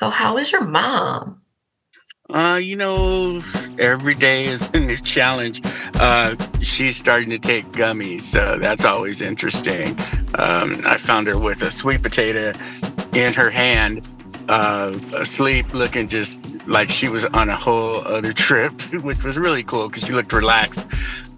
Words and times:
So, 0.00 0.08
how 0.08 0.38
is 0.38 0.50
your 0.50 0.62
mom? 0.62 1.42
Uh, 2.30 2.58
you 2.62 2.74
know, 2.74 3.42
every 3.78 4.14
day 4.14 4.46
is 4.46 4.70
a 4.74 4.80
new 4.80 4.96
challenge. 4.96 5.60
Uh, 5.96 6.36
she's 6.62 6.96
starting 6.96 7.28
to 7.28 7.38
take 7.38 7.66
gummies, 7.72 8.22
so 8.22 8.58
that's 8.62 8.86
always 8.86 9.20
interesting. 9.20 9.88
Um, 10.36 10.80
I 10.86 10.96
found 10.96 11.26
her 11.26 11.38
with 11.38 11.60
a 11.60 11.70
sweet 11.70 12.02
potato 12.02 12.54
in 13.12 13.34
her 13.34 13.50
hand, 13.50 14.08
uh, 14.48 14.98
asleep, 15.16 15.74
looking 15.74 16.08
just 16.08 16.66
like 16.66 16.88
she 16.88 17.10
was 17.10 17.26
on 17.26 17.50
a 17.50 17.54
whole 17.54 17.96
other 17.96 18.32
trip, 18.32 18.80
which 19.02 19.22
was 19.22 19.36
really 19.36 19.64
cool 19.64 19.88
because 19.88 20.04
she 20.04 20.14
looked 20.14 20.32
relaxed. 20.32 20.88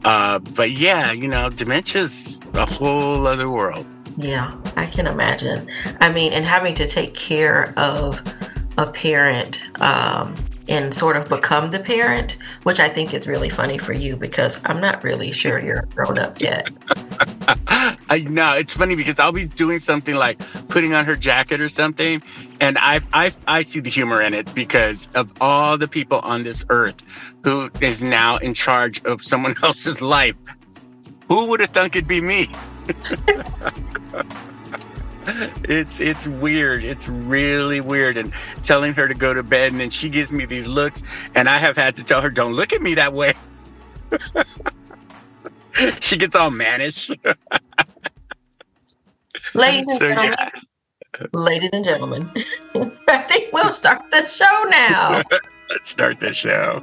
Uh, 0.04 0.38
but 0.38 0.70
yeah, 0.70 1.10
you 1.10 1.26
know, 1.26 1.50
dementia's 1.50 2.38
a 2.54 2.64
whole 2.64 3.26
other 3.26 3.50
world. 3.50 3.84
Yeah, 4.16 4.56
I 4.76 4.86
can 4.86 5.08
imagine. 5.08 5.68
I 6.00 6.12
mean, 6.12 6.32
and 6.32 6.44
having 6.44 6.76
to 6.76 6.86
take 6.86 7.14
care 7.14 7.76
of 7.76 8.22
a 8.78 8.90
parent 8.90 9.68
um, 9.80 10.34
and 10.68 10.94
sort 10.94 11.16
of 11.16 11.28
become 11.28 11.70
the 11.70 11.80
parent, 11.80 12.38
which 12.62 12.80
I 12.80 12.88
think 12.88 13.12
is 13.14 13.26
really 13.26 13.50
funny 13.50 13.78
for 13.78 13.92
you 13.92 14.16
because 14.16 14.60
I'm 14.64 14.80
not 14.80 15.02
really 15.02 15.32
sure 15.32 15.58
you're 15.58 15.82
grown 15.94 16.18
up 16.18 16.40
yet. 16.40 16.70
I 18.08 18.20
know 18.28 18.54
it's 18.54 18.74
funny 18.74 18.94
because 18.94 19.18
I'll 19.18 19.32
be 19.32 19.46
doing 19.46 19.78
something 19.78 20.14
like 20.14 20.38
putting 20.68 20.94
on 20.94 21.04
her 21.04 21.16
jacket 21.16 21.60
or 21.60 21.68
something, 21.68 22.22
and 22.60 22.78
I 22.78 23.00
I 23.12 23.32
I 23.46 23.62
see 23.62 23.80
the 23.80 23.90
humor 23.90 24.20
in 24.22 24.34
it 24.34 24.54
because 24.54 25.08
of 25.14 25.32
all 25.40 25.78
the 25.78 25.88
people 25.88 26.20
on 26.20 26.44
this 26.44 26.64
earth 26.68 27.02
who 27.42 27.70
is 27.80 28.04
now 28.04 28.36
in 28.36 28.54
charge 28.54 29.02
of 29.04 29.22
someone 29.22 29.54
else's 29.62 30.00
life. 30.00 30.36
Who 31.28 31.46
would 31.46 31.60
have 31.60 31.70
thunk 31.70 31.96
it'd 31.96 32.06
be 32.06 32.20
me? 32.20 32.48
it's 35.64 36.00
it's 36.00 36.28
weird. 36.28 36.84
It's 36.84 37.08
really 37.08 37.80
weird. 37.80 38.16
And 38.16 38.32
telling 38.62 38.92
her 38.94 39.08
to 39.08 39.14
go 39.14 39.34
to 39.34 39.42
bed, 39.42 39.72
and 39.72 39.80
then 39.80 39.90
she 39.90 40.08
gives 40.08 40.32
me 40.32 40.44
these 40.44 40.68
looks, 40.68 41.02
and 41.34 41.48
I 41.48 41.58
have 41.58 41.76
had 41.76 41.96
to 41.96 42.04
tell 42.04 42.20
her, 42.20 42.30
"Don't 42.30 42.54
look 42.54 42.72
at 42.72 42.82
me 42.82 42.94
that 42.94 43.12
way." 43.12 43.34
she 46.00 46.16
gets 46.16 46.36
all 46.36 46.50
mannish. 46.50 47.10
Ladies 49.54 49.88
and 49.88 49.98
so, 49.98 50.08
gentlemen, 50.08 50.36
yeah. 50.38 50.50
ladies 51.32 51.70
and 51.72 51.84
gentlemen, 51.84 52.30
I 53.08 53.18
think 53.22 53.52
we'll 53.52 53.72
start 53.72 54.02
the 54.10 54.26
show 54.26 54.64
now. 54.68 55.22
Let's 55.70 55.90
start 55.90 56.20
the 56.20 56.32
show. 56.32 56.82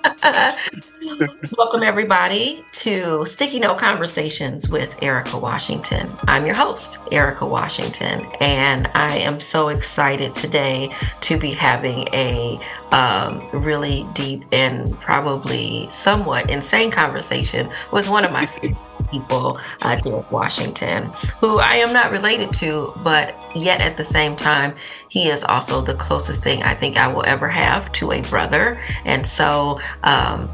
Welcome, 1.58 1.82
everybody, 1.82 2.64
to 2.72 3.26
Sticky 3.26 3.58
Note 3.58 3.78
Conversations 3.78 4.68
with 4.68 4.94
Erika 5.02 5.38
Washington. 5.38 6.10
I'm 6.22 6.46
your 6.46 6.54
host, 6.54 6.98
Erika 7.12 7.44
Washington, 7.44 8.26
and 8.40 8.88
I 8.94 9.18
am 9.18 9.40
so 9.40 9.68
excited 9.68 10.32
today 10.32 10.94
to 11.22 11.38
be 11.38 11.52
having 11.52 12.08
a 12.14 12.58
um, 12.92 13.46
really 13.52 14.06
deep 14.14 14.44
and 14.52 14.98
probably 15.00 15.88
somewhat 15.90 16.50
insane 16.50 16.90
conversation 16.90 17.70
with 17.92 18.08
one 18.08 18.24
of 18.24 18.32
my 18.32 18.46
people, 19.10 19.60
uh, 19.82 19.96
Derek 19.96 20.30
Washington, 20.30 21.04
who 21.40 21.58
I 21.58 21.76
am 21.76 21.92
not 21.92 22.10
related 22.10 22.52
to, 22.54 22.92
but 23.02 23.34
yet 23.56 23.80
at 23.80 23.96
the 23.96 24.04
same 24.04 24.36
time, 24.36 24.74
he 25.08 25.28
is 25.28 25.42
also 25.44 25.80
the 25.80 25.94
closest 25.94 26.42
thing 26.42 26.62
I 26.62 26.74
think 26.74 26.96
I 26.96 27.08
will 27.08 27.24
ever 27.26 27.48
have 27.48 27.90
to 27.92 28.12
a 28.12 28.22
brother. 28.22 28.80
And 29.04 29.26
so 29.26 29.80
um, 30.04 30.48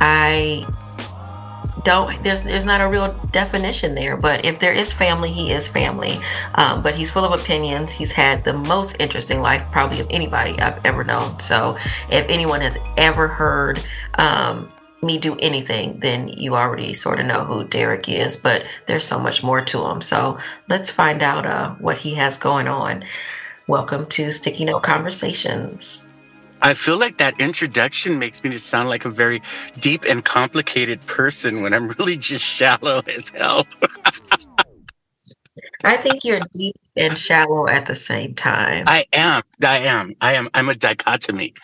I 0.00 0.66
don't 1.84 2.22
there's 2.22 2.42
there's 2.42 2.64
not 2.64 2.80
a 2.80 2.88
real 2.88 3.12
definition 3.32 3.94
there 3.94 4.16
but 4.16 4.44
if 4.44 4.58
there 4.60 4.72
is 4.72 4.92
family 4.92 5.32
he 5.32 5.50
is 5.50 5.66
family 5.66 6.18
um, 6.54 6.82
but 6.82 6.94
he's 6.94 7.10
full 7.10 7.24
of 7.24 7.38
opinions 7.38 7.90
he's 7.90 8.12
had 8.12 8.44
the 8.44 8.52
most 8.52 8.96
interesting 9.00 9.40
life 9.40 9.62
probably 9.72 10.00
of 10.00 10.06
anybody 10.10 10.58
i've 10.60 10.84
ever 10.84 11.04
known 11.04 11.38
so 11.40 11.76
if 12.10 12.26
anyone 12.28 12.60
has 12.60 12.78
ever 12.96 13.26
heard 13.28 13.82
um, 14.18 14.70
me 15.02 15.18
do 15.18 15.36
anything, 15.40 15.98
then 15.98 16.28
you 16.28 16.54
already 16.54 16.94
sort 16.94 17.18
of 17.18 17.26
know 17.26 17.44
who 17.44 17.64
Derek 17.64 18.08
is, 18.08 18.36
but 18.36 18.64
there's 18.86 19.04
so 19.04 19.18
much 19.18 19.42
more 19.42 19.60
to 19.60 19.84
him. 19.84 20.00
So 20.00 20.38
let's 20.68 20.90
find 20.90 21.22
out 21.22 21.44
uh, 21.44 21.74
what 21.80 21.96
he 21.96 22.14
has 22.14 22.38
going 22.38 22.68
on. 22.68 23.04
Welcome 23.66 24.06
to 24.10 24.30
Sticky 24.30 24.64
Note 24.64 24.84
Conversations. 24.84 26.04
I 26.62 26.74
feel 26.74 26.96
like 26.96 27.18
that 27.18 27.40
introduction 27.40 28.18
makes 28.18 28.44
me 28.44 28.56
sound 28.56 28.88
like 28.88 29.04
a 29.04 29.10
very 29.10 29.42
deep 29.80 30.04
and 30.04 30.24
complicated 30.24 31.00
person 31.06 31.60
when 31.60 31.74
I'm 31.74 31.88
really 31.98 32.16
just 32.16 32.44
shallow 32.44 33.02
as 33.06 33.30
hell. 33.30 33.66
I 35.84 35.96
think 35.96 36.24
you're 36.24 36.40
deep 36.52 36.76
and 36.96 37.18
shallow 37.18 37.66
at 37.66 37.86
the 37.86 37.96
same 37.96 38.34
time. 38.34 38.84
I 38.86 39.04
am. 39.12 39.42
I 39.62 39.78
am. 39.78 40.14
I 40.20 40.34
am. 40.34 40.48
I'm 40.54 40.68
a 40.68 40.74
dichotomy. 40.74 41.54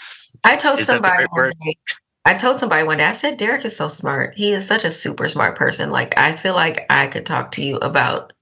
I 0.43 0.57
told 0.57 0.81
Is 0.81 0.87
somebody 0.87 1.25
right 1.37 1.77
I 2.25 2.35
told 2.35 2.61
somebody 2.61 2.85
one 2.85 2.99
day, 2.99 3.07
I 3.07 3.13
said, 3.13 3.39
Derek 3.39 3.65
is 3.65 3.77
so 3.77 3.89
smart. 3.89 4.35
He 4.37 4.53
is 4.53 4.67
such 4.67 4.85
a 4.85 4.91
super 4.91 5.29
smart 5.29 5.57
person. 5.57 5.91
Like, 5.91 6.19
I 6.19 6.37
feel 6.37 6.55
like 6.55 6.85
I 6.91 7.07
could 7.07 7.25
talk 7.25 7.53
to 7.53 7.65
you 7.65 7.77
about 7.77 8.35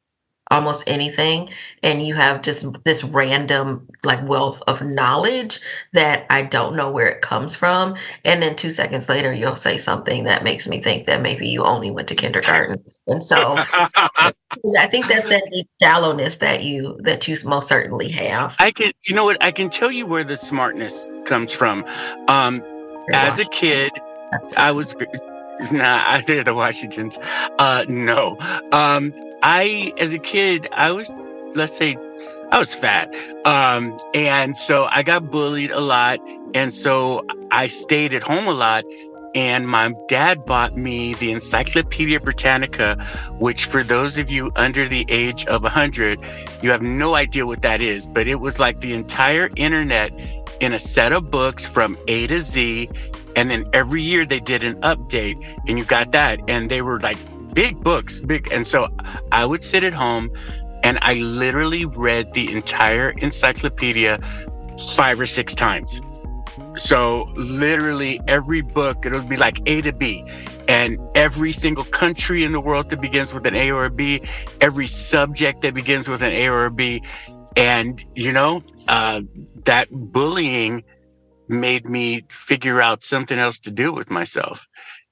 almost 0.50 0.84
anything, 0.86 1.48
and 1.82 2.06
you 2.06 2.14
have 2.14 2.42
just 2.42 2.66
this 2.84 3.02
random, 3.04 3.88
like, 4.04 4.26
wealth 4.26 4.62
of 4.66 4.82
knowledge 4.82 5.60
that 5.92 6.26
I 6.30 6.42
don't 6.42 6.76
know 6.76 6.90
where 6.90 7.06
it 7.06 7.22
comes 7.22 7.54
from. 7.54 7.96
And 8.24 8.42
then 8.42 8.56
two 8.56 8.70
seconds 8.70 9.08
later, 9.08 9.32
you'll 9.32 9.56
say 9.56 9.78
something 9.78 10.24
that 10.24 10.44
makes 10.44 10.68
me 10.68 10.80
think 10.80 11.06
that 11.06 11.22
maybe 11.22 11.48
you 11.48 11.64
only 11.64 11.90
went 11.90 12.08
to 12.08 12.14
kindergarten. 12.14 12.82
And 13.06 13.22
so 13.22 13.56
I 13.58 14.86
think 14.90 15.06
that's 15.06 15.28
that 15.28 15.48
deep 15.50 15.68
shallowness 15.80 16.36
that 16.38 16.62
you 16.62 16.98
that 17.02 17.26
you 17.28 17.36
most 17.44 17.68
certainly 17.68 18.08
have. 18.10 18.56
I 18.58 18.70
can 18.70 18.92
you 19.06 19.14
know 19.14 19.24
what 19.24 19.36
I 19.40 19.50
can 19.52 19.68
tell 19.70 19.92
you 19.92 20.06
where 20.06 20.24
the 20.24 20.36
smartness 20.36 21.10
comes 21.24 21.52
from. 21.52 21.84
Um 22.28 22.62
as 23.12 23.38
a 23.38 23.44
kid, 23.44 23.92
I 24.56 24.72
was 24.72 24.96
nah, 25.72 26.02
I 26.06 26.22
did 26.26 26.46
the 26.46 26.54
Washingtons. 26.54 27.18
Uh, 27.58 27.84
no, 27.88 28.36
um, 28.72 29.12
I 29.42 29.92
as 29.98 30.14
a 30.14 30.18
kid, 30.18 30.68
I 30.72 30.92
was 30.92 31.12
let's 31.54 31.76
say 31.76 31.96
I 32.50 32.58
was 32.58 32.74
fat. 32.74 33.14
Um, 33.44 33.98
and 34.14 34.56
so 34.56 34.86
I 34.90 35.02
got 35.02 35.30
bullied 35.30 35.70
a 35.70 35.80
lot. 35.80 36.20
And 36.54 36.72
so 36.72 37.24
I 37.50 37.66
stayed 37.66 38.14
at 38.14 38.22
home 38.22 38.46
a 38.46 38.52
lot. 38.52 38.84
And 39.34 39.68
my 39.68 39.92
dad 40.08 40.46
bought 40.46 40.78
me 40.78 41.12
the 41.14 41.30
Encyclopedia 41.30 42.20
Britannica, 42.20 42.96
which, 43.38 43.66
for 43.66 43.82
those 43.82 44.16
of 44.16 44.30
you 44.30 44.50
under 44.56 44.86
the 44.86 45.04
age 45.10 45.44
of 45.44 45.62
100, 45.62 46.20
you 46.62 46.70
have 46.70 46.80
no 46.80 47.14
idea 47.14 47.44
what 47.44 47.60
that 47.60 47.82
is. 47.82 48.08
But 48.08 48.28
it 48.28 48.36
was 48.36 48.58
like 48.58 48.80
the 48.80 48.94
entire 48.94 49.50
internet 49.56 50.12
in 50.60 50.72
a 50.72 50.78
set 50.78 51.12
of 51.12 51.30
books 51.30 51.66
from 51.66 51.98
A 52.08 52.26
to 52.28 52.40
Z. 52.40 52.88
And 53.34 53.50
then 53.50 53.68
every 53.74 54.00
year 54.00 54.24
they 54.24 54.40
did 54.40 54.64
an 54.64 54.80
update 54.80 55.44
and 55.68 55.78
you 55.78 55.84
got 55.84 56.12
that. 56.12 56.40
And 56.48 56.70
they 56.70 56.80
were 56.80 56.98
like 57.00 57.18
big 57.56 57.82
books, 57.82 58.20
big. 58.20 58.52
And 58.52 58.66
so 58.66 58.88
I 59.32 59.46
would 59.46 59.64
sit 59.64 59.82
at 59.82 59.94
home 59.94 60.30
and 60.84 60.98
I 61.00 61.14
literally 61.14 61.86
read 61.86 62.34
the 62.34 62.52
entire 62.52 63.10
encyclopedia 63.10 64.20
five 64.94 65.18
or 65.18 65.26
six 65.26 65.54
times. 65.54 66.02
So 66.76 67.22
literally 67.34 68.20
every 68.28 68.60
book, 68.60 69.06
it 69.06 69.12
would 69.12 69.28
be 69.28 69.38
like 69.38 69.58
A 69.66 69.80
to 69.80 69.92
B. 69.92 70.24
And 70.68 70.98
every 71.14 71.52
single 71.52 71.84
country 71.84 72.44
in 72.44 72.52
the 72.52 72.60
world 72.60 72.90
that 72.90 73.00
begins 73.00 73.32
with 73.32 73.46
an 73.46 73.54
A 73.54 73.70
or 73.70 73.86
a 73.86 73.90
B, 73.90 74.20
every 74.60 74.86
subject 74.86 75.62
that 75.62 75.72
begins 75.72 76.08
with 76.08 76.22
an 76.22 76.32
A 76.32 76.48
or 76.48 76.66
a 76.66 76.70
B. 76.70 77.02
And, 77.56 78.04
you 78.14 78.32
know, 78.32 78.62
uh, 78.86 79.22
that 79.64 79.88
bullying 79.90 80.84
made 81.48 81.88
me 81.88 82.24
figure 82.28 82.82
out 82.82 83.02
something 83.02 83.38
else 83.38 83.60
to 83.60 83.70
do 83.70 83.92
with 83.94 84.10
myself. 84.10 84.68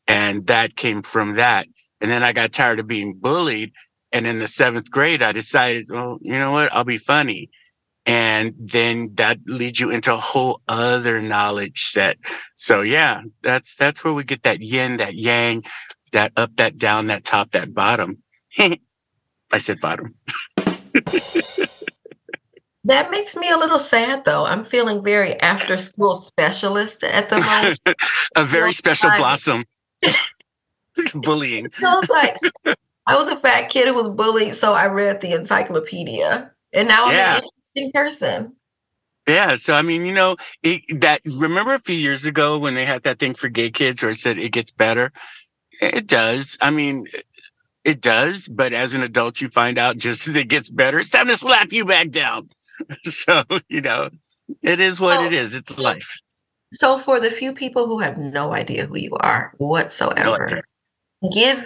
And 0.06 0.46
that 0.48 0.76
came 0.76 1.02
from 1.02 1.34
that. 1.34 1.66
And 2.04 2.12
then 2.12 2.22
I 2.22 2.34
got 2.34 2.52
tired 2.52 2.80
of 2.80 2.86
being 2.86 3.14
bullied. 3.14 3.72
And 4.12 4.26
in 4.26 4.38
the 4.38 4.46
seventh 4.46 4.90
grade, 4.90 5.22
I 5.22 5.32
decided, 5.32 5.86
well, 5.90 6.18
you 6.20 6.38
know 6.38 6.52
what? 6.52 6.70
I'll 6.70 6.84
be 6.84 6.98
funny. 6.98 7.48
And 8.04 8.52
then 8.58 9.12
that 9.14 9.38
leads 9.46 9.80
you 9.80 9.88
into 9.88 10.12
a 10.12 10.18
whole 10.18 10.60
other 10.68 11.22
knowledge 11.22 11.86
set. 11.86 12.18
So 12.56 12.82
yeah, 12.82 13.22
that's, 13.40 13.76
that's 13.76 14.04
where 14.04 14.12
we 14.12 14.22
get 14.22 14.42
that 14.42 14.60
yin, 14.60 14.98
that 14.98 15.14
yang, 15.14 15.64
that 16.12 16.32
up, 16.36 16.54
that 16.56 16.76
down, 16.76 17.06
that 17.06 17.24
top, 17.24 17.52
that 17.52 17.72
bottom. 17.72 18.18
I 18.58 18.78
said 19.56 19.80
bottom. 19.80 20.14
That 22.86 23.10
makes 23.10 23.34
me 23.34 23.48
a 23.48 23.56
little 23.56 23.78
sad, 23.78 24.26
though. 24.26 24.44
I'm 24.44 24.62
feeling 24.62 25.02
very 25.02 25.40
after 25.40 25.78
school 25.78 26.14
specialist 26.14 27.02
at 27.02 27.30
the 27.30 27.40
moment. 27.40 27.80
a 28.36 28.44
very 28.44 28.74
special 28.74 29.08
blossom. 29.16 29.64
Bullying. 31.14 31.70
feels 31.70 32.08
like 32.08 32.36
I 33.06 33.16
was 33.16 33.28
a 33.28 33.36
fat 33.36 33.68
kid 33.68 33.88
who 33.88 33.94
was 33.94 34.08
bullied, 34.08 34.54
so 34.54 34.74
I 34.74 34.86
read 34.86 35.20
the 35.20 35.32
encyclopedia, 35.32 36.50
and 36.72 36.88
now 36.88 37.06
I'm 37.06 37.12
an 37.12 37.42
interesting 37.42 37.92
person. 37.92 38.56
Yeah, 39.26 39.54
so 39.54 39.74
I 39.74 39.82
mean, 39.82 40.04
you 40.04 40.12
know, 40.12 40.36
it, 40.62 40.82
that 41.00 41.22
remember 41.24 41.74
a 41.74 41.78
few 41.78 41.96
years 41.96 42.26
ago 42.26 42.58
when 42.58 42.74
they 42.74 42.84
had 42.84 43.02
that 43.04 43.18
thing 43.18 43.34
for 43.34 43.48
gay 43.48 43.70
kids 43.70 44.02
where 44.02 44.10
it 44.10 44.16
said 44.16 44.38
it 44.38 44.52
gets 44.52 44.70
better. 44.70 45.12
It 45.80 46.06
does. 46.06 46.58
I 46.60 46.70
mean, 46.70 47.06
it 47.84 48.00
does, 48.00 48.48
but 48.48 48.72
as 48.72 48.94
an 48.94 49.02
adult, 49.02 49.40
you 49.40 49.48
find 49.48 49.78
out 49.78 49.96
just 49.96 50.28
as 50.28 50.36
it 50.36 50.48
gets 50.48 50.70
better, 50.70 50.98
it's 50.98 51.10
time 51.10 51.28
to 51.28 51.36
slap 51.36 51.72
you 51.72 51.84
back 51.84 52.10
down. 52.10 52.50
so, 53.04 53.44
you 53.68 53.80
know, 53.80 54.10
It 54.62 54.80
is 54.80 55.00
what 55.00 55.24
it 55.24 55.32
is. 55.32 55.54
It's 55.54 55.76
life. 55.78 56.20
So, 56.72 56.98
for 56.98 57.20
the 57.20 57.30
few 57.30 57.52
people 57.52 57.86
who 57.86 58.00
have 58.00 58.18
no 58.18 58.52
idea 58.52 58.86
who 58.86 58.96
you 58.96 59.14
are 59.20 59.54
whatsoever, 59.58 60.64
give 61.30 61.64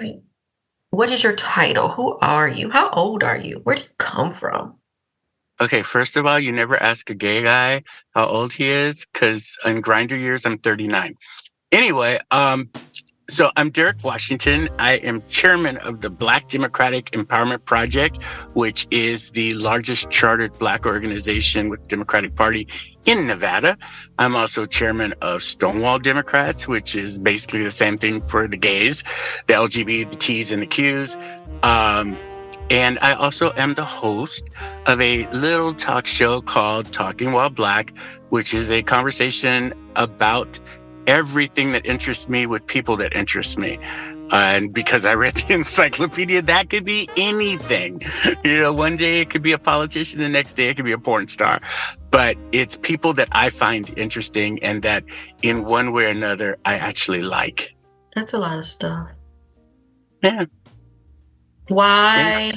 what 0.91 1.11
is 1.11 1.23
your 1.23 1.37
title? 1.37 1.89
Who 1.89 2.17
are 2.19 2.49
you? 2.49 2.71
How 2.71 2.89
old 2.91 3.23
are 3.23 3.37
you? 3.37 3.61
Where 3.65 3.77
do 3.77 3.83
you 3.83 3.89
come 3.99 4.33
from? 4.33 4.77
Okay, 5.61 5.83
first 5.83 6.17
of 6.17 6.25
all, 6.25 6.39
you 6.39 6.53
never 6.53 6.81
ask 6.81 7.11
a 7.11 7.15
gay 7.15 7.43
guy 7.43 7.83
how 8.15 8.27
old 8.27 8.53
he 8.53 8.69
is 8.69 9.07
because 9.13 9.59
in 9.65 9.83
Grindr 9.83 10.19
years, 10.19 10.47
I'm 10.47 10.59
39. 10.59 11.17
Anyway, 11.73 12.21
um, 12.31 12.71
so 13.31 13.51
I'm 13.57 13.69
Derek 13.69 14.03
Washington. 14.03 14.71
I 14.79 14.95
am 14.95 15.23
chairman 15.29 15.77
of 15.79 16.01
the 16.01 16.09
Black 16.09 16.49
Democratic 16.49 17.11
Empowerment 17.11 17.63
Project, 17.67 18.23
which 18.55 18.87
is 18.91 19.33
the 19.33 19.53
largest 19.53 20.11
chartered 20.11 20.59
Black 20.59 20.87
organization 20.87 21.69
with 21.69 21.87
Democratic 21.89 22.35
Party 22.37 22.67
in 23.05 23.27
Nevada. 23.27 23.77
I'm 24.19 24.35
also 24.35 24.65
chairman 24.65 25.15
of 25.21 25.43
Stonewall 25.43 25.99
Democrats, 25.99 26.67
which 26.67 26.97
is 26.97 27.19
basically 27.19 27.63
the 27.65 27.71
same 27.71 27.99
thing 27.99 28.23
for 28.23 28.49
the 28.49 28.57
gays, 28.57 29.05
the 29.47 29.53
LGBT, 29.53 30.11
the 30.11 30.17
T's 30.17 30.51
and 30.51 30.63
the 30.63 30.67
Q's. 30.67 31.15
Um, 31.63 32.17
and 32.71 32.99
I 33.01 33.15
also 33.15 33.53
am 33.55 33.75
the 33.75 33.85
host 33.85 34.45
of 34.87 35.01
a 35.01 35.27
little 35.29 35.73
talk 35.75 36.07
show 36.07 36.41
called 36.41 36.93
Talking 36.93 37.33
While 37.33 37.51
Black, 37.51 37.97
which 38.29 38.53
is 38.53 38.71
a 38.71 38.83
conversation 38.83 39.75
about 39.97 40.59
everything 41.09 41.73
that 41.73 41.87
interests 41.87 42.29
me 42.29 42.47
with 42.47 42.65
people 42.67 42.99
that 42.99 43.17
interest 43.17 43.59
me. 43.59 43.81
And 44.31 44.73
because 44.73 45.07
I 45.07 45.15
read 45.15 45.35
the 45.49 45.55
encyclopedia, 45.55 46.43
that 46.43 46.71
could 46.71 46.85
be 46.85 47.09
anything. 47.17 48.03
You 48.45 48.59
know, 48.59 48.73
one 48.73 48.97
day 48.97 49.23
it 49.23 49.31
could 49.31 49.43
be 49.43 49.53
a 49.53 49.59
politician, 49.59 50.21
the 50.21 50.29
next 50.29 50.55
day 50.55 50.69
it 50.69 50.77
could 50.77 50.85
be 50.85 50.93
a 50.93 50.99
porn 50.99 51.27
star. 51.27 51.61
But 52.11 52.37
it's 52.53 52.77
people 52.77 53.15
that 53.15 53.29
I 53.33 53.51
find 53.51 53.93
interesting 53.99 54.63
and 54.63 54.83
that 54.83 55.03
in 55.43 55.65
one 55.65 55.93
way 55.93 56.05
or 56.05 56.09
another 56.09 56.59
I 56.65 56.75
actually 56.75 57.23
like. 57.23 57.75
That's 58.15 58.35
a 58.35 58.39
lot 58.39 58.59
of 58.59 58.65
stuff. 58.65 59.09
Yeah. 60.23 60.45
Why 61.69 62.47
yeah. 62.47 62.53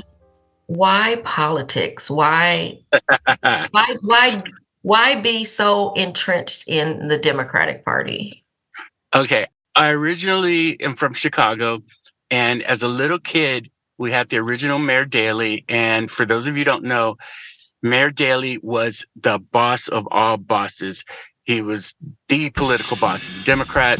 why 0.68 1.22
politics? 1.24 2.10
Why 2.10 2.80
why 3.42 3.98
why 4.02 4.44
why 4.82 5.16
be 5.22 5.44
so 5.44 5.94
entrenched 5.94 6.64
in 6.68 7.08
the 7.08 7.18
Democratic 7.18 7.86
Party? 7.86 8.41
Okay. 9.14 9.48
I 9.76 9.90
originally 9.92 10.80
am 10.82 10.96
from 10.96 11.14
Chicago. 11.14 11.82
And 12.30 12.64
as 12.64 12.84
a 12.84 12.88
little 12.88 13.20
kid, 13.20 13.70
we 13.98 14.12
had 14.12 14.30
the 14.30 14.38
original 14.38 14.80
Mayor 14.80 15.06
Daley. 15.06 15.66
And 15.70 16.10
for 16.10 16.26
those 16.26 16.48
of 16.48 16.58
you 16.58 16.64
don't 16.64 16.84
know, 16.84 17.18
Mayor 17.84 18.12
Daley 18.12 18.58
was 18.62 19.06
the 19.16 19.40
boss 19.40 19.88
of 19.88 20.08
all 20.12 20.38
bosses. 20.38 21.04
He 21.44 21.62
was 21.62 21.96
the 22.30 22.50
political 22.52 22.98
boss. 22.98 23.24
He's 23.24 23.42
a 23.42 23.44
Democrat. 23.44 24.00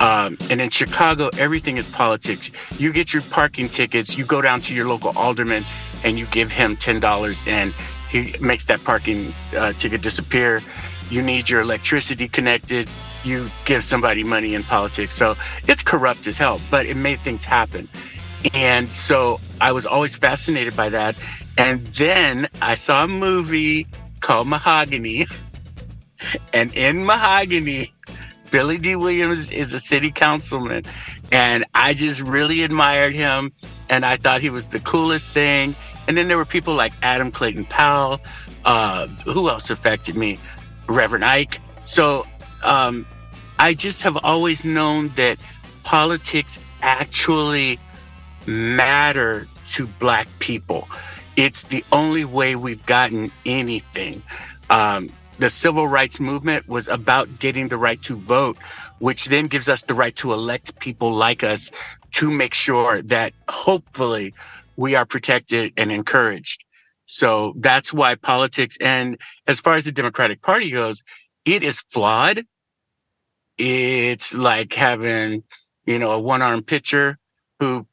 Um, 0.00 0.36
and 0.50 0.60
in 0.60 0.70
Chicago, 0.70 1.30
everything 1.38 1.76
is 1.76 1.88
politics. 1.88 2.50
You 2.78 2.92
get 2.92 3.12
your 3.12 3.22
parking 3.22 3.68
tickets, 3.68 4.16
you 4.16 4.24
go 4.24 4.42
down 4.42 4.60
to 4.62 4.74
your 4.74 4.88
local 4.88 5.16
alderman, 5.16 5.64
and 6.04 6.18
you 6.18 6.26
give 6.26 6.50
him 6.50 6.76
$10, 6.76 7.46
and 7.46 7.72
he 8.10 8.34
makes 8.40 8.64
that 8.64 8.82
parking 8.84 9.32
uh, 9.56 9.72
ticket 9.72 10.02
disappear. 10.02 10.62
You 11.10 11.22
need 11.22 11.48
your 11.48 11.60
electricity 11.60 12.28
connected 12.28 12.88
you 13.24 13.50
give 13.64 13.84
somebody 13.84 14.24
money 14.24 14.54
in 14.54 14.62
politics. 14.62 15.14
So 15.14 15.36
it's 15.68 15.82
corrupt 15.82 16.26
as 16.26 16.38
hell, 16.38 16.60
but 16.70 16.86
it 16.86 16.96
made 16.96 17.20
things 17.20 17.44
happen. 17.44 17.88
And 18.54 18.92
so 18.92 19.40
I 19.60 19.72
was 19.72 19.86
always 19.86 20.16
fascinated 20.16 20.76
by 20.76 20.88
that. 20.90 21.16
And 21.56 21.86
then 21.88 22.48
I 22.60 22.74
saw 22.74 23.04
a 23.04 23.08
movie 23.08 23.86
called 24.20 24.48
Mahogany. 24.48 25.26
And 26.52 26.72
in 26.74 27.04
Mahogany, 27.04 27.92
Billy 28.52 28.78
Dee 28.78 28.94
Williams 28.94 29.50
is 29.50 29.74
a 29.74 29.80
city 29.80 30.12
councilman. 30.12 30.84
And 31.32 31.64
I 31.74 31.94
just 31.94 32.20
really 32.20 32.62
admired 32.62 33.12
him. 33.12 33.50
And 33.88 34.04
I 34.04 34.14
thought 34.14 34.40
he 34.40 34.48
was 34.48 34.68
the 34.68 34.78
coolest 34.78 35.32
thing. 35.32 35.74
And 36.06 36.16
then 36.16 36.28
there 36.28 36.36
were 36.36 36.44
people 36.44 36.74
like 36.74 36.92
Adam 37.02 37.32
Clayton 37.32 37.64
Powell. 37.64 38.20
Uh, 38.64 39.08
who 39.24 39.48
else 39.48 39.68
affected 39.68 40.14
me? 40.14 40.38
Reverend 40.88 41.24
Ike. 41.24 41.58
So 41.82 42.24
um, 42.62 43.04
I 43.62 43.74
just 43.74 44.02
have 44.02 44.16
always 44.24 44.64
known 44.64 45.10
that 45.10 45.38
politics 45.84 46.58
actually 46.82 47.78
matter 48.44 49.46
to 49.68 49.86
black 49.86 50.26
people. 50.40 50.88
It's 51.36 51.62
the 51.62 51.84
only 51.92 52.24
way 52.24 52.56
we've 52.56 52.84
gotten 52.84 53.30
anything. 53.46 54.24
Um, 54.68 55.10
the 55.38 55.48
civil 55.48 55.86
rights 55.86 56.18
movement 56.18 56.66
was 56.66 56.88
about 56.88 57.38
getting 57.38 57.68
the 57.68 57.76
right 57.76 58.02
to 58.02 58.16
vote, 58.16 58.56
which 58.98 59.26
then 59.26 59.46
gives 59.46 59.68
us 59.68 59.82
the 59.82 59.94
right 59.94 60.16
to 60.16 60.32
elect 60.32 60.80
people 60.80 61.14
like 61.14 61.44
us 61.44 61.70
to 62.14 62.32
make 62.32 62.54
sure 62.54 63.00
that 63.02 63.32
hopefully 63.48 64.34
we 64.74 64.96
are 64.96 65.06
protected 65.06 65.74
and 65.76 65.92
encouraged. 65.92 66.64
So 67.06 67.54
that's 67.56 67.92
why 67.92 68.16
politics, 68.16 68.76
and 68.80 69.20
as 69.46 69.60
far 69.60 69.76
as 69.76 69.84
the 69.84 69.92
Democratic 69.92 70.42
Party 70.42 70.72
goes, 70.72 71.04
it 71.44 71.62
is 71.62 71.80
flawed 71.82 72.44
it's 73.58 74.34
like 74.34 74.72
having, 74.72 75.42
you 75.86 75.98
know, 75.98 76.12
a 76.12 76.20
one 76.20 76.42
arm 76.42 76.62
pitcher 76.62 77.18
who 77.60 77.86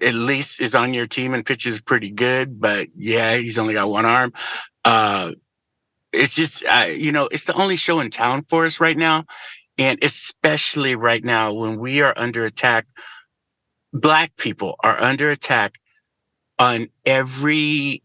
at 0.00 0.14
least 0.14 0.60
is 0.60 0.74
on 0.74 0.94
your 0.94 1.06
team 1.06 1.34
and 1.34 1.44
pitches 1.44 1.80
pretty 1.80 2.10
good, 2.10 2.60
but 2.60 2.88
yeah, 2.96 3.36
he's 3.36 3.58
only 3.58 3.74
got 3.74 3.90
one 3.90 4.04
arm. 4.04 4.32
Uh, 4.84 5.32
it's 6.12 6.34
just, 6.36 6.64
uh, 6.64 6.86
you 6.88 7.10
know, 7.10 7.28
it's 7.30 7.46
the 7.46 7.54
only 7.54 7.76
show 7.76 8.00
in 8.00 8.10
town 8.10 8.44
for 8.48 8.64
us 8.64 8.80
right 8.80 8.96
now. 8.96 9.24
And 9.78 9.98
especially 10.02 10.94
right 10.94 11.24
now 11.24 11.54
when 11.54 11.78
we 11.78 12.02
are 12.02 12.12
under 12.16 12.44
attack, 12.44 12.86
Black 13.94 14.36
people 14.36 14.76
are 14.82 14.98
under 14.98 15.30
attack 15.30 15.78
on 16.58 16.88
every 17.04 18.02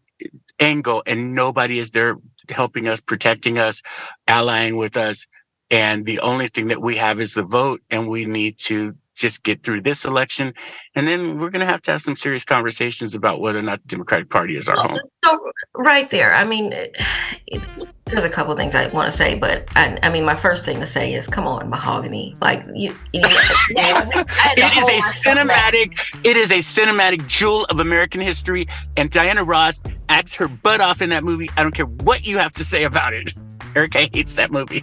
angle, 0.60 1.02
and 1.06 1.34
nobody 1.34 1.78
is 1.78 1.92
there 1.92 2.16
helping 2.50 2.88
us, 2.88 3.00
protecting 3.00 3.58
us, 3.58 3.82
allying 4.26 4.76
with 4.76 4.96
us. 4.96 5.26
And 5.70 6.06
the 6.06 6.20
only 6.20 6.48
thing 6.48 6.68
that 6.68 6.80
we 6.80 6.96
have 6.96 7.20
is 7.20 7.34
the 7.34 7.42
vote, 7.42 7.82
and 7.90 8.08
we 8.08 8.24
need 8.24 8.58
to 8.60 8.94
just 9.14 9.42
get 9.42 9.62
through 9.62 9.82
this 9.82 10.04
election. 10.04 10.54
And 10.94 11.06
then 11.06 11.38
we're 11.38 11.50
going 11.50 11.60
to 11.60 11.66
have 11.66 11.82
to 11.82 11.90
have 11.90 12.02
some 12.02 12.16
serious 12.16 12.44
conversations 12.44 13.14
about 13.14 13.40
whether 13.40 13.58
or 13.58 13.62
not 13.62 13.82
the 13.82 13.88
Democratic 13.88 14.30
Party 14.30 14.56
is 14.56 14.68
our 14.68 14.76
home. 14.76 15.00
So, 15.24 15.38
right 15.74 16.08
there, 16.08 16.34
I 16.34 16.44
mean, 16.44 16.70
there's 16.70 18.24
a 18.24 18.30
couple 18.30 18.56
things 18.56 18.74
I 18.74 18.86
want 18.88 19.10
to 19.10 19.16
say, 19.16 19.34
but 19.34 19.68
I, 19.76 19.98
I, 20.02 20.08
mean, 20.08 20.24
my 20.24 20.36
first 20.36 20.64
thing 20.64 20.78
to 20.80 20.86
say 20.86 21.12
is, 21.12 21.26
come 21.26 21.46
on, 21.46 21.68
mahogany. 21.68 22.34
Like 22.40 22.64
you, 22.72 22.94
you 23.12 23.20
know, 23.20 23.28
it 23.70 24.76
is 24.76 24.88
a 24.88 25.28
cinematic. 25.28 26.24
It 26.24 26.36
is 26.36 26.52
a 26.52 26.58
cinematic 26.58 27.26
jewel 27.26 27.64
of 27.66 27.80
American 27.80 28.20
history, 28.20 28.66
and 28.96 29.10
Diana 29.10 29.44
Ross 29.44 29.82
acts 30.08 30.34
her 30.36 30.48
butt 30.48 30.80
off 30.80 31.02
in 31.02 31.10
that 31.10 31.24
movie. 31.24 31.50
I 31.56 31.62
don't 31.62 31.74
care 31.74 31.86
what 31.86 32.26
you 32.26 32.38
have 32.38 32.52
to 32.52 32.64
say 32.64 32.84
about 32.84 33.12
it. 33.12 33.34
Erika 33.76 33.98
hates 34.12 34.34
that 34.34 34.50
movie. 34.50 34.82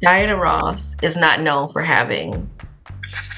Diana 0.00 0.36
Ross 0.36 0.96
is 1.02 1.16
not 1.16 1.40
known 1.40 1.72
for 1.72 1.82
having 1.82 2.48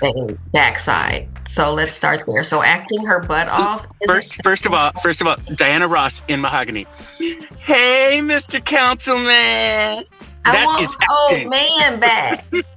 a 0.02 0.32
backside. 0.52 1.28
So 1.48 1.72
let's 1.72 1.94
start 1.94 2.24
there. 2.26 2.44
So 2.44 2.62
acting 2.62 3.04
her 3.06 3.20
butt 3.20 3.48
off. 3.48 3.86
First, 4.06 4.42
first 4.42 4.66
of 4.66 4.74
all, 4.74 4.92
first 5.02 5.20
of 5.20 5.26
all, 5.26 5.36
Diana 5.54 5.88
Ross 5.88 6.22
in 6.28 6.40
Mahogany. 6.40 6.86
Hey, 7.58 8.20
Mr. 8.22 8.64
Councilman. 8.64 10.04
I 10.42 10.52
that 10.52 10.64
want 10.64 10.96
my 10.98 11.36
old 11.36 11.50
man 11.50 12.00
back. 12.00 12.44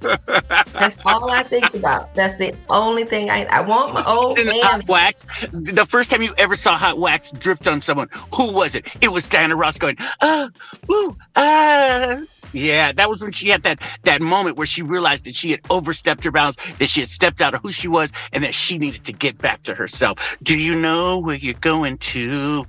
That's 0.72 0.98
all 1.06 1.30
I 1.30 1.42
think 1.42 1.74
about. 1.74 2.14
That's 2.14 2.36
the 2.36 2.54
only 2.68 3.04
thing 3.04 3.30
I 3.30 3.44
I 3.44 3.62
want 3.62 3.94
my 3.94 4.04
old 4.04 4.36
man. 4.36 4.60
Hot 4.60 4.86
wax. 4.86 5.46
The 5.50 5.86
first 5.86 6.10
time 6.10 6.20
you 6.20 6.34
ever 6.36 6.56
saw 6.56 6.76
hot 6.76 6.98
wax 6.98 7.30
dripped 7.30 7.66
on 7.66 7.80
someone, 7.80 8.08
who 8.34 8.52
was 8.52 8.74
it? 8.74 8.86
It 9.00 9.08
was 9.08 9.26
Diana 9.26 9.56
Ross 9.56 9.78
going, 9.78 9.96
oh, 10.20 10.50
ooh, 10.90 11.16
ah. 11.36 12.20
Yeah, 12.54 12.92
that 12.92 13.08
was 13.08 13.20
when 13.20 13.32
she 13.32 13.48
had 13.48 13.64
that 13.64 13.80
that 14.04 14.22
moment 14.22 14.56
where 14.56 14.66
she 14.66 14.82
realized 14.82 15.24
that 15.26 15.34
she 15.34 15.50
had 15.50 15.60
overstepped 15.70 16.22
her 16.24 16.30
bounds, 16.30 16.56
that 16.78 16.88
she 16.88 17.00
had 17.00 17.08
stepped 17.08 17.40
out 17.40 17.52
of 17.52 17.62
who 17.62 17.72
she 17.72 17.88
was, 17.88 18.12
and 18.32 18.44
that 18.44 18.54
she 18.54 18.78
needed 18.78 19.04
to 19.04 19.12
get 19.12 19.38
back 19.38 19.64
to 19.64 19.74
herself. 19.74 20.36
Do 20.42 20.56
you 20.58 20.80
know 20.80 21.18
where 21.18 21.36
you're 21.36 21.54
going 21.54 21.98
to? 21.98 22.64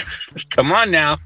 Come 0.50 0.72
on 0.72 0.90
now. 0.90 1.18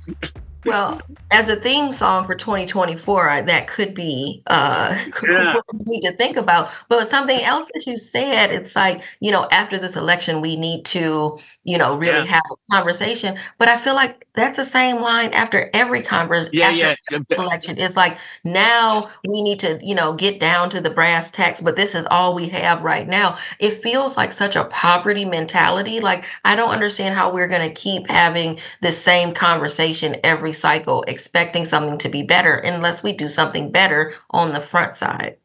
Well, 0.65 1.03
as 1.31 1.49
a 1.49 1.57
theme 1.57 1.93
song 1.93 2.25
for 2.25 2.35
2024, 2.35 3.29
I, 3.29 3.41
that 3.43 3.67
could 3.67 3.95
be 3.95 4.43
uh 4.47 4.99
yeah. 5.29 5.61
need 5.85 6.03
to 6.03 6.13
think 6.17 6.37
about. 6.37 6.71
But 6.89 7.11
something 7.11 7.41
else 7.41 7.69
that 7.75 7.87
you 7.87 7.99
said, 7.99 8.51
it's 8.53 8.75
like, 8.77 9.03
you 9.21 9.31
know, 9.31 9.47
after 9.51 9.77
this 9.77 9.97
election, 9.97 10.41
we 10.41 10.57
need 10.57 10.85
to, 10.87 11.39
you 11.65 11.79
know, 11.79 11.97
really 11.97 12.25
yeah. 12.25 12.41
have 12.41 12.43
a 12.51 12.73
conversation. 12.73 13.37
But 13.59 13.69
I 13.69 13.77
feel 13.77 13.95
like 13.95 14.24
that's 14.35 14.57
the 14.57 14.65
same 14.65 15.01
line 15.01 15.33
after 15.33 15.71
every 15.73 16.03
conversation. 16.03 16.51
Yeah, 16.53 16.71
yeah. 16.71 16.95
Election. 17.31 17.79
It's 17.79 17.97
like 17.97 18.19
now 18.43 19.09
we 19.27 19.43
need 19.43 19.61
to, 19.61 19.79
you 19.83 19.95
know, 19.95 20.13
get 20.15 20.41
down 20.41 20.71
to 20.71 20.81
the 20.81 20.91
brass 20.91 21.31
tacks, 21.31 21.61
but 21.61 21.77
this 21.77 21.95
is 21.95 22.07
all 22.07 22.35
we 22.35 22.49
have 22.49 22.83
right 22.83 23.07
now. 23.07 23.39
It 23.61 23.83
feels 23.83 24.17
like 24.17 24.33
such 24.33 24.57
a 24.57 24.65
poverty 24.65 25.25
mentality. 25.25 26.01
Like 26.01 26.25
I 26.45 26.57
don't 26.57 26.71
understand 26.71 27.15
how 27.15 27.33
we're 27.33 27.49
gonna 27.49 27.71
keep 27.71 28.09
having 28.09 28.59
the 28.83 28.93
same 28.93 29.33
conversation 29.35 30.17
every 30.25 30.53
cycle 30.53 31.05
expecting 31.07 31.65
something 31.65 31.99
to 31.99 32.09
be 32.09 32.23
better 32.23 32.57
unless 32.57 33.03
we 33.03 33.13
do 33.13 33.29
something 33.29 33.71
better 33.71 34.15
on 34.31 34.53
the 34.53 34.61
front 34.61 34.97
side. 34.97 35.37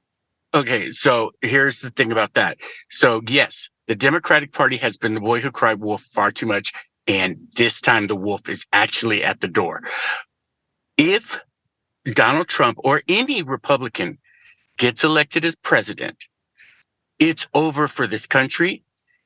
Okay, 0.53 0.91
so 0.91 1.29
here's 1.43 1.79
the 1.79 1.91
thing 1.91 2.12
about 2.12 2.34
that. 2.34 2.58
So, 2.89 3.22
yes, 3.27 3.69
the 3.86 3.96
Democratic 3.96 4.51
Party 4.51 4.77
has 4.77 4.98
been 4.98 5.13
the 5.13 5.19
boy 5.19 5.41
who 5.41 5.51
cried 5.51 5.79
wolf 5.79 6.01
far 6.01 6.31
too 6.31 6.48
much. 6.48 6.74
And 7.09 7.49
this 7.57 7.81
time 7.81 8.07
the 8.07 8.15
wolf 8.15 8.49
is 8.49 8.67
actually 8.73 9.25
at 9.25 9.41
the 9.41 9.49
door. 9.49 9.83
If 10.97 11.39
Donald 12.05 12.47
Trump 12.47 12.79
or 12.83 13.01
any 13.07 13.43
Republican 13.43 14.19
gets 14.77 15.03
elected 15.03 15.45
as 15.45 15.55
president, 15.55 16.25
it's 17.19 17.47
over 17.53 17.87
for 17.87 18.07
this 18.07 18.27
country. 18.27 18.83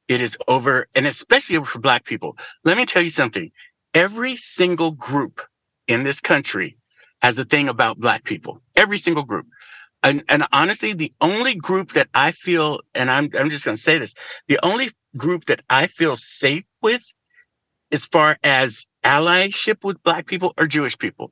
It 0.07 0.21
is 0.21 0.37
over, 0.47 0.87
and 0.95 1.07
especially 1.07 1.57
over 1.57 1.67
for 1.67 1.79
Black 1.79 2.05
people. 2.05 2.37
Let 2.63 2.77
me 2.77 2.85
tell 2.85 3.03
you 3.03 3.09
something. 3.09 3.51
Every 3.93 4.37
single 4.37 4.91
group 4.91 5.41
in 5.87 6.03
this 6.03 6.21
country 6.21 6.77
has 7.21 7.39
a 7.39 7.45
thing 7.45 7.69
about 7.69 7.99
Black 7.99 8.23
people. 8.23 8.61
Every 8.77 8.97
single 8.97 9.23
group. 9.23 9.47
And, 10.03 10.23
and 10.29 10.45
honestly, 10.53 10.93
the 10.93 11.13
only 11.21 11.55
group 11.55 11.93
that 11.93 12.09
I 12.13 12.31
feel, 12.31 12.81
and 12.95 13.11
I'm, 13.11 13.29
I'm 13.37 13.49
just 13.51 13.65
going 13.65 13.77
to 13.77 13.81
say 13.83 13.99
this, 13.99 14.15
the 14.47 14.59
only 14.63 14.89
group 15.17 15.45
that 15.45 15.61
I 15.69 15.87
feel 15.87 16.15
safe 16.17 16.65
with 16.81 17.03
as 17.93 18.05
far 18.07 18.37
as 18.43 18.87
allyship 19.05 19.83
with 19.83 20.03
Black 20.03 20.25
people 20.25 20.53
or 20.57 20.67
Jewish 20.67 20.97
people. 20.97 21.31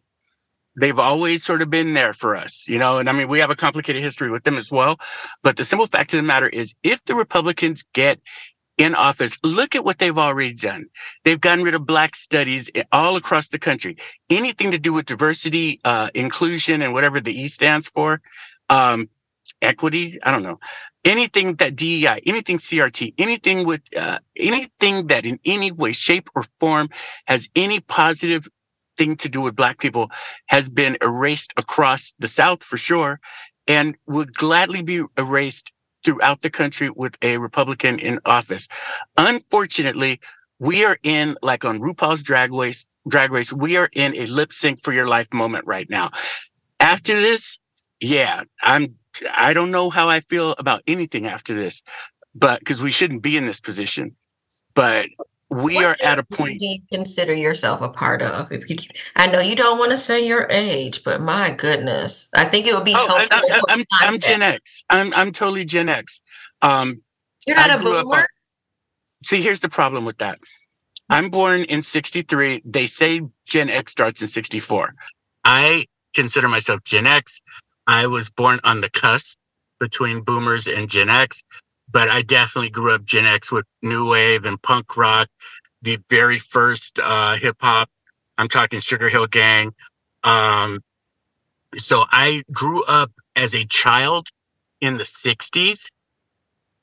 They've 0.79 0.97
always 0.97 1.43
sort 1.43 1.61
of 1.61 1.69
been 1.69 1.93
there 1.93 2.13
for 2.13 2.35
us, 2.35 2.69
you 2.69 2.79
know, 2.79 2.99
and 2.99 3.09
I 3.09 3.11
mean, 3.11 3.27
we 3.27 3.39
have 3.39 3.49
a 3.49 3.55
complicated 3.55 4.01
history 4.01 4.31
with 4.31 4.45
them 4.45 4.57
as 4.57 4.71
well. 4.71 4.99
But 5.43 5.57
the 5.57 5.65
simple 5.65 5.85
fact 5.85 6.13
of 6.13 6.17
the 6.17 6.23
matter 6.23 6.47
is, 6.47 6.75
if 6.81 7.03
the 7.03 7.15
Republicans 7.15 7.83
get 7.93 8.21
in 8.77 8.95
office, 8.95 9.37
look 9.43 9.75
at 9.75 9.83
what 9.83 9.97
they've 9.97 10.17
already 10.17 10.53
done. 10.53 10.85
They've 11.25 11.39
gotten 11.39 11.65
rid 11.65 11.75
of 11.75 11.85
black 11.85 12.15
studies 12.15 12.69
all 12.89 13.17
across 13.17 13.49
the 13.49 13.59
country. 13.59 13.97
Anything 14.29 14.71
to 14.71 14.79
do 14.79 14.93
with 14.93 15.07
diversity, 15.07 15.81
uh, 15.83 16.09
inclusion, 16.15 16.81
and 16.81 16.93
whatever 16.93 17.19
the 17.19 17.37
E 17.37 17.47
stands 17.49 17.89
for, 17.89 18.21
um, 18.69 19.09
equity. 19.61 20.19
I 20.23 20.31
don't 20.31 20.43
know 20.43 20.59
anything 21.05 21.55
that 21.55 21.75
DEI, 21.75 22.21
anything 22.25 22.57
CRT, 22.57 23.15
anything 23.17 23.65
with 23.65 23.81
uh, 23.95 24.19
anything 24.35 25.07
that 25.07 25.25
in 25.25 25.39
any 25.45 25.71
way, 25.71 25.93
shape, 25.93 26.29
or 26.35 26.43
form 26.59 26.89
has 27.25 27.49
any 27.55 27.79
positive 27.79 28.47
thing 28.97 29.15
to 29.17 29.29
do 29.29 29.41
with 29.41 29.55
Black 29.55 29.79
people 29.79 30.11
has 30.47 30.69
been 30.69 30.97
erased 31.01 31.53
across 31.57 32.13
the 32.19 32.27
South 32.27 32.63
for 32.63 32.77
sure, 32.77 33.19
and 33.67 33.95
would 34.07 34.33
gladly 34.33 34.81
be 34.81 35.03
erased 35.17 35.73
throughout 36.03 36.41
the 36.41 36.49
country 36.49 36.89
with 36.89 37.17
a 37.21 37.37
Republican 37.37 37.99
in 37.99 38.19
office. 38.25 38.67
Unfortunately, 39.17 40.19
we 40.59 40.85
are 40.85 40.97
in 41.03 41.37
like 41.41 41.65
on 41.65 41.79
RuPaul's 41.79 42.23
Drag 42.23 42.53
Race. 42.53 42.87
Drag 43.07 43.31
Race, 43.31 43.51
we 43.51 43.77
are 43.77 43.89
in 43.91 44.15
a 44.15 44.25
lip 44.27 44.53
sync 44.53 44.83
for 44.83 44.93
your 44.93 45.07
life 45.07 45.33
moment 45.33 45.65
right 45.65 45.89
now. 45.89 46.11
After 46.79 47.19
this, 47.19 47.59
yeah, 47.99 48.43
I'm. 48.61 48.95
I 49.33 49.53
don't 49.53 49.71
know 49.71 49.89
how 49.89 50.09
I 50.09 50.19
feel 50.21 50.53
about 50.57 50.81
anything 50.87 51.27
after 51.27 51.53
this, 51.53 51.81
but 52.33 52.59
because 52.59 52.81
we 52.81 52.91
shouldn't 52.91 53.21
be 53.21 53.37
in 53.37 53.45
this 53.45 53.61
position. 53.61 54.15
But 54.73 55.09
we 55.51 55.75
what 55.75 55.85
are 55.85 55.97
at 56.01 56.17
a 56.17 56.23
point. 56.23 56.61
you 56.61 56.79
consider 56.91 57.33
yourself 57.33 57.81
a 57.81 57.89
part 57.89 58.21
of? 58.21 58.51
If 58.51 58.69
you, 58.69 58.77
I 59.17 59.27
know 59.27 59.41
you 59.41 59.55
don't 59.55 59.77
want 59.77 59.91
to 59.91 59.97
say 59.97 60.25
your 60.25 60.47
age, 60.49 61.03
but 61.03 61.19
my 61.19 61.51
goodness, 61.51 62.29
I 62.33 62.45
think 62.45 62.67
it 62.67 62.73
would 62.73 62.85
be. 62.85 62.93
Oh, 62.95 63.07
I, 63.09 63.51
am 63.51 63.61
I'm, 63.67 63.85
I'm 63.91 64.19
Gen 64.19 64.41
X. 64.41 64.85
I'm 64.89 65.13
I'm 65.13 65.33
totally 65.33 65.65
Gen 65.65 65.89
X. 65.89 66.21
Um, 66.61 67.01
You're 67.45 67.57
not 67.57 67.69
I 67.69 67.75
a 67.75 67.83
boomer. 67.83 68.27
see, 69.25 69.41
here's 69.41 69.59
the 69.59 69.69
problem 69.69 70.05
with 70.05 70.19
that. 70.19 70.39
I'm 71.09 71.29
born 71.29 71.63
in 71.63 71.81
'63. 71.81 72.61
They 72.63 72.85
say 72.85 73.21
Gen 73.45 73.69
X 73.69 73.91
starts 73.91 74.21
in 74.21 74.29
'64. 74.29 74.95
I 75.43 75.85
consider 76.13 76.47
myself 76.47 76.81
Gen 76.85 77.07
X. 77.07 77.41
I 77.91 78.07
was 78.07 78.29
born 78.31 78.59
on 78.63 78.81
the 78.81 78.89
cusp 78.89 79.37
between 79.79 80.21
boomers 80.21 80.67
and 80.67 80.89
Gen 80.89 81.09
X 81.09 81.43
but 81.91 82.09
I 82.09 82.21
definitely 82.21 82.69
grew 82.69 82.93
up 82.93 83.03
Gen 83.03 83.25
X 83.25 83.51
with 83.51 83.65
new 83.81 84.07
wave 84.07 84.45
and 84.45 84.61
punk 84.61 84.95
rock, 84.97 85.27
the 85.81 85.99
very 86.09 86.39
first 86.39 86.99
uh, 87.03 87.35
hip 87.35 87.57
hop. 87.59 87.89
I'm 88.37 88.47
talking 88.47 88.79
Sugar 88.79 89.09
Hill 89.09 89.27
Gang. 89.27 89.73
Um, 90.23 90.79
so 91.77 92.03
I 92.11 92.43
grew 92.51 92.83
up 92.83 93.11
as 93.35 93.55
a 93.55 93.65
child 93.65 94.27
in 94.79 94.97
the 94.97 95.03
60s, 95.03 95.91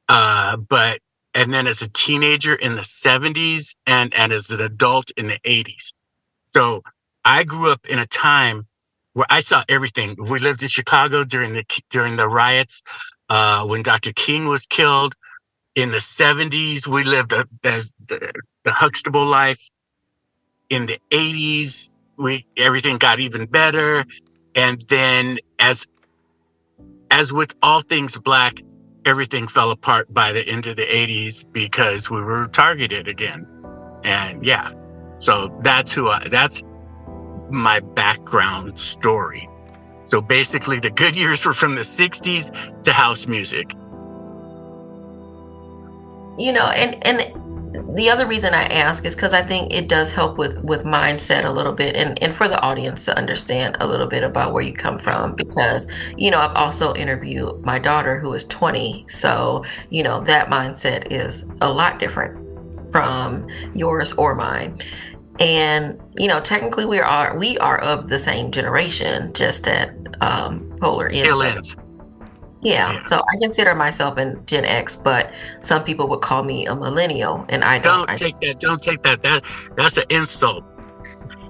uh, 0.08 0.56
but 0.56 1.00
and 1.34 1.52
then 1.52 1.66
as 1.66 1.82
a 1.82 1.90
teenager 1.90 2.54
in 2.54 2.74
the 2.74 2.82
70s 2.82 3.76
and, 3.86 4.12
and 4.14 4.32
as 4.32 4.50
an 4.50 4.60
adult 4.60 5.10
in 5.16 5.28
the 5.28 5.38
80s. 5.44 5.92
So 6.46 6.82
I 7.24 7.44
grew 7.44 7.70
up 7.70 7.86
in 7.86 7.98
a 7.98 8.06
time 8.06 8.66
where 9.12 9.26
I 9.30 9.40
saw 9.40 9.64
everything. 9.68 10.16
We 10.18 10.38
lived 10.38 10.62
in 10.62 10.68
Chicago 10.68 11.24
during 11.24 11.52
the 11.52 11.64
during 11.90 12.16
the 12.16 12.28
riots 12.28 12.82
uh, 13.28 13.64
when 13.66 13.82
Dr. 13.82 14.12
King 14.12 14.46
was 14.48 14.66
killed 14.66 15.14
in 15.74 15.90
the 15.90 15.98
70s. 15.98 16.86
We 16.86 17.04
lived 17.04 17.32
a, 17.32 17.46
as 17.64 17.94
the, 18.08 18.32
the 18.64 18.72
Huxtable 18.72 19.26
life. 19.26 19.60
In 20.70 20.86
the 20.86 20.98
80s, 21.10 21.92
we 22.18 22.44
everything 22.56 22.98
got 22.98 23.20
even 23.20 23.46
better. 23.46 24.04
And 24.54 24.80
then 24.88 25.38
as 25.58 25.86
as 27.10 27.32
with 27.32 27.54
all 27.62 27.80
things 27.80 28.18
black, 28.18 28.60
everything 29.04 29.48
fell 29.48 29.70
apart 29.70 30.12
by 30.12 30.32
the 30.32 30.46
end 30.46 30.66
of 30.66 30.76
the 30.76 30.86
80s 30.86 31.50
because 31.50 32.10
we 32.10 32.20
were 32.20 32.46
targeted 32.48 33.08
again. 33.08 33.46
And 34.04 34.44
yeah, 34.44 34.70
so 35.18 35.58
that's 35.62 35.92
who 35.92 36.08
I, 36.08 36.28
that's 36.28 36.62
my 37.50 37.80
background 37.80 38.78
story. 38.78 39.48
So 40.04 40.20
basically, 40.20 40.80
the 40.80 40.90
good 40.90 41.16
years 41.16 41.44
were 41.44 41.52
from 41.52 41.74
the 41.74 41.82
60s 41.82 42.82
to 42.82 42.92
house 42.92 43.26
music. 43.26 43.72
You 46.38 46.52
know, 46.52 46.66
and 46.68 47.04
and 47.06 47.34
the 47.94 48.08
other 48.08 48.26
reason 48.26 48.54
I 48.54 48.64
ask 48.64 49.04
is 49.04 49.14
because 49.14 49.34
I 49.34 49.42
think 49.42 49.72
it 49.72 49.88
does 49.88 50.12
help 50.12 50.38
with 50.38 50.62
with 50.64 50.84
mindset 50.84 51.44
a 51.44 51.50
little 51.50 51.72
bit, 51.72 51.94
and 51.94 52.20
and 52.22 52.34
for 52.34 52.48
the 52.48 52.58
audience 52.60 53.04
to 53.04 53.16
understand 53.18 53.76
a 53.80 53.86
little 53.86 54.06
bit 54.06 54.22
about 54.22 54.54
where 54.54 54.62
you 54.62 54.72
come 54.72 54.98
from. 54.98 55.34
Because 55.34 55.86
you 56.16 56.30
know, 56.30 56.40
I've 56.40 56.56
also 56.56 56.94
interviewed 56.94 57.64
my 57.66 57.78
daughter 57.78 58.18
who 58.18 58.32
is 58.32 58.44
20, 58.44 59.04
so 59.08 59.64
you 59.90 60.02
know 60.02 60.20
that 60.22 60.48
mindset 60.48 61.10
is 61.12 61.44
a 61.60 61.70
lot 61.70 61.98
different 61.98 62.48
from 62.92 63.46
yours 63.74 64.12
or 64.14 64.34
mine 64.34 64.80
and 65.40 66.00
you 66.16 66.26
know 66.26 66.40
technically 66.40 66.84
we 66.84 66.98
are 66.98 67.36
we 67.36 67.58
are 67.58 67.78
of 67.78 68.08
the 68.08 68.18
same 68.18 68.50
generation 68.50 69.32
just 69.32 69.66
at 69.68 69.94
um 70.20 70.76
polar 70.80 71.08
ends 71.08 71.76
yeah, 72.60 72.92
yeah, 72.92 73.04
so 73.04 73.22
i 73.32 73.36
consider 73.40 73.74
myself 73.74 74.18
in 74.18 74.44
gen 74.46 74.64
x 74.64 74.96
but 74.96 75.32
some 75.60 75.84
people 75.84 76.08
would 76.08 76.20
call 76.20 76.42
me 76.42 76.66
a 76.66 76.74
millennial 76.74 77.44
and 77.48 77.62
i 77.64 77.78
don't, 77.78 78.06
don't 78.08 78.18
take 78.18 78.40
that 78.40 78.58
don't 78.58 78.82
take 78.82 79.02
that 79.02 79.22
that 79.22 79.44
that's 79.76 79.96
an 79.96 80.04
insult 80.10 80.64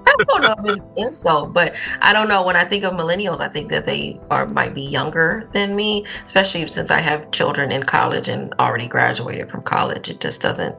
I 0.07 0.23
don't 0.23 0.41
know 0.41 0.55
if 0.57 0.75
it's 0.75 0.81
an 0.81 0.97
insult, 0.97 1.53
but 1.53 1.75
I 2.01 2.13
don't 2.13 2.27
know. 2.27 2.41
When 2.41 2.55
I 2.55 2.63
think 2.63 2.83
of 2.83 2.93
millennials, 2.93 3.41
I 3.41 3.47
think 3.47 3.69
that 3.69 3.85
they 3.85 4.19
are 4.31 4.47
might 4.47 4.73
be 4.73 4.81
younger 4.81 5.47
than 5.53 5.75
me, 5.75 6.05
especially 6.25 6.67
since 6.67 6.89
I 6.89 6.99
have 6.99 7.29
children 7.31 7.71
in 7.71 7.83
college 7.83 8.27
and 8.27 8.51
already 8.59 8.87
graduated 8.87 9.51
from 9.51 9.61
college. 9.61 10.09
It 10.09 10.19
just 10.19 10.41
doesn't 10.41 10.75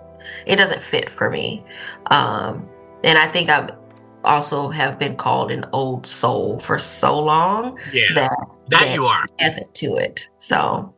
it 0.47 0.57
doesn't 0.57 0.83
fit 0.83 1.11
for 1.11 1.31
me. 1.31 1.65
Um, 2.11 2.69
and 3.05 3.19
I 3.19 3.29
think 3.29 3.49
I've 3.49 3.71
also 4.25 4.69
have 4.69 4.99
been 4.99 5.17
called 5.17 5.51
an 5.51 5.65
old 5.73 6.07
soul 6.07 6.61
for 6.61 6.79
so 6.79 7.19
long. 7.19 7.79
Yeah, 7.93 8.13
that 8.15 8.31
that, 8.69 8.81
that 8.81 8.95
you 8.95 9.05
are 9.07 9.27
added 9.39 9.75
to 9.75 9.97
it. 9.97 10.29
So 10.39 10.95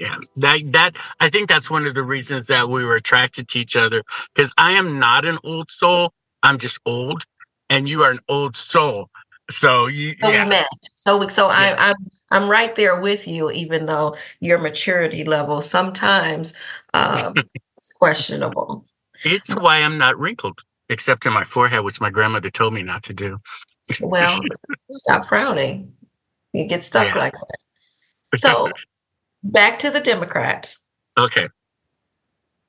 yeah, 0.00 0.16
that 0.36 0.60
that 0.72 0.96
I 1.20 1.28
think 1.28 1.48
that's 1.48 1.70
one 1.70 1.86
of 1.86 1.94
the 1.94 2.02
reasons 2.02 2.46
that 2.48 2.68
we 2.68 2.84
were 2.84 2.94
attracted 2.94 3.48
to 3.48 3.60
each 3.60 3.76
other 3.76 4.02
because 4.34 4.52
I 4.58 4.72
am 4.72 4.98
not 4.98 5.24
an 5.24 5.38
old 5.44 5.70
soul. 5.70 6.12
I'm 6.42 6.58
just 6.58 6.78
old, 6.86 7.24
and 7.70 7.88
you 7.88 8.02
are 8.02 8.10
an 8.10 8.20
old 8.28 8.56
soul. 8.56 9.10
So 9.50 9.86
you 9.86 10.14
so 10.14 10.30
yeah. 10.30 10.44
we 10.44 10.50
met. 10.50 10.68
So 10.96 11.26
so 11.28 11.48
yeah. 11.48 11.76
I, 11.78 11.88
I'm 11.90 11.96
I'm 12.30 12.48
right 12.48 12.74
there 12.74 13.00
with 13.00 13.28
you, 13.28 13.50
even 13.50 13.86
though 13.86 14.16
your 14.40 14.58
maturity 14.58 15.24
level 15.24 15.60
sometimes 15.60 16.54
um, 16.94 17.34
is 17.78 17.92
questionable. 17.98 18.86
It's 19.22 19.54
why 19.54 19.78
I'm 19.78 19.96
not 19.96 20.18
wrinkled 20.18 20.58
except 20.88 21.26
in 21.26 21.32
my 21.32 21.44
forehead, 21.44 21.84
which 21.84 22.00
my 22.00 22.10
grandmother 22.10 22.50
told 22.50 22.74
me 22.74 22.82
not 22.82 23.02
to 23.04 23.14
do. 23.14 23.38
Well, 24.00 24.38
stop 24.90 25.26
frowning. 25.26 25.92
You 26.52 26.66
get 26.66 26.82
stuck 26.82 27.14
yeah. 27.14 27.20
like 27.20 27.32
that. 27.32 27.58
So 28.38 28.68
back 29.44 29.78
to 29.80 29.92
the 29.92 30.00
Democrats. 30.00 30.80
Okay. 31.16 31.48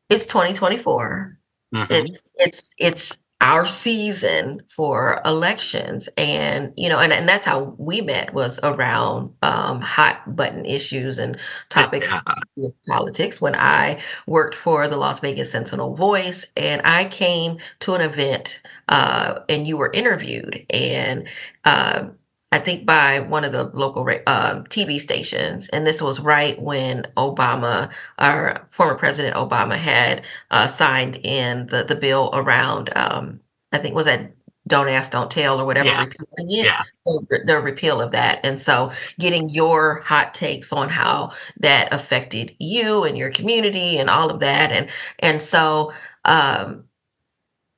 It's 0.09 0.27
2024. 0.27 1.39
Mm-hmm. 1.73 1.91
It's 1.91 2.21
it's 2.35 2.75
it's 2.77 3.17
our 3.41 3.65
season 3.67 4.61
for 4.75 5.21
elections. 5.25 6.09
And 6.17 6.73
you 6.77 6.89
know 6.89 6.99
and, 6.99 7.13
and 7.13 7.27
that's 7.27 7.45
how 7.45 7.75
we 7.77 8.01
met 8.01 8.33
was 8.33 8.59
around 8.63 9.33
um, 9.41 9.81
hot 9.81 10.35
button 10.35 10.65
issues 10.65 11.19
and 11.19 11.37
topics 11.69 12.07
with 12.55 12.73
politics. 12.87 13.41
When 13.41 13.55
i 13.55 13.99
worked 14.27 14.55
for 14.55 14.87
the 14.87 14.97
las 14.97 15.19
vegas 15.19 15.51
sentinel 15.51 15.95
voice 15.95 16.45
and 16.55 16.81
i 16.85 17.05
came 17.05 17.57
to 17.79 17.93
an 17.93 18.01
event 18.01 18.61
uh, 18.89 19.39
and 19.49 19.67
you 19.67 19.77
were 19.77 19.91
interviewed 19.93 20.65
and 20.69 21.27
uh, 21.65 22.07
I 22.55 22.59
think 22.59 22.85
by 22.85 23.19
one 23.19 23.43
of 23.43 23.51
the 23.51 23.65
local 23.65 24.03
um, 24.27 24.63
TV 24.67 24.97
stations, 24.97 25.67
and 25.73 25.85
this 25.85 26.01
was 26.01 26.21
right 26.21 26.57
when 26.61 27.05
Obama, 27.17 27.91
our 28.17 28.65
former 28.69 28.95
President 28.95 29.35
Obama, 29.35 29.77
had 29.77 30.23
uh, 30.51 30.65
signed 30.65 31.17
in 31.17 31.67
the 31.67 31.83
the 31.83 31.97
bill 31.97 32.29
around. 32.31 32.93
Um, 32.95 33.41
I 33.73 33.77
think 33.77 33.93
was 33.93 34.05
that 34.05 34.31
"Don't 34.67 34.87
Ask, 34.87 35.11
Don't 35.11 35.29
Tell" 35.29 35.59
or 35.59 35.65
whatever, 35.65 35.89
yeah. 35.89 36.05
yeah. 36.47 36.81
the, 37.03 37.41
the 37.45 37.59
repeal 37.59 37.99
of 37.99 38.11
that, 38.11 38.39
and 38.45 38.57
so 38.57 38.89
getting 39.19 39.49
your 39.49 39.99
hot 39.99 40.33
takes 40.33 40.71
on 40.71 40.87
how 40.87 41.33
that 41.59 41.93
affected 41.93 42.55
you 42.59 43.03
and 43.03 43.17
your 43.17 43.31
community 43.31 43.97
and 43.97 44.09
all 44.09 44.29
of 44.29 44.39
that, 44.39 44.71
and 44.71 44.87
and 45.19 45.41
so. 45.41 45.91
Um, 46.23 46.85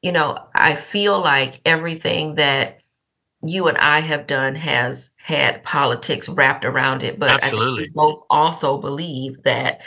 you 0.04 0.12
know, 0.12 0.38
I 0.54 0.76
feel 0.76 1.20
like 1.20 1.60
everything 1.66 2.36
that 2.36 2.82
you 3.44 3.68
and 3.68 3.78
I 3.78 4.00
have 4.00 4.28
done 4.28 4.56
has 4.56 5.12
had 5.18 5.64
politics 5.64 6.28
wrapped 6.30 6.66
around 6.66 7.04
it, 7.04 7.20
but 7.20 7.30
Absolutely. 7.30 7.84
I 7.84 7.86
think 7.86 7.96
we 7.96 8.02
both 8.02 8.24
also 8.30 8.78
believe 8.78 9.44
that 9.44 9.82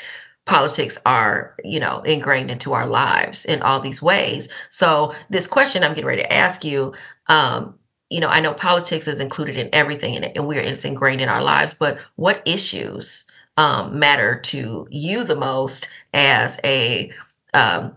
politics 0.47 0.99
are, 1.07 1.57
you 1.65 1.81
know, 1.81 2.01
ingrained 2.03 2.51
into 2.51 2.73
our 2.73 2.87
lives 2.87 3.45
in 3.45 3.63
all 3.63 3.81
these 3.81 4.03
ways. 4.03 4.49
So 4.71 5.15
this 5.31 5.47
question 5.47 5.83
I'm 5.83 5.91
getting 5.91 6.07
ready 6.07 6.23
to 6.23 6.33
ask 6.33 6.65
you, 6.65 6.93
um, 7.29 7.79
you 8.09 8.21
know, 8.21 8.29
I 8.29 8.41
know 8.41 8.55
politics 8.55 9.07
is 9.07 9.21
included 9.21 9.57
in 9.57 9.69
everything 9.73 10.15
in 10.15 10.25
it, 10.25 10.33
and 10.37 10.47
we're 10.47 10.61
it's 10.61 10.85
ingrained 10.85 11.21
in 11.21 11.29
our 11.29 11.43
lives. 11.43 11.75
But 11.79 11.99
what 12.17 12.43
issues 12.45 13.25
um, 13.57 13.99
matter 13.99 14.41
to 14.41 14.89
you 14.91 15.25
the 15.25 15.37
most 15.37 15.89
as 16.15 16.59
a 16.65 17.13
um, 17.55 17.97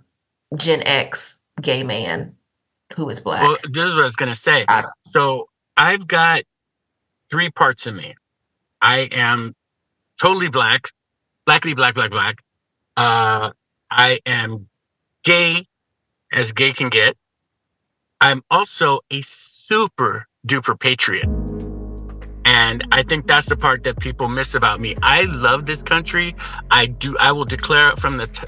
Gen 0.56 0.84
X 0.84 1.38
gay 1.62 1.84
man 1.84 2.36
who 2.96 3.10
is 3.10 3.20
black. 3.20 3.42
Well, 3.42 3.58
this 3.70 3.88
is 3.88 3.96
what 3.96 4.02
I 4.02 4.06
was 4.06 4.16
gonna 4.16 4.36
say. 4.36 4.66
So 5.06 5.50
I've 5.78 6.08
got 6.08 6.44
three 7.30 7.50
parts 7.50 7.88
of 7.88 7.96
me. 7.96 8.16
I 8.82 9.10
am 9.12 9.54
totally 10.22 10.50
black, 10.50 10.90
blackly 11.46 11.74
black, 11.74 11.96
black, 11.96 12.12
black. 12.12 12.42
Uh, 12.96 13.52
I 13.90 14.20
am 14.26 14.68
gay 15.24 15.66
as 16.32 16.54
gay 16.54 16.74
can 16.74 16.90
get. 16.90 17.16
I'm 18.22 18.42
also 18.50 19.00
a 19.12 19.22
super 19.22 20.28
duper 20.48 20.80
patriot. 20.80 21.28
And 22.54 22.86
I 22.92 23.02
think 23.02 23.26
that's 23.26 23.50
the 23.50 23.58
part 23.58 23.84
that 23.86 24.00
people 24.00 24.28
miss 24.28 24.54
about 24.54 24.80
me. 24.80 24.96
I 25.02 25.24
love 25.24 25.66
this 25.66 25.82
country. 25.82 26.36
I 26.70 26.86
do. 26.86 27.18
I 27.18 27.32
will 27.32 27.46
declare 27.46 27.90
it 27.90 28.00
from 28.00 28.18
the 28.18 28.28
t- 28.28 28.46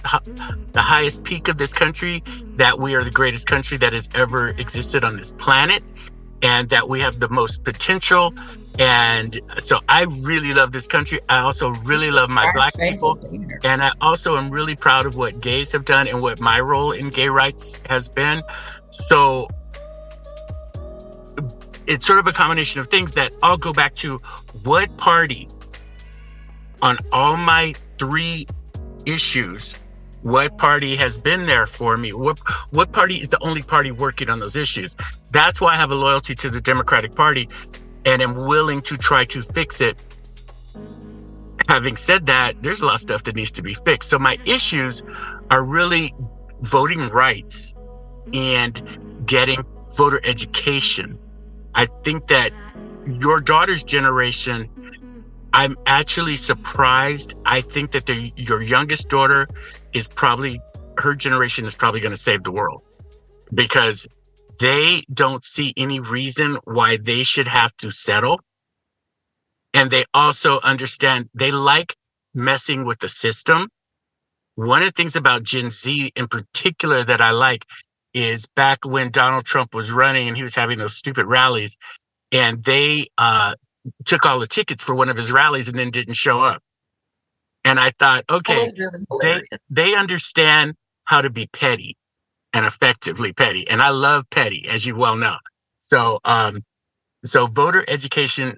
the 0.74 0.81
highest 0.81 1.24
peak 1.24 1.47
of 1.47 1.57
this 1.57 1.74
country 1.74 2.24
that 2.57 2.77
we 2.77 2.93
are 2.93 3.03
the 3.03 3.09
greatest 3.09 3.47
country 3.47 3.79
that 3.79 3.93
has 3.93 4.07
ever 4.13 4.50
existed 4.50 5.03
on 5.03 5.17
this 5.17 5.33
planet, 5.33 5.81
and 6.43 6.69
that 6.69 6.88
we 6.88 7.00
have 7.00 7.19
the 7.19 7.29
most 7.29 7.63
potential. 7.63 8.31
And 8.77 9.39
so 9.57 9.79
I 9.89 10.03
really 10.03 10.53
love 10.53 10.71
this 10.71 10.88
country. 10.88 11.19
I 11.27 11.39
also 11.39 11.69
really 11.91 12.12
love 12.12 12.29
my 12.29 12.51
black 12.53 12.77
people, 12.77 13.17
and 13.63 13.81
I 13.81 13.91
also 14.01 14.38
am 14.38 14.51
really 14.51 14.75
proud 14.75 15.07
of 15.07 15.15
what 15.15 15.41
gays 15.41 15.71
have 15.71 15.83
done 15.83 16.07
and 16.07 16.21
what 16.21 16.39
my 16.39 16.59
role 16.59 16.91
in 16.91 17.09
gay 17.09 17.29
rights 17.29 17.79
has 17.89 18.07
been. 18.07 18.43
So 18.91 19.50
it's 21.88 22.06
sort 22.06 22.20
of 22.20 22.27
a 22.27 22.32
combination 22.32 22.82
of 22.82 22.88
things 22.88 23.13
that 23.13 23.32
all 23.44 23.58
go 23.58 23.74
back 23.74 23.96
to. 23.96 24.18
What 24.63 24.96
party 24.98 25.48
on 26.82 26.98
all 27.12 27.38
my 27.38 27.74
three 27.98 28.48
issues 29.06 29.75
what 30.25 30.58
party 30.58 30.96
has 30.96 31.20
been 31.20 31.46
there 31.46 31.68
for 31.68 31.98
me? 31.98 32.12
What 32.12 32.39
what 32.72 32.92
party 32.92 33.18
is 33.18 33.30
the 33.30 33.38
only 33.44 33.62
party 33.62 33.92
working 33.92 34.27
on 34.27 34.39
those 34.39 34.56
issues? 34.56 34.98
That's 35.30 35.62
why 35.62 35.74
i 35.74 35.77
have 35.77 35.92
a 35.92 35.96
loyalty 35.96 36.34
to 36.34 36.50
the 36.50 36.60
democratic 36.60 37.13
party 37.13 37.48
and 38.06 38.24
am 38.24 38.34
willing 38.34 38.82
to 38.82 38.98
try 38.98 39.25
to 39.25 39.44
fix 39.44 39.82
it. 39.82 39.96
Having 41.70 41.98
said 41.98 42.25
that 42.25 42.63
there's 42.63 42.82
a 42.82 42.88
lot 42.88 42.96
of 42.96 43.01
stuff 43.01 43.24
that 43.25 43.36
needs 43.36 43.51
to 43.51 43.62
be 43.62 43.75
fixed. 43.75 44.09
So 44.09 44.18
my 44.18 44.40
issues 44.46 45.03
are 45.51 45.64
really 45.64 46.12
voting 46.62 47.07
rights 47.09 47.75
and 48.33 48.81
getting 49.27 49.64
voter 49.96 50.22
education 50.24 51.20
I 51.75 51.88
think 52.03 52.27
that 52.27 52.53
your 53.05 53.42
daughter's 53.42 53.83
generation, 53.83 54.70
I'm 55.53 55.77
actually 55.85 56.38
surprised. 56.38 57.35
I 57.46 57.61
think 57.61 57.92
that 57.92 58.05
the, 58.05 58.31
your 58.38 58.64
youngest 58.64 59.09
daughter 59.09 59.48
is 59.94 60.07
probably, 60.07 60.61
her 60.98 61.14
generation 61.16 61.66
is 61.66 61.75
probably 61.75 62.00
going 62.00 62.14
to 62.14 62.22
save 62.22 62.44
the 62.44 62.51
world 62.51 62.81
because 63.53 64.07
they 64.57 65.03
don't 65.14 65.44
see 65.44 65.74
any 65.75 66.00
reason 66.00 66.57
why 66.64 66.98
they 66.98 67.24
should 67.24 67.48
have 67.48 67.75
to 67.77 67.92
settle. 67.92 68.40
And 69.74 69.92
they 69.92 70.05
also 70.14 70.61
understand 70.61 71.29
they 71.33 71.51
like 71.51 71.96
messing 72.33 72.85
with 72.85 73.00
the 73.00 73.09
system. 73.09 73.68
One 74.55 74.81
of 74.81 74.88
the 74.88 74.94
things 74.94 75.18
about 75.18 75.44
Gen 75.44 75.72
Z 75.72 76.14
in 76.16 76.27
particular 76.29 77.03
that 77.03 77.20
I 77.20 77.31
like 77.31 77.66
is 78.16 78.48
back 78.56 78.80
when 78.86 79.12
Donald 79.12 79.46
Trump 79.46 79.75
was 79.75 79.92
running 79.92 80.30
and 80.30 80.38
he 80.38 80.44
was 80.44 80.56
having 80.56 80.80
those 80.80 80.96
stupid 80.96 81.28
rallies, 81.28 81.78
and 82.32 82.64
they 82.64 83.08
uh, 83.18 83.56
took 84.06 84.25
all 84.25 84.40
the 84.40 84.48
tickets 84.48 84.84
for 84.84 84.96
one 84.96 85.10
of 85.10 85.18
his 85.18 85.32
rallies 85.32 85.68
and 85.68 85.78
then 85.78 85.92
didn't 85.92 86.16
show 86.16 86.42
up. 86.42 86.64
And 87.66 87.80
I 87.80 87.92
thought, 88.00 88.24
okay, 88.30 88.72
really 88.78 89.06
they 89.22 89.42
they 89.70 89.96
understand 89.96 90.75
how 91.04 91.22
to 91.22 91.30
be 91.30 91.48
petty 91.48 91.98
and 92.54 92.66
effectively 92.66 93.34
petty, 93.34 93.68
and 93.68 93.82
I 93.82 93.90
love 93.90 94.24
petty, 94.30 94.68
as 94.70 94.86
you 94.86 94.96
well 94.96 95.18
know. 95.18 95.38
So, 95.82 96.20
um, 96.24 96.64
so 97.25 97.48
voter 97.48 97.84
education, 97.88 98.58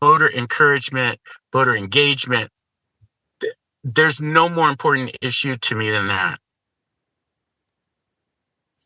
voter 0.00 0.30
encouragement, 0.30 1.20
voter 1.52 1.76
engagement. 1.76 2.50
Th- 3.40 3.54
there's 3.82 4.20
no 4.20 4.48
more 4.48 4.70
important 4.70 5.16
issue 5.20 5.56
to 5.56 5.74
me 5.74 5.90
than 5.90 6.08
that. 6.08 6.38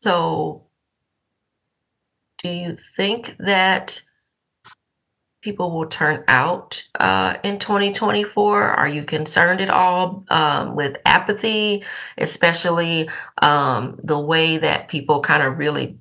So, 0.01 0.65
do 2.41 2.49
you 2.49 2.77
think 2.95 3.35
that 3.39 4.01
people 5.41 5.71
will 5.71 5.87
turn 5.87 6.23
out 6.27 6.83
uh, 6.99 7.35
in 7.43 7.59
2024? 7.59 8.63
Are 8.63 8.87
you 8.87 9.03
concerned 9.03 9.61
at 9.61 9.69
all 9.69 10.23
um, 10.29 10.75
with 10.75 10.97
apathy, 11.05 11.83
especially 12.17 13.09
um, 13.41 13.99
the 14.03 14.19
way 14.19 14.57
that 14.57 14.87
people 14.87 15.21
kind 15.21 15.43
of 15.43 15.57
really 15.57 15.97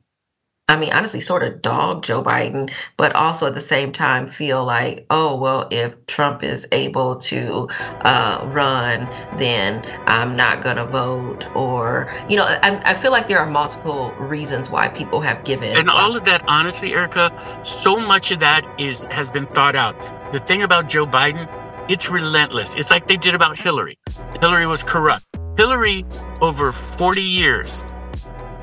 I 0.70 0.76
mean, 0.76 0.92
honestly, 0.92 1.22
sort 1.22 1.42
of 1.42 1.62
dog 1.62 2.02
Joe 2.02 2.22
Biden, 2.22 2.70
but 2.98 3.14
also 3.14 3.46
at 3.46 3.54
the 3.54 3.60
same 3.60 3.90
time 3.90 4.28
feel 4.28 4.64
like, 4.66 5.06
oh, 5.08 5.34
well, 5.34 5.66
if 5.70 5.94
Trump 6.06 6.44
is 6.44 6.68
able 6.72 7.16
to 7.16 7.68
uh, 8.02 8.46
run, 8.52 9.08
then 9.38 9.82
I'm 10.06 10.36
not 10.36 10.62
going 10.62 10.76
to 10.76 10.84
vote. 10.84 11.46
Or, 11.56 12.12
you 12.28 12.36
know, 12.36 12.44
I, 12.44 12.82
I, 12.84 12.94
feel 12.94 13.12
like 13.12 13.28
there 13.28 13.38
are 13.38 13.48
multiple 13.48 14.10
reasons 14.18 14.68
why 14.68 14.88
people 14.88 15.22
have 15.22 15.42
given. 15.44 15.74
And 15.74 15.88
all 15.88 16.14
of 16.14 16.24
that, 16.24 16.44
honestly, 16.46 16.92
Erika, 16.92 17.32
so 17.64 17.98
much 18.06 18.30
of 18.30 18.40
that 18.40 18.68
is 18.78 19.06
has 19.06 19.32
been 19.32 19.46
thought 19.46 19.74
out. 19.74 19.96
The 20.32 20.38
thing 20.38 20.62
about 20.62 20.86
Joe 20.86 21.06
Biden, 21.06 21.48
it's 21.88 22.10
relentless. 22.10 22.76
It's 22.76 22.90
like 22.90 23.06
they 23.06 23.16
did 23.16 23.34
about 23.34 23.58
Hillary. 23.58 23.98
Hillary 24.38 24.66
was 24.66 24.82
corrupt. 24.82 25.24
Hillary, 25.56 26.04
over 26.42 26.72
40 26.72 27.20
years, 27.20 27.84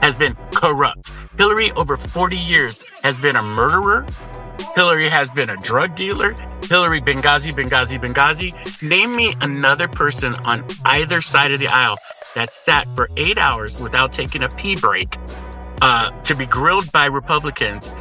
has 0.02 0.18
been 0.18 0.36
corrupt. 0.54 1.12
Hillary, 1.38 1.72
over 1.74 1.98
40 1.98 2.38
years, 2.38 2.82
has 3.04 3.20
been 3.20 3.36
a 3.36 3.44
murderer. 3.44 4.06
Hillary 4.76 5.10
has 5.10 5.32
been 5.32 5.50
a 5.50 5.58
drug 5.58 5.96
dealer. 5.96 6.36
Hillary, 6.64 7.02
Benghazi, 7.02 7.54
Benghazi, 7.54 8.00
Benghazi. 8.00 8.82
Name 8.82 9.16
me 9.16 9.36
another 9.42 9.88
person 9.88 10.36
on 10.46 10.66
either 10.86 11.22
side 11.22 11.52
of 11.52 11.60
the 11.60 11.68
aisle 11.68 11.98
that 12.36 12.52
sat 12.52 12.88
for 12.96 13.10
eight 13.18 13.38
hours 13.38 13.82
without 13.82 14.12
taking 14.12 14.44
a 14.44 14.50
pee 14.50 14.76
break 14.76 15.18
uh, 15.82 16.10
to 16.22 16.36
be 16.36 16.46
grilled 16.46 16.92
by 16.92 17.06
Republicans 17.06 17.92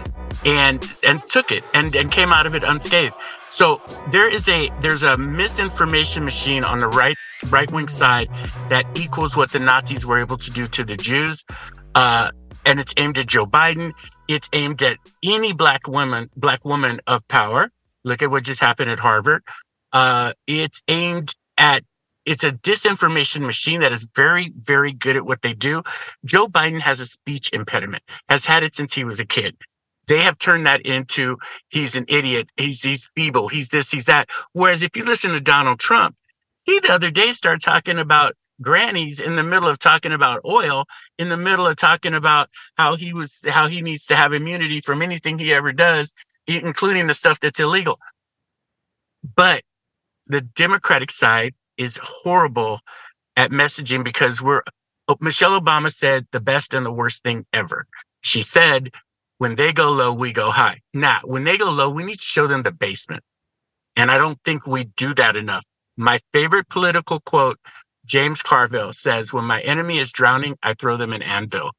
and 0.44 0.84
and 1.04 1.22
took 1.26 1.52
it 1.52 1.64
and, 1.74 1.94
and 1.94 2.10
came 2.10 2.32
out 2.32 2.46
of 2.46 2.54
it 2.54 2.62
unscathed. 2.62 3.14
So 3.50 3.80
there 4.10 4.28
is 4.28 4.48
a 4.48 4.70
there's 4.80 5.02
a 5.02 5.16
misinformation 5.16 6.24
machine 6.24 6.64
on 6.64 6.80
the 6.80 6.88
right 6.88 7.16
right 7.50 7.70
wing 7.70 7.88
side 7.88 8.28
that 8.68 8.84
equals 8.94 9.36
what 9.36 9.52
the 9.52 9.60
Nazis 9.60 10.04
were 10.04 10.18
able 10.18 10.38
to 10.38 10.50
do 10.50 10.66
to 10.66 10.84
the 10.84 10.96
Jews. 10.96 11.44
Uh, 11.94 12.30
and 12.66 12.80
it's 12.80 12.94
aimed 12.96 13.18
at 13.18 13.26
Joe 13.26 13.46
Biden. 13.46 13.92
It's 14.28 14.48
aimed 14.52 14.82
at 14.82 14.98
any 15.22 15.52
black 15.52 15.86
woman, 15.86 16.30
black 16.36 16.64
woman 16.64 17.00
of 17.06 17.26
power. 17.28 17.70
Look 18.04 18.22
at 18.22 18.30
what 18.30 18.44
just 18.44 18.60
happened 18.60 18.90
at 18.90 18.98
Harvard. 18.98 19.42
Uh, 19.92 20.32
it's 20.46 20.82
aimed 20.88 21.34
at 21.56 21.84
it's 22.26 22.44
a 22.44 22.52
disinformation 22.52 23.42
machine 23.42 23.80
that 23.80 23.92
is 23.92 24.08
very, 24.14 24.50
very 24.56 24.92
good 24.92 25.16
at 25.16 25.26
what 25.26 25.42
they 25.42 25.52
do. 25.52 25.82
Joe 26.24 26.46
Biden 26.46 26.80
has 26.80 27.00
a 27.00 27.06
speech 27.06 27.52
impediment, 27.52 28.02
has 28.30 28.46
had 28.46 28.62
it 28.62 28.74
since 28.74 28.94
he 28.94 29.04
was 29.04 29.20
a 29.20 29.26
kid. 29.26 29.56
They 30.06 30.20
have 30.20 30.38
turned 30.38 30.66
that 30.66 30.82
into 30.82 31.38
he's 31.68 31.96
an 31.96 32.06
idiot, 32.08 32.48
he's 32.56 32.82
he's 32.82 33.06
feeble, 33.14 33.48
he's 33.48 33.68
this, 33.70 33.90
he's 33.90 34.06
that. 34.06 34.28
Whereas 34.52 34.82
if 34.82 34.96
you 34.96 35.04
listen 35.04 35.32
to 35.32 35.40
Donald 35.40 35.80
Trump, 35.80 36.16
he 36.64 36.80
the 36.80 36.92
other 36.92 37.10
day 37.10 37.32
started 37.32 37.62
talking 37.62 37.98
about 37.98 38.34
grannies 38.60 39.20
in 39.20 39.36
the 39.36 39.42
middle 39.42 39.68
of 39.68 39.78
talking 39.78 40.12
about 40.12 40.40
oil, 40.44 40.84
in 41.18 41.28
the 41.28 41.36
middle 41.36 41.66
of 41.66 41.76
talking 41.76 42.14
about 42.14 42.48
how 42.76 42.96
he 42.96 43.12
was 43.12 43.42
how 43.48 43.68
he 43.68 43.80
needs 43.80 44.06
to 44.06 44.16
have 44.16 44.32
immunity 44.32 44.80
from 44.80 45.02
anything 45.02 45.38
he 45.38 45.52
ever 45.52 45.72
does, 45.72 46.12
including 46.46 47.06
the 47.06 47.14
stuff 47.14 47.40
that's 47.40 47.60
illegal. 47.60 47.98
But 49.36 49.62
the 50.26 50.40
Democratic 50.40 51.10
side 51.10 51.54
is 51.76 51.98
horrible 52.02 52.80
at 53.36 53.50
messaging 53.50 54.04
because 54.04 54.40
we're 54.40 54.62
Michelle 55.20 55.60
Obama 55.60 55.92
said 55.92 56.26
the 56.32 56.40
best 56.40 56.72
and 56.74 56.86
the 56.86 56.92
worst 56.92 57.22
thing 57.22 57.44
ever. 57.52 57.86
She 58.22 58.40
said, 58.40 58.90
when 59.38 59.56
they 59.56 59.72
go 59.72 59.92
low, 59.92 60.12
we 60.14 60.32
go 60.32 60.50
high. 60.50 60.80
Now, 60.94 61.20
when 61.24 61.44
they 61.44 61.58
go 61.58 61.70
low, 61.70 61.90
we 61.90 62.04
need 62.04 62.18
to 62.18 62.24
show 62.24 62.46
them 62.46 62.62
the 62.62 62.70
basement. 62.72 63.22
And 63.96 64.10
I 64.10 64.16
don't 64.16 64.38
think 64.44 64.66
we 64.66 64.84
do 64.96 65.12
that 65.14 65.36
enough. 65.36 65.64
My 65.96 66.18
favorite 66.32 66.68
political 66.68 67.20
quote, 67.20 67.58
James 68.04 68.42
Carville 68.42 68.92
says, 68.92 69.32
when 69.32 69.44
my 69.44 69.60
enemy 69.62 69.98
is 69.98 70.12
drowning, 70.12 70.56
I 70.62 70.74
throw 70.74 70.96
them 70.96 71.12
an 71.12 71.22
anvil. 71.22 71.70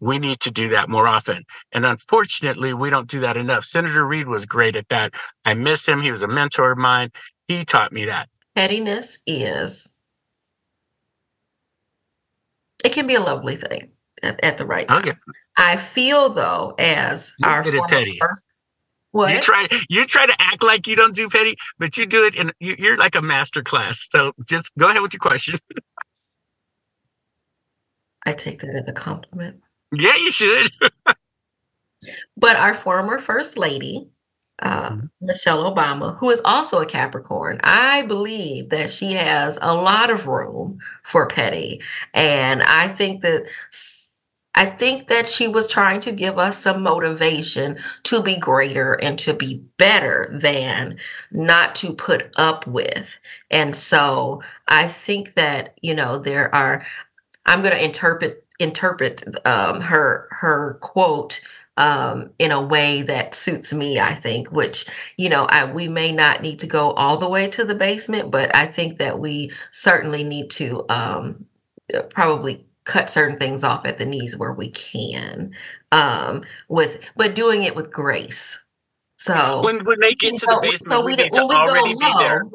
We 0.00 0.18
need 0.18 0.40
to 0.40 0.50
do 0.50 0.68
that 0.68 0.88
more 0.88 1.08
often. 1.08 1.44
And 1.72 1.84
unfortunately, 1.84 2.72
we 2.72 2.88
don't 2.88 3.08
do 3.08 3.20
that 3.20 3.36
enough. 3.36 3.64
Senator 3.64 4.06
Reid 4.06 4.28
was 4.28 4.46
great 4.46 4.76
at 4.76 4.88
that. 4.90 5.14
I 5.44 5.54
miss 5.54 5.86
him. 5.86 6.00
He 6.00 6.12
was 6.12 6.22
a 6.22 6.28
mentor 6.28 6.70
of 6.72 6.78
mine. 6.78 7.10
He 7.48 7.64
taught 7.64 7.92
me 7.92 8.04
that. 8.04 8.28
Pettiness 8.54 9.18
is, 9.26 9.92
it 12.84 12.90
can 12.90 13.06
be 13.06 13.16
a 13.16 13.20
lovely 13.20 13.56
thing 13.56 13.90
at, 14.22 14.42
at 14.44 14.56
the 14.56 14.66
right 14.66 14.88
time. 14.88 14.98
Okay. 14.98 15.12
I 15.56 15.76
feel 15.76 16.30
though, 16.30 16.74
as 16.78 17.32
you 17.38 17.48
our 17.48 17.64
former 17.64 17.88
first, 17.88 18.44
what? 19.12 19.34
You 19.34 19.40
try 19.40 19.66
you 19.88 20.04
try 20.04 20.26
to 20.26 20.34
act 20.38 20.62
like 20.62 20.86
you 20.86 20.94
don't 20.94 21.14
do 21.14 21.28
petty, 21.28 21.56
but 21.78 21.96
you 21.96 22.06
do 22.06 22.24
it 22.26 22.36
and 22.36 22.52
you, 22.60 22.74
you're 22.78 22.98
like 22.98 23.14
a 23.14 23.22
master 23.22 23.62
class. 23.62 24.08
So 24.12 24.32
just 24.46 24.72
go 24.78 24.90
ahead 24.90 25.02
with 25.02 25.12
your 25.12 25.20
question. 25.20 25.58
I 28.26 28.34
take 28.34 28.60
that 28.60 28.74
as 28.74 28.88
a 28.88 28.92
compliment. 28.92 29.62
Yeah, 29.92 30.16
you 30.16 30.30
should. 30.30 30.70
but 32.36 32.56
our 32.56 32.74
former 32.74 33.18
first 33.18 33.56
lady, 33.56 34.10
uh, 34.60 34.90
mm-hmm. 34.90 35.06
Michelle 35.22 35.74
Obama, 35.74 36.18
who 36.18 36.28
is 36.28 36.42
also 36.44 36.80
a 36.80 36.86
Capricorn, 36.86 37.60
I 37.64 38.02
believe 38.02 38.68
that 38.68 38.90
she 38.90 39.12
has 39.12 39.58
a 39.62 39.72
lot 39.72 40.10
of 40.10 40.26
room 40.26 40.78
for 41.04 41.26
petty. 41.26 41.80
And 42.12 42.62
I 42.62 42.88
think 42.88 43.22
that 43.22 43.46
I 44.58 44.66
think 44.66 45.06
that 45.06 45.28
she 45.28 45.46
was 45.46 45.68
trying 45.68 46.00
to 46.00 46.10
give 46.10 46.36
us 46.36 46.58
some 46.58 46.82
motivation 46.82 47.78
to 48.02 48.20
be 48.20 48.36
greater 48.36 48.94
and 48.94 49.16
to 49.20 49.32
be 49.32 49.62
better 49.76 50.28
than 50.32 50.98
not 51.30 51.76
to 51.76 51.92
put 51.92 52.32
up 52.36 52.66
with. 52.66 53.20
And 53.52 53.76
so 53.76 54.42
I 54.66 54.88
think 54.88 55.34
that, 55.34 55.78
you 55.80 55.94
know, 55.94 56.18
there 56.18 56.52
are, 56.52 56.84
I'm 57.46 57.62
going 57.62 57.74
to 57.74 57.84
interpret 57.84 58.44
interpret 58.58 59.22
um, 59.46 59.80
her 59.80 60.26
her 60.32 60.74
quote 60.80 61.40
um, 61.76 62.30
in 62.40 62.50
a 62.50 62.60
way 62.60 63.02
that 63.02 63.36
suits 63.36 63.72
me, 63.72 64.00
I 64.00 64.16
think, 64.16 64.50
which, 64.50 64.86
you 65.16 65.28
know, 65.28 65.44
I, 65.44 65.72
we 65.72 65.86
may 65.86 66.10
not 66.10 66.42
need 66.42 66.58
to 66.58 66.66
go 66.66 66.90
all 66.94 67.18
the 67.18 67.28
way 67.28 67.48
to 67.50 67.64
the 67.64 67.76
basement, 67.76 68.32
but 68.32 68.52
I 68.56 68.66
think 68.66 68.98
that 68.98 69.20
we 69.20 69.52
certainly 69.70 70.24
need 70.24 70.50
to 70.50 70.84
um, 70.88 71.46
probably 72.10 72.66
cut 72.88 73.10
certain 73.10 73.38
things 73.38 73.62
off 73.62 73.84
at 73.84 73.98
the 73.98 74.04
knees 74.04 74.36
where 74.36 74.54
we 74.54 74.70
can 74.70 75.54
um 75.92 76.42
with 76.68 77.04
but 77.14 77.34
doing 77.34 77.62
it 77.62 77.76
with 77.76 77.92
grace. 77.92 78.58
So 79.18 79.62
when, 79.62 79.84
when 79.84 80.00
they 80.00 80.14
get 80.14 80.38
to 80.38 80.46
the 80.46 80.58
basement 80.62 80.90
so 80.90 81.00
we, 81.00 81.12
we 81.12 81.22
need 81.22 81.32
to 81.34 81.42
already 81.42 81.94
low, 81.94 82.12
be 82.12 82.18
there. 82.18 82.46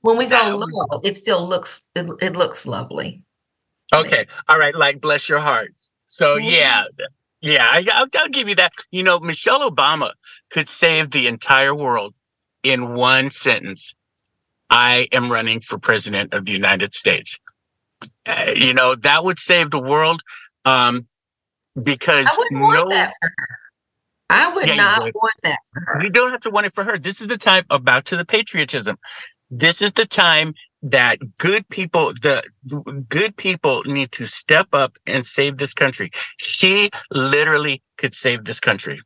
when 0.00 0.16
we 0.16 0.26
go 0.26 0.56
low 0.56 1.00
it 1.04 1.16
still 1.16 1.46
looks 1.46 1.84
it, 1.94 2.10
it 2.22 2.34
looks 2.34 2.66
lovely. 2.66 3.22
Okay 3.92 4.26
all 4.48 4.58
right 4.58 4.74
like 4.74 5.00
bless 5.00 5.28
your 5.28 5.38
heart. 5.38 5.74
So 6.06 6.36
mm-hmm. 6.36 6.46
yeah 6.46 6.84
yeah 7.42 7.68
I, 7.70 7.86
I'll, 7.92 8.06
I'll 8.16 8.28
give 8.30 8.48
you 8.48 8.54
that. 8.54 8.72
You 8.90 9.02
know 9.02 9.20
michelle 9.20 9.70
obama 9.70 10.12
could 10.50 10.68
save 10.68 11.10
the 11.10 11.26
entire 11.28 11.74
world 11.74 12.14
in 12.62 12.94
one 12.94 13.30
sentence. 13.30 13.94
I 14.70 15.08
am 15.12 15.30
running 15.30 15.60
for 15.60 15.78
president 15.78 16.32
of 16.32 16.46
the 16.46 16.52
united 16.52 16.94
states 16.94 17.38
you 18.54 18.74
know, 18.74 18.94
that 18.96 19.24
would 19.24 19.38
save 19.38 19.70
the 19.70 19.80
world. 19.80 20.22
Um, 20.64 21.06
because 21.82 22.26
I 22.28 22.48
no, 22.50 22.60
want 22.60 22.90
that 22.90 23.14
for 23.20 23.28
her. 23.28 23.58
I 24.30 24.54
would 24.54 24.68
yeah, 24.68 24.76
not 24.76 25.02
would. 25.02 25.14
want 25.14 25.34
that 25.42 25.58
for 25.72 25.80
her. 25.80 26.02
You 26.04 26.10
don't 26.10 26.30
have 26.32 26.40
to 26.42 26.50
want 26.50 26.66
it 26.66 26.74
for 26.74 26.84
her. 26.84 26.98
This 26.98 27.20
is 27.20 27.28
the 27.28 27.38
time 27.38 27.64
about 27.70 28.06
to 28.06 28.16
the 28.16 28.24
patriotism. 28.24 28.96
This 29.50 29.82
is 29.82 29.92
the 29.92 30.06
time 30.06 30.54
that 30.82 31.18
good 31.38 31.68
people, 31.68 32.12
the 32.14 32.42
good 33.08 33.36
people 33.36 33.82
need 33.84 34.12
to 34.12 34.26
step 34.26 34.68
up 34.72 34.96
and 35.06 35.24
save 35.24 35.56
this 35.58 35.74
country. 35.74 36.10
She 36.38 36.90
literally 37.10 37.82
could 37.96 38.14
save 38.14 38.44
this 38.44 38.60
country. 38.60 39.00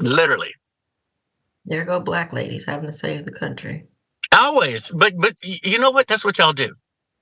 Literally. 0.00 0.54
There 1.64 1.84
go 1.84 2.00
black 2.00 2.32
ladies 2.32 2.66
having 2.66 2.86
to 2.86 2.92
save 2.92 3.24
the 3.24 3.32
country. 3.32 3.86
Always. 4.32 4.90
But 4.90 5.14
but 5.16 5.34
you 5.42 5.78
know 5.78 5.90
what? 5.90 6.06
That's 6.06 6.24
what 6.24 6.38
y'all 6.38 6.52
do. 6.52 6.74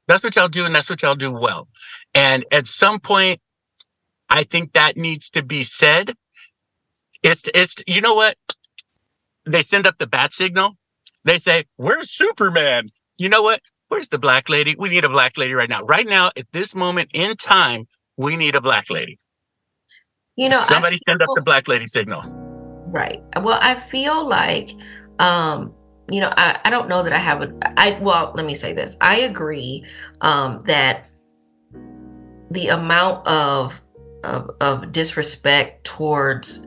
That's 0.06 0.22
what 0.22 0.36
y'all 0.36 0.48
do, 0.48 0.64
and 0.64 0.74
that's 0.74 0.90
what 0.90 1.02
y'all 1.02 1.14
do 1.14 1.30
well. 1.30 1.68
And 2.14 2.44
at 2.52 2.66
some 2.66 3.00
point, 3.00 3.40
I 4.28 4.44
think 4.44 4.72
that 4.72 4.96
needs 4.96 5.30
to 5.30 5.42
be 5.42 5.62
said. 5.62 6.14
It's 7.22 7.44
it's 7.54 7.76
you 7.86 8.00
know 8.00 8.14
what? 8.14 8.36
They 9.46 9.62
send 9.62 9.86
up 9.86 9.98
the 9.98 10.06
bat 10.06 10.32
signal. 10.32 10.76
They 11.24 11.38
say, 11.38 11.64
Where's 11.76 12.10
Superman? 12.10 12.88
You 13.16 13.28
know 13.28 13.42
what? 13.42 13.60
Where's 13.88 14.08
the 14.08 14.18
black 14.18 14.48
lady? 14.48 14.74
We 14.78 14.88
need 14.88 15.04
a 15.04 15.08
black 15.08 15.36
lady 15.38 15.54
right 15.54 15.68
now. 15.68 15.82
Right 15.82 16.06
now, 16.06 16.30
at 16.36 16.46
this 16.52 16.74
moment 16.74 17.10
in 17.14 17.36
time, 17.36 17.86
we 18.16 18.36
need 18.36 18.54
a 18.54 18.60
black 18.60 18.90
lady. 18.90 19.18
You 20.36 20.48
know, 20.48 20.56
somebody 20.56 20.96
feel, 20.96 21.12
send 21.12 21.22
up 21.22 21.28
the 21.34 21.42
black 21.42 21.68
lady 21.68 21.86
signal. 21.86 22.22
Right. 22.88 23.22
Well, 23.40 23.58
I 23.62 23.74
feel 23.74 24.26
like 24.28 24.70
um 25.18 25.72
you 26.10 26.20
know, 26.20 26.32
I, 26.36 26.58
I 26.64 26.70
don't 26.70 26.88
know 26.88 27.02
that 27.02 27.12
I 27.12 27.18
have 27.18 27.42
a 27.42 27.52
I 27.78 27.98
well, 28.00 28.32
let 28.34 28.46
me 28.46 28.54
say 28.54 28.72
this. 28.72 28.96
I 29.00 29.20
agree 29.20 29.84
um 30.20 30.62
that 30.66 31.06
the 32.50 32.68
amount 32.68 33.26
of 33.26 33.80
of, 34.22 34.50
of 34.60 34.92
disrespect 34.92 35.84
towards 35.84 36.66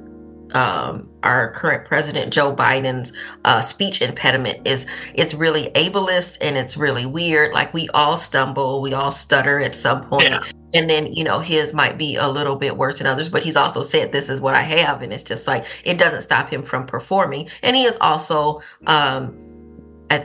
um, 0.53 1.09
our 1.23 1.51
current 1.51 1.85
president 1.85 2.31
Joe 2.31 2.55
Biden's 2.55 3.13
uh, 3.45 3.61
speech 3.61 4.01
impediment 4.01 4.65
is 4.67 4.85
it's 5.13 5.33
really 5.33 5.71
ableist 5.75 6.37
and 6.41 6.57
it's 6.57 6.77
really 6.77 7.05
weird. 7.05 7.53
Like 7.53 7.73
we 7.73 7.89
all 7.89 8.17
stumble, 8.17 8.81
we 8.81 8.93
all 8.93 9.11
stutter 9.11 9.59
at 9.59 9.75
some 9.75 10.01
point. 10.01 10.29
Yeah. 10.29 10.43
and 10.73 10.89
then 10.89 11.13
you 11.13 11.23
know 11.23 11.39
his 11.39 11.73
might 11.73 11.97
be 11.97 12.15
a 12.15 12.27
little 12.27 12.55
bit 12.55 12.77
worse 12.77 12.99
than 12.99 13.07
others. 13.07 13.29
But 13.29 13.43
he's 13.43 13.55
also 13.55 13.81
said 13.81 14.11
this 14.11 14.29
is 14.29 14.41
what 14.41 14.55
I 14.55 14.61
have, 14.61 15.01
and 15.01 15.11
it's 15.11 15.23
just 15.23 15.47
like 15.47 15.65
it 15.83 15.97
doesn't 15.97 16.21
stop 16.21 16.49
him 16.51 16.63
from 16.63 16.85
performing. 16.85 17.49
And 17.61 17.75
he 17.75 17.83
is 17.83 17.97
also. 18.01 18.61
Um, 18.85 19.43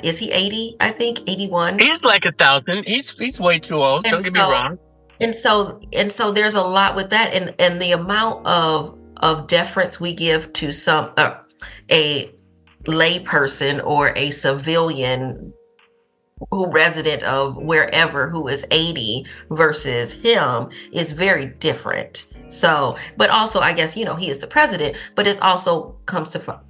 is 0.04 0.16
he 0.16 0.30
80 0.30 0.76
i 0.78 0.92
think 0.92 1.22
81 1.26 1.80
he's 1.80 2.04
like 2.04 2.24
a 2.24 2.30
thousand 2.30 2.86
he's 2.86 3.18
he's 3.18 3.40
way 3.40 3.58
too 3.58 3.82
old 3.82 4.06
and 4.06 4.12
don't 4.12 4.22
get 4.22 4.32
so, 4.32 4.48
me 4.48 4.54
wrong 4.54 4.78
and 5.20 5.34
so 5.34 5.80
and 5.92 6.12
so 6.12 6.30
there's 6.30 6.54
a 6.54 6.62
lot 6.62 6.94
with 6.94 7.10
that 7.10 7.34
and 7.34 7.52
and 7.58 7.82
the 7.82 7.90
amount 7.90 8.46
of 8.46 8.96
of 9.22 9.46
deference 9.46 10.00
we 10.00 10.12
give 10.12 10.52
to 10.52 10.72
some 10.72 11.12
uh, 11.16 11.36
a 11.90 12.30
layperson 12.84 13.84
or 13.84 14.12
a 14.16 14.30
civilian 14.30 15.52
who 16.50 16.66
resident 16.70 17.22
of 17.22 17.56
wherever 17.56 18.28
who 18.28 18.48
is 18.48 18.64
80 18.72 19.24
versus 19.50 20.12
him 20.12 20.68
is 20.92 21.12
very 21.12 21.46
different. 21.46 22.26
So 22.48 22.96
but 23.16 23.30
also 23.30 23.60
i 23.60 23.72
guess 23.72 23.96
you 23.96 24.04
know 24.04 24.16
he 24.16 24.28
is 24.28 24.38
the 24.38 24.46
president 24.46 24.96
but 25.14 25.26
it 25.26 25.40
also 25.40 25.96
comes 26.06 26.28
to 26.30 26.60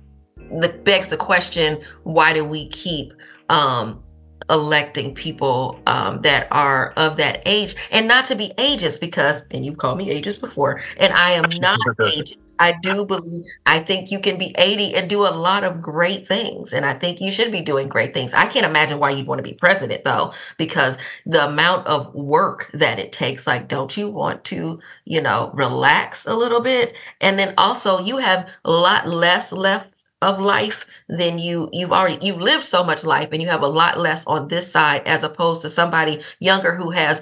the 0.61 0.69
begs 0.85 1.09
the 1.09 1.17
question 1.17 1.81
why 2.05 2.33
do 2.33 2.45
we 2.45 2.69
keep 2.69 3.13
um 3.49 4.03
electing 4.51 5.15
people 5.15 5.81
um, 5.87 6.21
that 6.23 6.49
are 6.51 6.93
of 6.97 7.17
that 7.17 7.43
age? 7.47 7.75
And 7.91 8.09
not 8.09 8.25
to 8.27 8.35
be 8.35 8.53
ageist 8.59 9.01
because 9.01 9.45
and 9.51 9.65
you've 9.65 9.79
called 9.79 9.99
me 9.99 10.09
ageist 10.09 10.41
before 10.41 10.81
and 10.97 11.13
i 11.13 11.33
am 11.33 11.49
not 11.61 11.79
ageist 11.99 12.37
i 12.59 12.73
do 12.83 13.05
believe 13.05 13.45
i 13.67 13.79
think 13.79 14.11
you 14.11 14.19
can 14.21 14.37
be 14.39 14.55
80 14.59 14.95
and 14.95 15.09
do 15.09 15.23
a 15.27 15.29
lot 15.35 15.65
of 15.65 15.81
great 15.81 16.27
things 16.29 16.73
and 16.73 16.85
i 16.85 16.93
think 16.95 17.21
you 17.21 17.33
should 17.33 17.51
be 17.51 17.61
doing 17.63 17.89
great 17.89 18.15
things. 18.15 18.35
I 18.35 18.47
can't 18.47 18.67
imagine 18.67 18.99
why 18.99 19.11
you'd 19.11 19.27
want 19.27 19.39
to 19.39 19.43
be 19.43 19.55
president 19.55 20.05
though 20.05 20.33
because 20.59 20.97
the 21.27 21.47
amount 21.47 21.87
of 21.87 22.15
work 22.15 22.71
that 22.75 22.99
it 22.99 23.13
takes 23.13 23.47
like 23.47 23.69
don't 23.69 23.97
you 23.97 24.09
want 24.09 24.45
to 24.45 24.81
you 25.05 25.21
know 25.21 25.51
relax 25.55 26.27
a 26.27 26.35
little 26.35 26.61
bit? 26.61 26.95
And 27.21 27.39
then 27.39 27.55
also 27.59 28.01
you 28.01 28.19
have 28.19 28.49
a 28.65 28.71
lot 28.71 29.09
less 29.09 29.53
left 29.53 29.93
of 30.21 30.39
life, 30.39 30.87
then 31.09 31.39
you 31.39 31.69
you've 31.73 31.93
already 31.93 32.25
you've 32.25 32.41
lived 32.41 32.65
so 32.65 32.85
much 32.85 33.05
life 33.05 33.29
and 33.33 33.43
you 33.43 33.49
have 33.49 33.63
a 33.63 33.67
lot 33.67 33.99
less 33.99 34.25
on 34.27 34.49
this 34.49 34.71
side 34.71 35.03
as 35.07 35.25
opposed 35.25 35.63
to 35.63 35.69
somebody 35.71 36.23
younger 36.39 36.75
who 36.77 36.91
has 36.91 37.21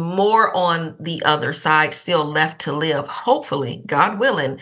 more 0.00 0.54
on 0.56 0.96
the 1.00 1.22
other 1.24 1.52
side 1.52 1.94
still 1.94 2.24
left 2.24 2.60
to 2.62 2.72
live, 2.72 3.06
hopefully, 3.06 3.82
God 3.86 4.18
willing. 4.18 4.58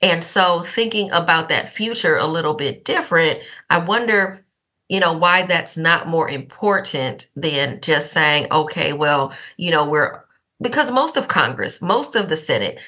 And 0.00 0.22
so 0.24 0.60
thinking 0.62 1.10
about 1.12 1.48
that 1.48 1.68
future 1.68 2.16
a 2.16 2.26
little 2.26 2.54
bit 2.54 2.84
different, 2.84 3.40
I 3.70 3.78
wonder, 3.78 4.44
you 4.88 5.00
know, 5.00 5.12
why 5.12 5.42
that's 5.42 5.76
not 5.76 6.08
more 6.08 6.28
important 6.28 7.28
than 7.36 7.80
just 7.80 8.12
saying, 8.12 8.48
okay, 8.52 8.92
well, 8.92 9.32
you 9.56 9.70
know, 9.70 9.88
we're 9.88 10.24
because 10.60 10.90
most 10.90 11.16
of 11.16 11.28
Congress, 11.28 11.82
most 11.82 12.16
of 12.16 12.28
the 12.28 12.36
Senate, 12.36 12.78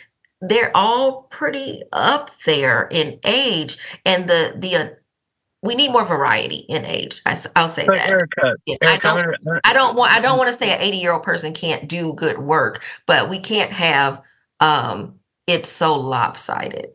they're 0.41 0.77
all 0.77 1.25
pretty 1.31 1.83
up 1.93 2.31
there 2.47 2.89
in 2.91 3.19
age 3.25 3.79
and 4.07 4.29
the 4.29 4.55
the 4.57 4.97
we 5.63 5.75
need 5.75 5.91
more 5.91 6.05
variety 6.05 6.59
in 6.69 6.85
age. 6.85 7.21
I, 7.27 7.39
will 7.57 7.69
say 7.69 7.87
but 7.87 7.97
that. 7.97 8.09
Erika, 8.09 8.57
yeah, 8.65 8.77
Erika, 8.81 9.09
I 9.09 9.23
don't. 9.23 9.61
I 9.65 9.73
don't 9.73 9.97
want. 9.97 10.13
I 10.13 10.21
don't 10.21 10.39
want 10.39 10.51
to 10.51 10.57
say 10.57 10.71
an 10.71 10.81
eighty-year-old 10.81 11.23
person 11.23 11.53
can't 11.53 11.89
do 11.89 12.15
good 12.15 12.39
work, 12.39 12.83
but 13.07 13.29
we 13.29 13.39
can't 13.39 13.71
have 13.71 14.23
um, 14.61 15.19
it 15.47 15.67
so 15.67 15.95
lopsided. 15.95 16.91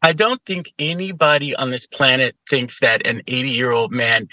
I 0.00 0.12
don't 0.12 0.40
think 0.46 0.72
anybody 0.78 1.54
on 1.56 1.70
this 1.70 1.86
planet 1.86 2.36
thinks 2.48 2.80
that 2.80 3.06
an 3.06 3.22
eighty-year-old 3.26 3.92
man 3.92 4.28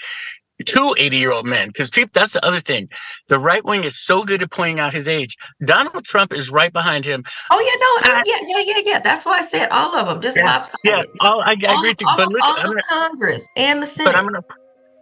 two 0.64 0.94
80 0.98 1.16
year 1.16 1.32
old 1.32 1.46
men 1.46 1.68
because 1.68 1.90
people 1.90 2.10
that's 2.12 2.32
the 2.32 2.44
other 2.44 2.60
thing. 2.60 2.88
The 3.28 3.38
right 3.38 3.64
wing 3.64 3.84
is 3.84 3.98
so 3.98 4.24
good 4.24 4.42
at 4.42 4.50
pointing 4.50 4.80
out 4.80 4.92
his 4.94 5.08
age. 5.08 5.36
Donald 5.64 6.04
trump 6.04 6.32
is 6.32 6.50
right 6.50 6.72
behind 6.72 7.04
him. 7.04 7.24
Oh 7.50 7.60
yeah 7.60 8.10
no 8.10 8.22
yeah 8.24 8.40
yeah 8.46 8.62
yeah 8.66 8.82
yeah. 8.84 9.00
That's 9.00 9.26
why 9.26 9.38
i 9.38 9.42
said 9.42 9.68
all 9.70 9.94
of 9.94 10.06
them 10.06 10.20
just 10.20 10.36
yeah, 10.36 10.44
lopsided. 10.44 10.80
yeah 10.84 11.04
all, 11.20 11.40
I, 11.40 11.56
I 11.62 11.66
all, 11.68 11.78
agree 11.78 11.94
to, 11.94 12.04
but 12.16 12.28
all 12.42 12.70
of 12.70 12.76
congress 12.88 13.48
and 13.56 13.82
the 13.82 13.86
senate 13.86 14.12
but 14.12 14.16
i'm 14.16 14.24
gonna 14.24 14.42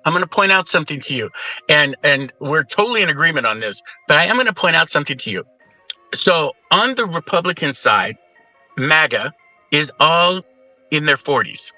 i'm 0.05 0.13
gonna 0.13 0.27
point 0.27 0.53
out 0.53 0.69
something 0.69 1.01
to 1.01 1.15
you 1.15 1.31
and 1.69 1.97
and 2.03 2.33
we're 2.41 2.65
totally 2.65 3.03
in 3.03 3.09
agreement 3.09 3.47
on 3.47 3.61
this 3.61 3.83
but 4.09 4.17
i 4.17 4.25
am 4.25 4.37
gonna 4.37 4.53
point 4.53 4.77
out 4.77 4.91
something 4.91 5.17
to 5.19 5.31
you. 5.31 5.45
So 6.15 6.53
on 6.71 6.95
the 6.95 7.07
republican 7.07 7.75
side 7.75 8.17
maga 8.77 9.33
is 9.71 9.91
all 10.01 10.41
in 10.91 11.07
their 11.07 11.17
40s 11.17 11.73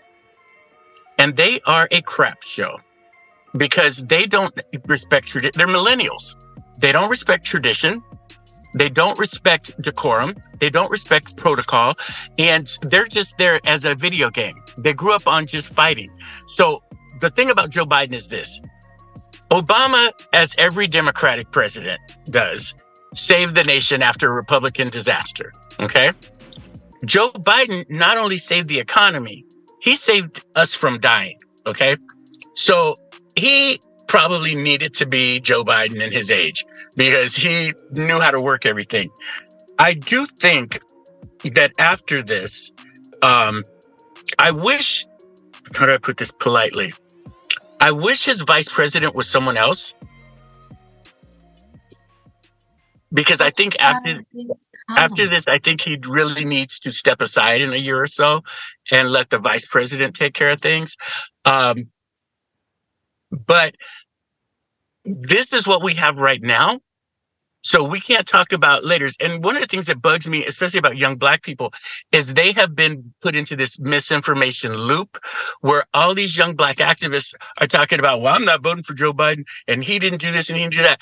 and 1.18 1.36
they 1.36 1.60
are 1.66 1.88
a 1.90 2.02
crap 2.02 2.42
show 2.42 2.78
because 3.56 3.98
they 4.06 4.26
don't 4.26 4.56
respect 4.86 5.26
tradition. 5.26 5.52
They're 5.56 5.66
millennials. 5.66 6.34
They 6.78 6.92
don't 6.92 7.10
respect 7.10 7.44
tradition. 7.44 8.02
They 8.74 8.90
don't 8.90 9.18
respect 9.18 9.80
decorum. 9.80 10.34
They 10.58 10.68
don't 10.68 10.90
respect 10.90 11.36
protocol. 11.36 11.94
And 12.38 12.70
they're 12.82 13.06
just 13.06 13.38
there 13.38 13.60
as 13.64 13.84
a 13.84 13.94
video 13.94 14.28
game. 14.30 14.54
They 14.78 14.92
grew 14.92 15.12
up 15.12 15.26
on 15.26 15.46
just 15.46 15.72
fighting. 15.72 16.10
So 16.48 16.82
the 17.20 17.30
thing 17.30 17.50
about 17.50 17.70
Joe 17.70 17.86
Biden 17.86 18.12
is 18.14 18.28
this 18.28 18.60
Obama, 19.50 20.10
as 20.32 20.54
every 20.58 20.86
Democratic 20.86 21.50
president 21.52 22.00
does, 22.26 22.74
saved 23.14 23.54
the 23.54 23.64
nation 23.64 24.02
after 24.02 24.30
a 24.30 24.34
Republican 24.34 24.90
disaster. 24.90 25.52
Okay. 25.80 26.12
Joe 27.04 27.30
Biden 27.30 27.88
not 27.88 28.18
only 28.18 28.38
saved 28.38 28.68
the 28.68 28.80
economy, 28.80 29.44
he 29.80 29.96
saved 29.96 30.44
us 30.54 30.74
from 30.74 30.98
dying. 30.98 31.38
Okay. 31.66 31.96
So 32.54 32.94
he 33.36 33.78
probably 34.08 34.54
needed 34.54 34.94
to 34.94 35.06
be 35.06 35.40
Joe 35.40 35.64
Biden 35.64 36.02
in 36.02 36.10
his 36.10 36.30
age 36.30 36.64
because 36.96 37.36
he 37.36 37.74
knew 37.90 38.18
how 38.20 38.30
to 38.30 38.40
work 38.40 38.66
everything. 38.66 39.10
I 39.78 39.94
do 39.94 40.26
think 40.26 40.80
that 41.54 41.72
after 41.78 42.22
this, 42.22 42.72
um, 43.22 43.62
I 44.38 44.50
wish, 44.50 45.06
how 45.74 45.86
do 45.86 45.92
I 45.92 45.98
put 45.98 46.16
this 46.16 46.32
politely? 46.32 46.92
I 47.80 47.92
wish 47.92 48.24
his 48.24 48.40
vice 48.42 48.68
president 48.68 49.14
was 49.14 49.28
someone 49.28 49.56
else. 49.56 49.94
Because 53.12 53.40
I 53.40 53.50
think 53.50 53.76
after 53.78 54.24
after 54.96 55.28
this, 55.28 55.46
I 55.46 55.58
think 55.58 55.80
he 55.80 55.96
really 56.06 56.44
needs 56.44 56.80
to 56.80 56.92
step 56.92 57.22
aside 57.22 57.60
in 57.60 57.72
a 57.72 57.76
year 57.76 58.02
or 58.02 58.08
so 58.08 58.42
and 58.90 59.10
let 59.10 59.30
the 59.30 59.38
vice 59.38 59.64
president 59.64 60.16
take 60.16 60.34
care 60.34 60.50
of 60.50 60.60
things. 60.60 60.96
Um, 61.44 61.88
but 63.30 63.74
this 65.04 65.52
is 65.52 65.66
what 65.66 65.82
we 65.82 65.94
have 65.94 66.18
right 66.18 66.42
now. 66.42 66.80
So 67.62 67.82
we 67.82 68.00
can't 68.00 68.28
talk 68.28 68.52
about 68.52 68.84
later. 68.84 69.08
And 69.18 69.42
one 69.42 69.56
of 69.56 69.60
the 69.60 69.66
things 69.66 69.86
that 69.86 70.00
bugs 70.00 70.28
me, 70.28 70.44
especially 70.44 70.78
about 70.78 70.96
young 70.98 71.16
black 71.16 71.42
people, 71.42 71.72
is 72.12 72.32
they 72.34 72.52
have 72.52 72.76
been 72.76 73.12
put 73.22 73.34
into 73.34 73.56
this 73.56 73.80
misinformation 73.80 74.72
loop 74.72 75.18
where 75.62 75.84
all 75.92 76.14
these 76.14 76.38
young 76.38 76.54
black 76.54 76.76
activists 76.76 77.34
are 77.60 77.66
talking 77.66 77.98
about, 77.98 78.20
well, 78.20 78.34
I'm 78.34 78.44
not 78.44 78.62
voting 78.62 78.84
for 78.84 78.94
Joe 78.94 79.12
Biden 79.12 79.44
and 79.66 79.82
he 79.82 79.98
didn't 79.98 80.20
do 80.20 80.30
this 80.30 80.48
and 80.48 80.56
he 80.56 80.62
didn't 80.62 80.74
do 80.74 80.82
that. 80.82 81.00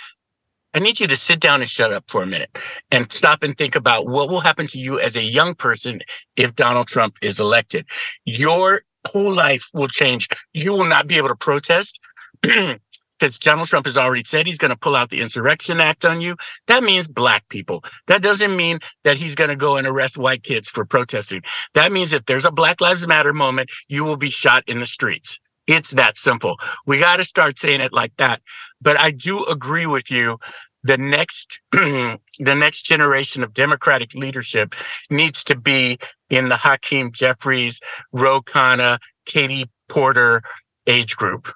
I 0.72 0.78
need 0.78 0.98
you 1.00 1.06
to 1.06 1.16
sit 1.16 1.38
down 1.38 1.60
and 1.60 1.68
shut 1.68 1.92
up 1.92 2.04
for 2.08 2.22
a 2.22 2.26
minute 2.26 2.58
and 2.90 3.12
stop 3.12 3.42
and 3.42 3.56
think 3.56 3.76
about 3.76 4.06
what 4.06 4.30
will 4.30 4.40
happen 4.40 4.66
to 4.68 4.78
you 4.78 4.98
as 4.98 5.16
a 5.16 5.22
young 5.22 5.54
person 5.54 6.00
if 6.37 6.56
Donald 6.56 6.88
Trump 6.88 7.16
is 7.20 7.38
elected. 7.38 7.87
Your 8.24 8.82
whole 9.06 9.32
life 9.34 9.68
will 9.74 9.88
change. 9.88 10.28
You 10.54 10.72
will 10.72 10.87
not 10.87 11.06
be 11.06 11.16
able 11.18 11.28
to 11.28 11.37
protest 11.37 12.00
because 13.18 13.38
Donald 13.38 13.68
Trump 13.68 13.87
has 13.87 13.96
already 13.96 14.24
said 14.24 14.46
he's 14.46 14.59
going 14.59 14.70
to 14.70 14.76
pull 14.76 14.96
out 14.96 15.11
the 15.11 15.20
Insurrection 15.20 15.80
Act 15.80 16.04
on 16.04 16.20
you. 16.20 16.37
That 16.66 16.83
means 16.83 17.09
black 17.09 17.48
people. 17.48 17.85
That 18.07 18.22
doesn't 18.22 18.57
mean 18.57 18.80
that 19.04 19.16
he's 19.16 19.35
going 19.35 19.50
to 19.50 19.57
go 19.57 19.76
and 19.76 19.87
arrest 19.87 20.18
white 20.18 20.42
kids 20.42 20.68
for 20.68 20.85
protesting. 20.85 21.42
That 21.74 21.92
means 21.92 22.12
if 22.12 22.26
there's 22.26 22.44
a 22.44 22.50
Black 22.50 22.80
Lives 22.80 23.07
Matter 23.07 23.33
moment, 23.33 23.70
you 23.88 24.04
will 24.04 24.16
be 24.16 24.30
shot 24.30 24.64
in 24.66 24.80
the 24.80 24.87
streets. 24.87 25.38
It's 25.66 25.92
that 25.92 26.18
simple. 26.18 26.59
We 26.87 26.98
got 26.98 27.16
to 27.16 27.24
start 27.24 27.59
saying 27.59 27.80
it 27.80 27.92
like 27.92 28.12
that. 28.18 28.42
But 28.83 29.00
I 29.00 29.11
do 29.11 29.44
agree 29.46 29.87
with 29.87 30.11
you. 30.11 30.38
The 30.83 30.98
next, 30.98 31.61
the 31.72 32.18
next 32.38 32.83
generation 32.83 33.42
of 33.42 33.54
Democratic 33.54 34.14
leadership 34.14 34.74
needs 35.11 35.42
to 35.44 35.57
be 35.57 35.98
in 36.28 36.50
the 36.50 36.57
Hakeem 36.57 37.12
Jeffries, 37.12 37.80
Ro 38.12 38.42
Khanna, 38.42 38.98
Katie 39.24 39.70
Porter 39.88 40.42
age 40.87 41.16
group. 41.16 41.50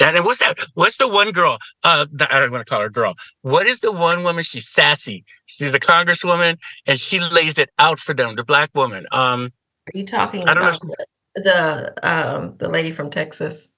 And 0.00 0.24
what's 0.24 0.40
that? 0.40 0.58
What's 0.74 0.96
the 0.96 1.08
one 1.08 1.32
girl? 1.32 1.58
Uh, 1.84 2.06
I 2.30 2.40
don't 2.40 2.50
want 2.50 2.66
to 2.66 2.70
call 2.70 2.80
her 2.80 2.90
girl. 2.90 3.16
What 3.42 3.66
is 3.66 3.80
the 3.80 3.92
one 3.92 4.22
woman? 4.22 4.44
She's 4.44 4.68
sassy. 4.68 5.24
She's 5.46 5.74
a 5.74 5.80
congresswoman, 5.80 6.58
and 6.86 6.98
she 6.98 7.18
lays 7.20 7.58
it 7.58 7.70
out 7.78 7.98
for 7.98 8.14
them. 8.14 8.36
The 8.36 8.44
black 8.44 8.70
woman. 8.74 9.06
Um, 9.12 9.52
Are 9.86 9.98
you 9.98 10.06
talking 10.06 10.48
I 10.48 10.54
don't 10.54 10.62
about 10.64 10.82
know 10.82 10.94
the, 11.34 11.92
the 12.02 12.08
um 12.08 12.56
the 12.58 12.68
lady 12.68 12.92
from 12.92 13.10
Texas? 13.10 13.70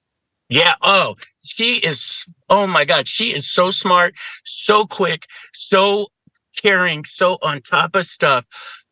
Yeah. 0.49 0.75
Oh, 0.81 1.15
she 1.43 1.77
is. 1.77 2.25
Oh 2.49 2.67
my 2.67 2.85
God, 2.85 3.07
she 3.07 3.33
is 3.33 3.49
so 3.49 3.71
smart, 3.71 4.13
so 4.45 4.85
quick, 4.85 5.25
so 5.53 6.07
caring, 6.55 7.05
so 7.05 7.37
on 7.41 7.61
top 7.61 7.95
of 7.95 8.07
stuff. 8.07 8.45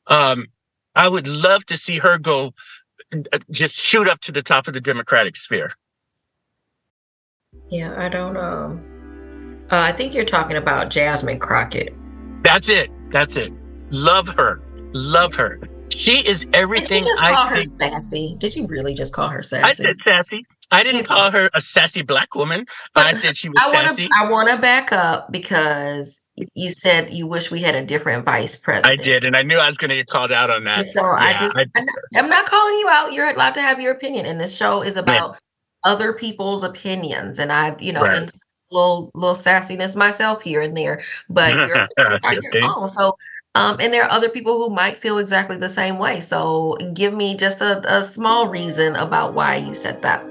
Um, 0.07 0.47
I 0.95 1.07
would 1.07 1.27
love 1.27 1.65
to 1.67 1.77
see 1.77 1.97
her 1.99 2.17
go, 2.17 2.53
uh, 3.13 3.39
just 3.49 3.75
shoot 3.75 4.07
up 4.07 4.19
to 4.21 4.31
the 4.31 4.41
top 4.41 4.67
of 4.67 4.73
the 4.73 4.81
Democratic 4.81 5.35
sphere. 5.35 5.73
Yeah, 7.71 7.95
I 7.97 8.09
don't 8.09 8.37
um 8.37 8.85
uh, 9.71 9.79
I 9.79 9.93
think 9.93 10.13
you're 10.13 10.25
talking 10.25 10.57
about 10.57 10.89
Jasmine 10.89 11.39
Crockett. 11.39 11.95
That's 12.43 12.67
it. 12.67 12.91
That's 13.11 13.37
it. 13.37 13.53
Love 13.89 14.27
her. 14.29 14.61
Love 14.93 15.33
her. 15.35 15.61
She 15.89 16.19
is 16.19 16.45
everything 16.53 17.03
Did 17.03 17.09
you 17.09 17.15
just 17.15 17.21
call 17.21 17.35
I 17.35 17.49
her 17.49 17.55
think... 17.57 17.81
sassy? 17.81 18.35
Did 18.37 18.55
you 18.55 18.67
really 18.67 18.93
just 18.93 19.13
call 19.13 19.29
her 19.29 19.41
sassy? 19.41 19.63
I 19.63 19.73
said 19.73 19.99
sassy. 20.01 20.45
I 20.71 20.83
didn't 20.83 21.05
call 21.05 21.31
her 21.31 21.49
a 21.53 21.61
sassy 21.61 22.01
black 22.01 22.35
woman. 22.35 22.65
I 22.95 23.13
said 23.13 23.35
she 23.35 23.49
was 23.49 23.57
I 23.61 23.73
wanna, 23.73 23.87
sassy. 23.89 24.09
I 24.17 24.29
want 24.29 24.49
to 24.49 24.57
back 24.57 24.91
up 24.91 25.31
because 25.31 26.21
you 26.53 26.71
said 26.71 27.13
you 27.13 27.27
wish 27.27 27.51
we 27.51 27.61
had 27.61 27.75
a 27.75 27.85
different 27.85 28.25
vice 28.25 28.55
president. 28.55 28.99
I 28.99 29.01
did, 29.01 29.25
and 29.25 29.35
I 29.35 29.43
knew 29.43 29.57
I 29.57 29.67
was 29.67 29.77
going 29.77 29.89
to 29.89 29.95
get 29.95 30.07
called 30.07 30.31
out 30.31 30.49
on 30.49 30.63
that. 30.65 30.79
And 30.79 30.89
so 30.89 31.01
yeah, 31.01 31.11
I 31.13 31.37
just, 31.37 31.57
I, 31.57 32.19
am 32.19 32.29
not 32.29 32.45
calling 32.45 32.75
you 32.79 32.87
out. 32.89 33.13
You're 33.13 33.29
allowed 33.29 33.53
to 33.55 33.61
have 33.61 33.79
your 33.81 33.91
opinion, 33.91 34.25
and 34.25 34.39
this 34.39 34.55
show 34.55 34.81
is 34.81 34.97
about 34.97 35.37
other 35.83 36.13
people's 36.13 36.63
opinions 36.63 37.39
and 37.39 37.51
i 37.51 37.75
you 37.79 37.91
know 37.91 38.01
right. 38.01 38.31
little 38.71 39.11
little 39.13 39.35
sassiness 39.35 39.95
myself 39.95 40.41
here 40.41 40.61
and 40.61 40.75
there 40.75 41.01
but 41.29 41.53
you're 41.53 41.87
on 42.25 42.39
your 42.41 42.63
own 42.63 42.89
so 42.89 43.15
um, 43.53 43.75
and 43.81 43.93
there 43.93 44.03
are 44.03 44.11
other 44.11 44.29
people 44.29 44.57
who 44.57 44.73
might 44.73 44.95
feel 44.95 45.17
exactly 45.17 45.57
the 45.57 45.69
same 45.69 45.97
way 45.97 46.19
so 46.19 46.77
give 46.93 47.13
me 47.13 47.35
just 47.35 47.61
a, 47.61 47.97
a 47.97 48.01
small 48.01 48.47
reason 48.47 48.95
about 48.95 49.33
why 49.33 49.55
you 49.55 49.75
said 49.75 50.01
that 50.01 50.25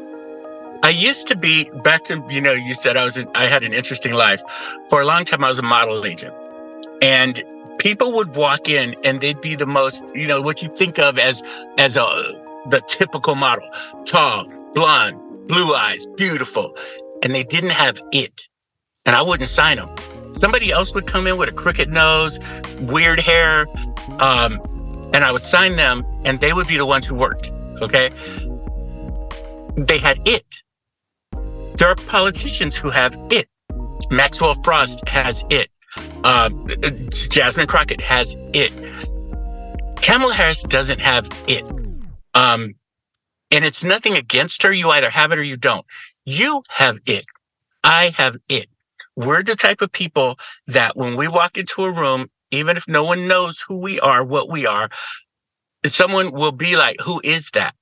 I 0.83 0.89
used 0.89 1.27
to 1.29 1.37
be 1.37 1.71
back 1.85 2.05
to 2.05 2.25
you 2.31 2.41
know 2.41 2.53
you 2.53 2.75
said 2.75 2.97
I 2.97 3.05
was 3.05 3.17
in, 3.17 3.29
I 3.35 3.45
had 3.45 3.63
an 3.63 3.75
interesting 3.75 4.13
life. 4.13 4.43
For 4.89 5.03
a 5.03 5.05
long 5.05 5.25
time 5.25 5.45
I 5.45 5.49
was 5.51 5.59
a 5.59 5.63
model 5.63 6.07
agent. 6.07 6.35
And 7.03 7.45
people 7.79 8.13
would 8.13 8.37
walk 8.37 8.69
in 8.69 8.95
and 9.05 9.21
they'd 9.21 9.41
be 9.41 9.57
the 9.57 9.67
most, 9.67 10.05
you 10.15 10.27
know, 10.27 10.41
what 10.41 10.63
you 10.63 10.75
think 10.77 10.99
of 10.99 11.19
as 11.19 11.43
as 11.79 11.97
a 11.97 12.05
the 12.69 12.81
typical 12.87 13.35
model. 13.35 13.69
Tall, 14.05 14.47
blonde, 14.75 15.19
blue 15.47 15.75
eyes, 15.75 16.07
beautiful. 16.17 16.77
And 17.23 17.35
they 17.35 17.43
didn't 17.43 17.71
have 17.71 18.01
it. 18.13 18.49
And 19.07 19.17
I 19.17 19.23
wouldn't 19.23 19.49
sign 19.49 19.77
them. 19.79 19.95
Somebody 20.33 20.71
else 20.71 20.95
would 20.95 21.07
come 21.07 21.27
in 21.27 21.37
with 21.37 21.49
a 21.49 21.53
crooked 21.53 21.89
nose, 21.91 22.39
weird 22.81 23.19
hair, 23.19 23.67
um, 24.21 24.61
and 25.13 25.25
I 25.25 25.33
would 25.33 25.43
sign 25.43 25.77
them, 25.77 26.05
and 26.25 26.41
they 26.41 26.53
would 26.53 26.69
be 26.69 26.77
the 26.77 26.87
ones 26.87 27.07
who 27.07 27.15
worked. 27.15 27.51
Okay. 27.83 28.11
they 29.77 29.99
had 29.99 30.21
it. 30.27 30.45
There 31.77 31.89
are 31.89 31.95
politicians 31.95 32.77
who 32.77 32.91
have 32.91 33.17
it. 33.31 33.49
Maxwell 34.11 34.55
Frost 34.63 35.09
has 35.09 35.45
it. 35.51 35.71
Uh, 36.25 36.51
Jasmine 37.11 37.67
Crockett 37.67 38.01
has 38.01 38.37
it. 38.53 38.73
Kamala 40.03 40.35
Harris 40.35 40.63
doesn't 40.63 41.01
have 41.01 41.29
it. 41.49 41.65
Um, 42.35 42.75
and 43.51 43.65
it's 43.65 43.85
nothing 43.85 44.17
against 44.17 44.63
her. 44.63 44.73
You 44.73 44.91
either 44.91 45.11
have 45.11 45.33
it 45.33 45.39
or 45.39 45.43
you 45.43 45.57
don't. 45.57 45.87
You 46.25 46.63
have 46.71 46.99
it. 47.07 47.25
I 47.85 48.11
have 48.11 48.39
it. 48.49 48.69
We're 49.17 49.43
the 49.43 49.57
type 49.57 49.81
of 49.83 49.93
people 49.93 50.39
that 50.67 50.97
when 50.97 51.17
we 51.17 51.29
walk 51.29 51.59
into 51.59 51.85
a 51.85 51.93
room, 51.93 52.31
even 52.51 52.77
if 52.77 52.89
no 52.89 53.05
one 53.05 53.29
knows 53.29 53.61
who 53.61 53.81
we 53.81 54.01
are, 54.01 54.25
what 54.25 54.51
we 54.51 54.67
are, 54.67 54.91
someone 55.87 56.33
will 56.33 56.53
be 56.53 56.77
like, 56.77 57.01
Who 57.01 57.21
is 57.25 57.51
that? 57.53 57.75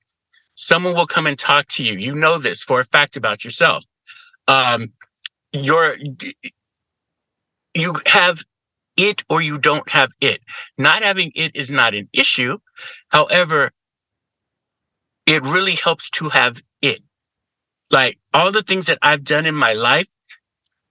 Someone 0.55 0.95
will 0.95 1.07
come 1.07 1.27
and 1.27 1.39
talk 1.39 1.67
to 1.69 1.83
you. 1.83 1.97
You 1.97 2.15
know 2.15 2.37
this 2.37 2.63
for 2.63 2.79
a 2.79 2.83
fact 2.85 3.17
about 3.17 3.45
yourself. 3.45 3.85
Um, 4.47 4.93
you're, 5.53 5.97
you 7.73 7.95
have 8.07 8.43
it 8.97 9.23
or 9.29 9.41
you 9.41 9.57
don't 9.57 9.87
have 9.89 10.11
it. 10.21 10.41
Not 10.77 11.03
having 11.03 11.31
it 11.35 11.55
is 11.55 11.71
not 11.71 11.95
an 11.95 12.09
issue. 12.13 12.57
However, 13.09 13.71
it 15.29 15.43
really 15.43 15.75
helps 15.75 16.09
to 16.09 16.27
have 16.29 16.61
it. 16.81 17.01
Like 17.91 18.17
all 18.33 18.51
the 18.51 18.63
things 18.63 18.87
that 18.87 18.97
I've 19.03 19.23
done 19.23 19.45
in 19.45 19.55
my 19.55 19.73
life, 19.73 20.07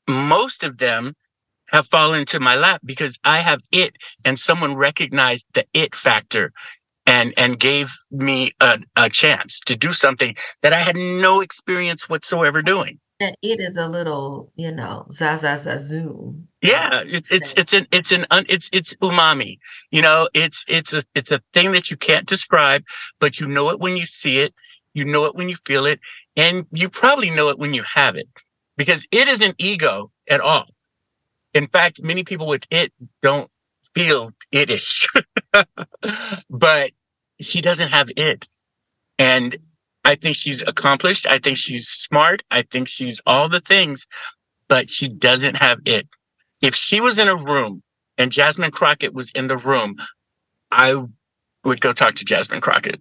most 0.08 0.62
of 0.62 0.78
them 0.78 1.14
have 1.68 1.88
fallen 1.88 2.20
into 2.20 2.38
my 2.38 2.56
lap 2.56 2.80
because 2.84 3.18
I 3.24 3.38
have 3.40 3.60
it 3.72 3.96
and 4.24 4.38
someone 4.38 4.76
recognized 4.76 5.48
the 5.54 5.66
it 5.74 5.94
factor 5.94 6.52
and 7.04 7.34
and 7.36 7.58
gave 7.58 7.92
me 8.12 8.52
a, 8.60 8.78
a 8.96 9.10
chance 9.10 9.60
to 9.66 9.76
do 9.76 9.92
something 9.92 10.36
that 10.62 10.72
I 10.72 10.80
had 10.80 10.96
no 10.96 11.40
experience 11.40 12.08
whatsoever 12.08 12.62
doing. 12.62 13.00
And 13.20 13.36
it 13.42 13.60
is 13.60 13.76
a 13.76 13.88
little, 13.88 14.52
you 14.54 14.70
know, 14.70 15.06
za 15.10 15.36
za 15.36 15.56
za 15.56 15.78
zoom. 15.78 16.46
Yeah, 16.62 17.02
it's 17.04 17.32
it's 17.32 17.52
it's 17.54 17.72
an 17.72 17.86
it's 17.90 18.12
an 18.12 18.26
it's 18.48 18.70
it's 18.72 18.94
umami. 18.96 19.58
You 19.90 20.02
know, 20.02 20.28
it's 20.34 20.64
it's 20.68 20.92
a 20.92 21.02
it's 21.16 21.32
a 21.32 21.40
thing 21.52 21.72
that 21.72 21.90
you 21.90 21.96
can't 21.96 22.26
describe, 22.26 22.84
but 23.18 23.40
you 23.40 23.48
know 23.48 23.70
it 23.70 23.80
when 23.80 23.96
you 23.96 24.04
see 24.06 24.38
it, 24.38 24.54
you 24.94 25.04
know 25.04 25.24
it 25.24 25.34
when 25.34 25.48
you 25.48 25.56
feel 25.66 25.84
it, 25.84 25.98
and 26.36 26.64
you 26.72 26.88
probably 26.88 27.30
know 27.30 27.48
it 27.48 27.58
when 27.58 27.74
you 27.74 27.82
have 27.82 28.14
it, 28.14 28.28
because 28.76 29.04
it 29.10 29.26
is 29.26 29.40
an 29.40 29.54
ego 29.58 30.12
at 30.28 30.40
all. 30.40 30.66
In 31.54 31.66
fact, 31.66 32.00
many 32.02 32.22
people 32.22 32.46
with 32.46 32.66
it 32.70 32.92
don't 33.20 33.50
feel 33.94 34.30
itish, 34.54 35.08
but 36.50 36.92
he 37.36 37.60
doesn't 37.60 37.88
have 37.88 38.10
it, 38.16 38.48
and 39.18 39.56
I 40.04 40.14
think 40.14 40.36
she's 40.36 40.62
accomplished. 40.62 41.26
I 41.26 41.38
think 41.38 41.56
she's 41.56 41.88
smart. 41.88 42.42
I 42.50 42.62
think 42.62 42.88
she's 42.88 43.20
all 43.26 43.48
the 43.48 43.60
things, 43.60 44.06
but 44.68 44.88
she 44.88 45.08
doesn't 45.08 45.56
have 45.56 45.80
it 45.84 46.08
if 46.60 46.74
she 46.74 47.00
was 47.00 47.18
in 47.18 47.28
a 47.28 47.36
room 47.36 47.82
and 48.16 48.32
Jasmine 48.32 48.70
Crockett 48.70 49.14
was 49.14 49.30
in 49.32 49.46
the 49.46 49.56
room, 49.56 49.96
I 50.70 50.94
would 51.64 51.80
go 51.80 51.92
talk 51.92 52.14
to 52.16 52.24
Jasmine 52.24 52.60
Crockett. 52.60 53.00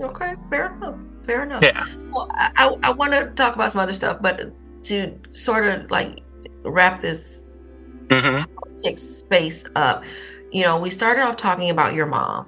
Okay, 0.00 0.34
fair 0.50 0.74
enough. 0.74 0.98
Fair 1.24 1.42
enough. 1.42 1.62
Yeah. 1.62 1.86
Well, 2.10 2.30
I, 2.32 2.76
I 2.82 2.90
want 2.90 3.12
to 3.12 3.30
talk 3.34 3.54
about 3.54 3.72
some 3.72 3.80
other 3.80 3.94
stuff, 3.94 4.18
but 4.20 4.52
to 4.84 5.18
sort 5.32 5.66
of 5.66 5.90
like 5.90 6.22
wrap 6.62 7.00
this 7.00 7.44
mm-hmm. 8.06 8.96
space 8.96 9.66
up, 9.74 10.04
you 10.52 10.62
know, 10.62 10.78
we 10.78 10.90
started 10.90 11.22
off 11.22 11.36
talking 11.36 11.70
about 11.70 11.94
your 11.94 12.06
mom. 12.06 12.46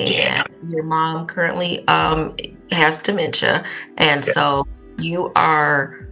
And 0.00 0.08
yeah. 0.08 0.44
your 0.68 0.82
mom 0.82 1.26
currently 1.26 1.86
um, 1.88 2.36
has 2.70 2.98
dementia. 2.98 3.64
And 3.98 4.26
yeah. 4.26 4.32
so 4.32 4.66
you 4.98 5.32
are 5.36 6.08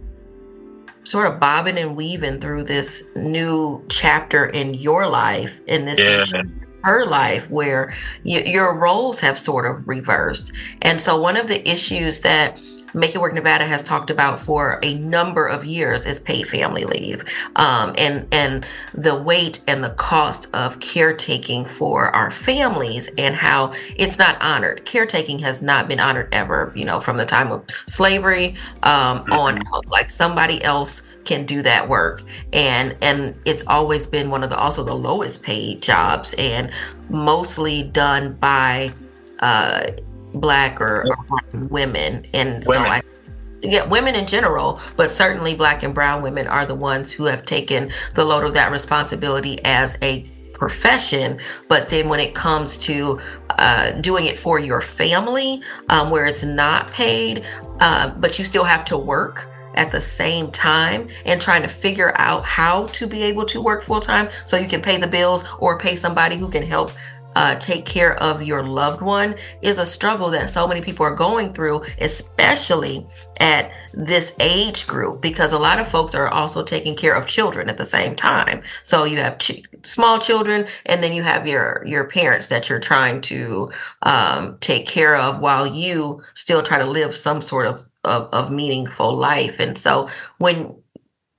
sort 1.03 1.31
of 1.31 1.39
bobbing 1.39 1.77
and 1.77 1.95
weaving 1.95 2.39
through 2.39 2.63
this 2.63 3.03
new 3.15 3.83
chapter 3.89 4.45
in 4.47 4.73
your 4.75 5.07
life 5.07 5.59
in 5.67 5.85
this 5.85 5.99
yeah. 5.99 6.41
her 6.83 7.05
life 7.05 7.49
where 7.49 7.93
your 8.23 8.77
roles 8.77 9.19
have 9.19 9.37
sort 9.37 9.65
of 9.65 9.87
reversed 9.87 10.51
and 10.83 11.01
so 11.01 11.19
one 11.19 11.37
of 11.37 11.47
the 11.47 11.67
issues 11.67 12.19
that 12.19 12.61
Make 12.93 13.15
It 13.15 13.21
Work 13.21 13.33
Nevada 13.33 13.65
has 13.65 13.81
talked 13.81 14.09
about 14.09 14.39
for 14.39 14.79
a 14.83 14.93
number 14.95 15.47
of 15.47 15.65
years 15.65 16.05
is 16.05 16.19
paid 16.19 16.47
family 16.47 16.85
leave, 16.85 17.23
um, 17.55 17.93
and 17.97 18.27
and 18.31 18.65
the 18.93 19.15
weight 19.15 19.61
and 19.67 19.83
the 19.83 19.91
cost 19.91 20.47
of 20.53 20.79
caretaking 20.79 21.65
for 21.65 22.13
our 22.15 22.31
families 22.31 23.09
and 23.17 23.35
how 23.35 23.73
it's 23.95 24.17
not 24.17 24.41
honored. 24.41 24.85
Caretaking 24.85 25.39
has 25.39 25.61
not 25.61 25.87
been 25.87 25.99
honored 25.99 26.29
ever. 26.31 26.71
You 26.75 26.85
know, 26.85 26.99
from 26.99 27.17
the 27.17 27.25
time 27.25 27.51
of 27.51 27.63
slavery 27.87 28.55
um, 28.83 29.25
on, 29.31 29.57
mm-hmm. 29.57 29.89
like 29.89 30.09
somebody 30.09 30.63
else 30.63 31.01
can 31.25 31.45
do 31.45 31.61
that 31.61 31.87
work 31.87 32.23
and 32.51 32.95
and 33.01 33.35
it's 33.45 33.63
always 33.67 34.07
been 34.07 34.31
one 34.31 34.43
of 34.43 34.49
the 34.49 34.57
also 34.57 34.83
the 34.83 34.95
lowest 34.95 35.43
paid 35.43 35.79
jobs 35.81 36.33
and 36.37 36.71
mostly 37.09 37.83
done 37.83 38.33
by 38.33 38.91
uh 39.39 39.83
black 40.33 40.79
or, 40.81 41.05
or 41.07 41.59
women. 41.69 42.25
And 42.33 42.63
women. 42.65 42.85
so 42.85 42.89
I 42.89 43.01
yeah, 43.63 43.85
women 43.85 44.15
in 44.15 44.25
general, 44.25 44.79
but 44.95 45.11
certainly 45.11 45.53
black 45.53 45.83
and 45.83 45.93
brown 45.93 46.23
women 46.23 46.47
are 46.47 46.65
the 46.65 46.75
ones 46.75 47.11
who 47.11 47.25
have 47.25 47.45
taken 47.45 47.91
the 48.15 48.25
load 48.25 48.43
of 48.43 48.53
that 48.55 48.71
responsibility 48.71 49.63
as 49.63 49.97
a 50.01 50.23
profession. 50.53 51.39
But 51.67 51.89
then 51.89 52.09
when 52.09 52.19
it 52.19 52.33
comes 52.33 52.77
to 52.79 53.19
uh, 53.49 53.91
doing 53.91 54.25
it 54.25 54.37
for 54.37 54.59
your 54.59 54.81
family, 54.81 55.61
um, 55.89 56.09
where 56.09 56.25
it's 56.25 56.43
not 56.43 56.89
paid, 56.91 57.45
uh, 57.79 58.09
but 58.11 58.39
you 58.39 58.45
still 58.45 58.63
have 58.63 58.85
to 58.85 58.97
work 58.97 59.47
at 59.75 59.91
the 59.91 60.01
same 60.01 60.51
time 60.51 61.07
and 61.25 61.39
trying 61.39 61.61
to 61.61 61.67
figure 61.67 62.13
out 62.19 62.43
how 62.43 62.87
to 62.87 63.07
be 63.07 63.23
able 63.23 63.45
to 63.45 63.61
work 63.61 63.83
full 63.83 64.01
time 64.01 64.29
so 64.45 64.57
you 64.57 64.67
can 64.67 64.81
pay 64.81 64.97
the 64.97 65.07
bills 65.07 65.43
or 65.59 65.79
pay 65.79 65.95
somebody 65.95 66.35
who 66.35 66.49
can 66.49 66.63
help 66.63 66.91
uh, 67.35 67.55
take 67.55 67.85
care 67.85 68.15
of 68.21 68.43
your 68.43 68.63
loved 68.63 69.01
one 69.01 69.35
is 69.61 69.77
a 69.77 69.85
struggle 69.85 70.29
that 70.31 70.49
so 70.49 70.67
many 70.67 70.81
people 70.81 71.05
are 71.05 71.15
going 71.15 71.53
through, 71.53 71.83
especially 71.99 73.05
at 73.37 73.71
this 73.93 74.33
age 74.39 74.87
group, 74.87 75.21
because 75.21 75.53
a 75.53 75.59
lot 75.59 75.79
of 75.79 75.87
folks 75.87 76.13
are 76.13 76.27
also 76.27 76.63
taking 76.63 76.95
care 76.95 77.13
of 77.13 77.27
children 77.27 77.69
at 77.69 77.77
the 77.77 77.85
same 77.85 78.15
time. 78.15 78.61
So 78.83 79.03
you 79.03 79.17
have 79.17 79.37
ch- 79.37 79.63
small 79.83 80.19
children, 80.19 80.67
and 80.85 81.01
then 81.01 81.13
you 81.13 81.23
have 81.23 81.47
your 81.47 81.83
your 81.85 82.05
parents 82.05 82.47
that 82.47 82.69
you're 82.69 82.79
trying 82.79 83.21
to 83.21 83.71
um, 84.03 84.57
take 84.59 84.87
care 84.87 85.15
of 85.15 85.39
while 85.39 85.65
you 85.65 86.21
still 86.33 86.63
try 86.63 86.77
to 86.77 86.85
live 86.85 87.15
some 87.15 87.41
sort 87.41 87.67
of, 87.67 87.85
of 88.03 88.29
of 88.33 88.51
meaningful 88.51 89.15
life. 89.15 89.55
And 89.59 89.77
so 89.77 90.09
when 90.37 90.75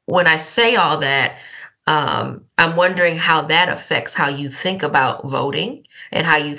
when 0.06 0.26
I 0.26 0.36
say 0.36 0.76
all 0.76 0.98
that, 0.98 1.36
um, 1.86 2.44
I'm 2.58 2.76
wondering 2.76 3.16
how 3.16 3.42
that 3.42 3.68
affects 3.68 4.14
how 4.14 4.28
you 4.28 4.48
think 4.48 4.82
about 4.82 5.28
voting 5.28 5.86
and 6.10 6.26
how 6.26 6.36
you 6.36 6.56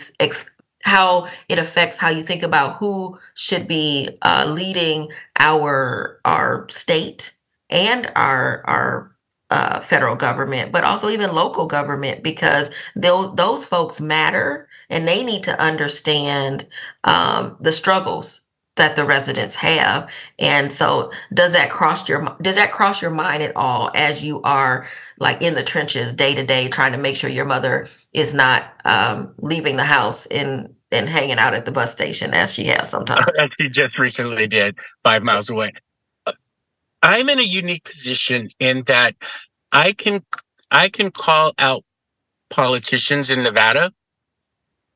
how 0.84 1.28
it 1.48 1.58
affects 1.58 1.98
how 1.98 2.10
you 2.10 2.24
think 2.24 2.44
about 2.44 2.76
who 2.78 3.18
should 3.36 3.68
be 3.68 4.10
uh, 4.22 4.46
leading 4.48 5.10
our 5.40 6.20
our 6.26 6.68
state 6.70 7.36
and 7.70 8.12
our 8.16 8.64
our 8.66 9.16
uh, 9.50 9.80
federal 9.82 10.16
government, 10.16 10.72
but 10.72 10.84
also 10.84 11.10
even 11.10 11.32
local 11.34 11.68
government, 11.68 12.24
because 12.24 12.70
those 12.96 13.36
those 13.36 13.66
folks 13.66 14.02
matter 14.02 14.68
and 14.90 15.08
they 15.08 15.24
need 15.24 15.44
to 15.44 15.60
understand 15.60 16.68
um, 17.04 17.56
the 17.60 17.72
struggles 17.72 18.42
that 18.76 18.96
the 18.96 19.06
residents 19.06 19.56
have. 19.56 20.10
And 20.40 20.74
so 20.74 21.12
does 21.34 21.54
that 21.54 21.70
cross 21.70 22.10
your 22.10 22.36
does 22.42 22.56
that 22.56 22.72
cross 22.72 23.02
your 23.02 23.12
mind 23.12 23.44
at 23.44 23.56
all 23.56 23.92
as 23.94 24.24
you 24.24 24.42
are 24.42 24.88
like 25.24 25.42
in 25.42 25.56
the 25.56 25.64
trenches 25.64 26.14
day 26.14 26.36
to 26.36 26.46
day 26.46 26.68
trying 26.68 26.92
to 26.92 26.98
make 26.98 27.16
sure 27.16 27.30
your 27.30 27.46
mother 27.46 27.88
is 28.12 28.34
not 28.34 28.74
um, 28.86 29.34
leaving 29.40 29.78
the 29.78 29.86
house 29.86 30.28
and 30.28 30.76
and 30.92 31.10
hanging 31.10 31.40
out 31.40 31.56
at 31.56 31.66
the 31.66 31.72
bus 31.72 31.92
station 31.92 32.34
as 32.34 32.54
she 32.54 32.66
has 32.66 32.90
sometimes 32.90 33.26
she 33.60 33.70
just 33.70 33.98
recently 33.98 34.48
did 34.48 34.78
five 35.04 35.24
miles 35.24 35.50
away 35.50 35.72
i'm 37.02 37.30
in 37.30 37.40
a 37.40 37.44
unique 37.44 37.86
position 37.86 38.50
in 38.60 38.84
that 38.84 39.16
i 39.72 39.94
can 39.94 40.22
i 40.70 40.88
can 40.90 41.10
call 41.10 41.54
out 41.58 41.84
politicians 42.52 43.32
in 43.32 43.42
nevada 43.42 43.92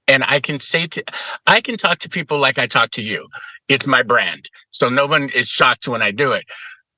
and 0.09 0.23
I 0.25 0.39
can 0.39 0.57
say 0.57 0.87
to, 0.87 1.03
I 1.47 1.59
can 1.59 1.75
talk 1.75 1.99
to 1.99 2.09
people 2.09 2.39
like 2.39 2.57
I 2.57 2.65
talk 2.65 2.91
to 2.91 3.01
you. 3.01 3.27
It's 3.67 3.85
my 3.85 4.03
brand. 4.03 4.49
So 4.71 4.87
no 4.87 5.05
one 5.05 5.29
is 5.35 5.49
shocked 5.49 5.85
when 5.85 6.01
I 6.01 6.11
do 6.11 6.31
it. 6.31 6.45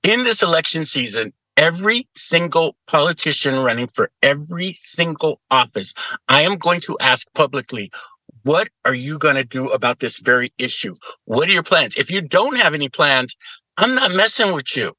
In 0.03 0.25
this 0.25 0.43
election 0.43 0.85
season, 0.85 1.33
every 1.59 2.07
single 2.17 2.77
politician 2.87 3.59
running 3.59 3.89
for 3.89 4.11
every 4.23 4.73
single 4.73 5.41
office, 5.51 5.93
I 6.29 6.43
am 6.43 6.57
going 6.57 6.81
to 6.81 6.97
ask 7.01 7.27
publicly, 7.35 7.91
what 8.43 8.69
are 8.85 8.95
you 8.95 9.19
going 9.19 9.37
to 9.37 9.45
do 9.45 9.69
about 9.69 9.99
this 9.99 10.19
very 10.19 10.53
issue? 10.59 10.95
What 11.25 11.49
are 11.49 11.53
your 11.53 11.63
plans? 11.63 11.97
If 11.97 12.11
you 12.11 12.21
don't 12.23 12.57
have 12.57 12.75
any 12.75 12.89
plans, 12.89 13.37
I'm 13.77 13.95
not 13.95 14.13
messing 14.13 14.53
with 14.53 14.77
you 14.77 14.93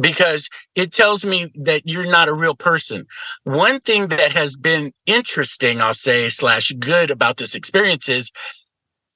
because 0.00 0.50
it 0.76 0.92
tells 0.92 1.24
me 1.26 1.50
that 1.64 1.82
you're 1.86 2.10
not 2.10 2.28
a 2.28 2.34
real 2.34 2.56
person. 2.56 3.06
One 3.44 3.80
thing 3.80 4.08
that 4.08 4.32
has 4.32 4.56
been 4.58 4.92
interesting, 5.06 5.82
I'll 5.82 5.94
say, 5.94 6.30
slash 6.30 6.72
good 6.80 7.12
about 7.12 7.38
this 7.38 7.56
experience 7.56 8.08
is 8.10 8.32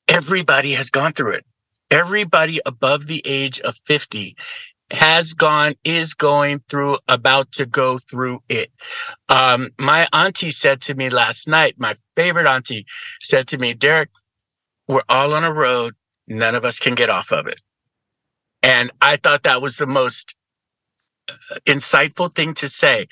everybody 0.08 0.72
has 0.74 0.90
gone 0.90 1.12
through 1.12 1.32
it. 1.34 1.44
everybody 1.90 2.60
above 2.66 3.08
the 3.08 3.22
age 3.26 3.60
of 3.62 3.76
50 3.86 4.36
has 4.90 5.34
gone, 5.34 5.74
is 5.84 6.14
going 6.14 6.62
through, 6.68 6.98
about 7.08 7.52
to 7.52 7.66
go 7.66 7.98
through 7.98 8.42
it. 8.48 8.70
Um, 9.28 9.70
my 9.78 10.08
auntie 10.12 10.50
said 10.50 10.80
to 10.82 10.94
me 10.94 11.10
last 11.10 11.48
night, 11.48 11.74
my 11.78 11.94
favorite 12.14 12.46
auntie 12.46 12.86
said 13.20 13.48
to 13.48 13.58
me, 13.58 13.74
Derek, 13.74 14.10
we're 14.88 15.02
all 15.08 15.34
on 15.34 15.44
a 15.44 15.52
road. 15.52 15.94
None 16.28 16.54
of 16.54 16.64
us 16.64 16.78
can 16.78 16.94
get 16.94 17.10
off 17.10 17.32
of 17.32 17.46
it. 17.46 17.60
And 18.62 18.90
I 19.00 19.16
thought 19.16 19.44
that 19.44 19.62
was 19.62 19.76
the 19.76 19.86
most 19.86 20.36
uh, 21.28 21.56
insightful 21.66 22.34
thing 22.34 22.54
to 22.54 22.68
say. 22.68 23.08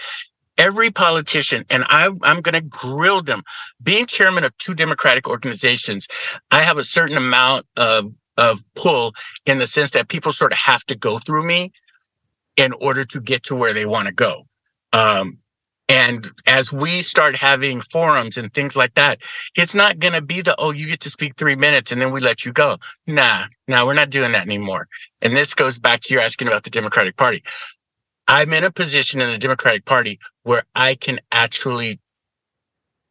Every 0.57 0.91
politician, 0.93 1.65
and 1.69 1.85
I, 1.89 2.07
I'm 2.23 2.41
going 2.41 2.55
to 2.55 2.61
grill 2.61 3.23
them. 3.23 3.43
Being 3.83 4.07
chairman 4.07 4.45
of 4.45 4.57
two 4.59 4.75
Democratic 4.75 5.29
organizations, 5.29 6.07
I 6.53 6.63
have 6.63 6.79
a 6.79 6.85
certain 6.85 7.17
amount 7.17 7.67
of 7.77 8.11
of 8.37 8.63
pull 8.75 9.15
in 9.47 9.59
the 9.59 9.67
sense 9.67 9.93
that 9.93 10.09
people 10.09 10.33
sort 10.33 10.53
of 10.53 10.59
have 10.59 10.85
to 10.87 10.97
go 10.97 11.19
through 11.19 11.47
me 11.47 11.73
in 12.57 12.73
order 12.75 13.05
to 13.05 13.21
get 13.21 13.43
to 13.45 13.55
where 13.55 13.73
they 13.73 13.87
want 13.87 14.07
to 14.07 14.15
go. 14.15 14.47
Um, 14.93 15.39
and 15.89 16.31
as 16.47 16.73
we 16.73 17.03
start 17.03 17.37
having 17.37 17.81
forums 17.81 18.39
and 18.39 18.53
things 18.53 18.75
like 18.75 18.95
that, 18.95 19.19
it's 19.55 19.75
not 19.75 19.99
going 19.99 20.15
to 20.15 20.23
be 20.23 20.41
the, 20.41 20.55
oh, 20.59 20.71
you 20.71 20.87
get 20.87 21.01
to 21.01 21.11
speak 21.11 21.37
three 21.37 21.57
minutes 21.57 21.93
and 21.93 22.01
then 22.01 22.11
we 22.11 22.21
let 22.21 22.45
you 22.45 22.53
go. 22.53 22.79
Nah, 23.07 23.45
nah, 23.69 23.85
we're 23.85 23.95
not 23.95 24.11
doing 24.11 24.33
that 24.33 24.47
anymore. 24.47 24.89
And 25.21 25.37
this 25.37 25.55
goes 25.55 25.79
back 25.79 26.01
to 26.01 26.15
you 26.15 26.21
asking 26.21 26.49
about 26.49 26.65
the 26.65 26.71
Democratic 26.71 27.17
Party. 27.17 27.43
I'm 28.27 28.53
in 28.55 28.65
a 28.65 28.71
position 28.71 29.21
in 29.21 29.31
the 29.31 29.39
Democratic 29.39 29.85
Party 29.85 30.19
where 30.45 30.65
I 30.75 30.95
can 30.95 31.21
actually 31.31 32.01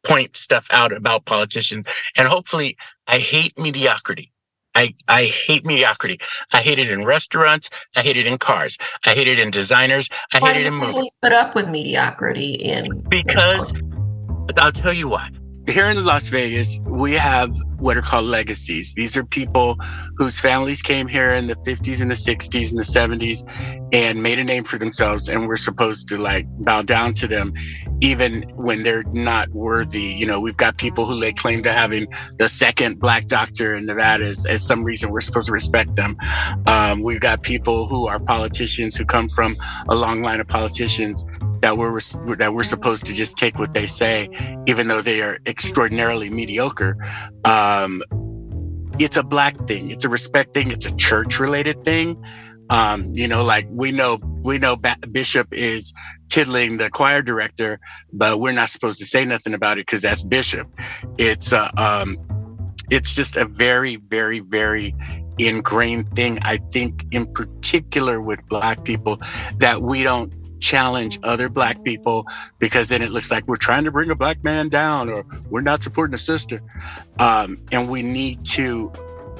point 0.04 0.36
stuff 0.36 0.68
out 0.72 0.92
about 0.92 1.26
politicians. 1.26 1.86
And 2.16 2.28
hopefully, 2.28 2.76
I 3.08 3.20
hate 3.20 3.58
mediocrity. 3.58 4.33
I, 4.76 4.96
I 5.08 5.26
hate 5.26 5.66
mediocrity. 5.66 6.20
I 6.52 6.62
hate 6.62 6.80
it 6.80 6.90
in 6.90 7.06
restaurants. 7.06 7.70
I 7.96 8.02
hate 8.02 8.18
it 8.18 8.26
in 8.26 8.38
cars. 8.38 8.78
I 9.06 9.14
hate 9.14 9.28
it 9.28 9.40
in 9.40 9.52
designers. 9.52 10.10
I 10.34 10.40
Why 10.40 10.54
hate 10.54 10.62
it 10.62 10.68
in 10.68 10.74
movies. 10.76 11.12
Put 11.22 11.34
up 11.34 11.56
with 11.56 11.70
mediocrity 11.70 12.54
in 12.54 13.02
because 13.10 13.74
I'll 14.58 14.72
tell 14.72 14.94
you 14.94 15.08
why 15.08 15.30
here 15.68 15.86
in 15.86 16.04
Las 16.04 16.30
Vegas, 16.30 16.80
we 16.86 17.14
have 17.14 17.56
what 17.78 17.98
are 17.98 18.02
called 18.02 18.26
legacies. 18.26 18.94
These 18.94 19.18
are 19.18 19.24
people 19.24 19.78
whose 20.18 20.40
families 20.40 20.82
came 20.82 21.08
here 21.08 21.34
in 21.34 21.48
the 21.48 21.56
50s 21.56 22.02
and 22.02 22.10
the 22.10 22.16
60s 22.16 22.70
and 22.70 22.80
the 22.80 22.84
70s 22.84 23.90
and 23.94 24.24
made 24.24 24.40
a 24.40 24.44
name 24.44 24.64
for 24.64 24.78
themselves, 24.78 25.30
and 25.30 25.48
we're 25.48 25.58
supposed 25.58 26.08
to 26.10 26.18
like 26.18 26.46
bow 26.60 26.82
down 26.82 27.14
to 27.16 27.28
them, 27.28 27.54
even 28.02 28.44
when 28.56 28.84
they're 28.84 29.04
not 29.14 29.50
worthy. 29.50 30.02
You 30.02 30.26
know, 30.26 30.40
we've 30.40 30.58
got 30.58 30.78
people 30.78 31.06
who 31.06 31.14
lay 31.14 31.34
claim 31.34 31.64
to 31.64 31.72
having 31.72 32.08
the 32.38 32.50
second 32.50 33.00
black 33.00 33.28
doctor 33.28 33.76
in 33.76 33.86
Nevada 33.86 34.26
as, 34.26 34.46
as 34.46 34.66
some 34.66 34.84
reason 34.84 35.12
we're 35.12 35.22
supposed 35.22 35.48
to 35.48 35.54
respect 35.54 35.96
them. 35.96 36.18
Um, 36.66 37.02
we've 37.02 37.22
got 37.22 37.44
people 37.44 37.88
who 37.88 38.08
are 38.08 38.20
politicians 38.20 38.96
who 38.96 39.06
come 39.06 39.30
from 39.30 39.58
a 39.88 39.96
long 39.96 40.22
line 40.22 40.40
of 40.40 40.48
politicians 40.48 41.24
that 41.64 41.78
we're 41.78 41.98
that 42.36 42.54
we're 42.54 42.64
supposed 42.64 43.06
to 43.06 43.14
just 43.14 43.38
take 43.38 43.58
what 43.58 43.74
they 43.74 43.86
say, 43.86 44.30
even 44.68 44.90
though 44.90 45.02
they 45.02 45.22
are 45.22 45.38
extraordinarily 45.54 46.30
mediocre. 46.30 46.98
Um, 47.46 48.02
it's 49.00 49.18
a 49.18 49.24
black 49.24 49.68
thing. 49.68 49.92
It's 49.92 50.04
a 50.04 50.10
respect 50.10 50.54
thing. 50.54 50.72
It's 50.72 50.88
a 50.88 50.96
church 50.96 51.40
related 51.40 51.84
thing. 51.86 52.24
Um, 52.70 53.12
you 53.14 53.28
know, 53.28 53.44
like 53.44 53.68
we 53.70 53.92
know 53.92 54.20
we 54.42 54.58
know 54.58 54.76
ba- 54.76 54.98
Bishop 55.12 55.48
is 55.52 55.94
tiddling 56.30 56.78
the 56.78 56.90
choir 56.90 57.22
director, 57.22 57.80
but 58.12 58.40
we're 58.40 58.54
not 58.54 58.70
supposed 58.70 59.00
to 59.00 59.06
say 59.06 59.26
nothing 59.26 59.54
about 59.54 59.78
it 59.78 59.86
because 59.86 60.02
that's 60.02 60.24
Bishop. 60.24 60.68
It's 61.20 61.54
uh, 61.54 61.70
um, 61.78 62.18
it's 62.90 63.14
just 63.14 63.38
a 63.38 63.46
very, 63.46 63.98
very, 63.98 64.40
very 64.40 64.96
ingrained 65.38 66.16
thing. 66.16 66.40
I 66.42 66.58
think, 66.72 67.04
in 67.12 67.32
particular 67.32 68.20
with 68.22 68.48
Black 68.48 68.84
people, 68.84 69.20
that 69.58 69.82
we 69.82 70.04
don't 70.04 70.34
challenge 70.64 71.20
other 71.24 71.50
black 71.50 71.84
people 71.84 72.26
because 72.58 72.90
then 72.90 73.02
it 73.02 73.10
looks 73.10 73.30
like 73.30 73.48
we're 73.48 73.56
trying 73.56 73.84
to 73.84 73.92
bring 73.92 74.10
a 74.10 74.16
black 74.16 74.44
man 74.44 74.70
down 74.70 75.10
or 75.10 75.26
we're 75.50 75.62
not 75.62 75.84
supporting 75.84 76.14
a 76.14 76.18
sister. 76.18 76.62
Um, 77.20 77.60
and 77.72 77.90
we 77.90 78.02
need 78.02 78.44
to 78.46 78.92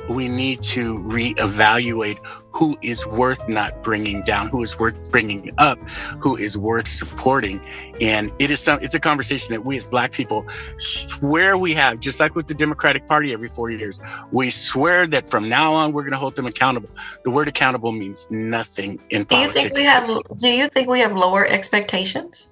we 0.10 0.28
need 0.28 0.62
to 0.62 1.00
reevaluate 1.00 2.20
who 2.52 2.78
is 2.82 3.06
worth 3.08 3.48
not 3.50 3.82
bringing 3.84 4.22
down, 4.22 4.48
who 4.48 4.62
is 4.62 4.78
worth 4.78 5.12
bringing 5.12 5.52
up, 5.58 5.80
who 6.20 6.36
is 6.36 6.58
worth 6.58 6.88
supporting. 6.88 7.60
And 8.00 8.32
it 8.40 8.52
is 8.52 8.60
some, 8.60 8.80
it's 8.82 8.96
a 8.96 9.00
conversation 9.00 9.54
that 9.54 9.66
we 9.66 9.76
as 9.76 9.88
Black 9.88 10.12
people 10.12 10.46
swear 10.78 11.58
we 11.58 11.74
have, 11.74 12.00
just 12.00 12.20
like 12.20 12.36
with 12.36 12.48
the 12.48 12.54
Democratic 12.54 13.08
Party 13.08 13.34
every 13.34 13.50
four 13.50 13.72
years. 13.72 14.00
We 14.32 14.50
swear 14.50 15.08
that 15.08 15.30
from 15.30 15.50
now 15.50 15.74
on 15.74 15.94
we're 15.94 16.04
going 16.04 16.12
to 16.12 16.18
hold 16.18 16.36
them 16.36 16.46
accountable. 16.46 16.90
The 17.24 17.32
word 17.32 17.48
accountable 17.48 17.92
means 17.92 18.28
nothing 18.30 19.00
in 19.10 19.24
do 19.24 19.36
politics. 19.36 19.56
You 19.56 19.70
think 19.70 19.78
we 19.78 19.84
have, 19.86 20.08
do 20.40 20.48
you 20.48 20.68
think 20.68 20.90
we 20.90 21.00
have 21.00 21.14
lower 21.14 21.46
expectations? 21.48 22.50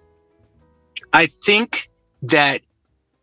I 1.14 1.28
think 1.28 1.90
that 2.24 2.62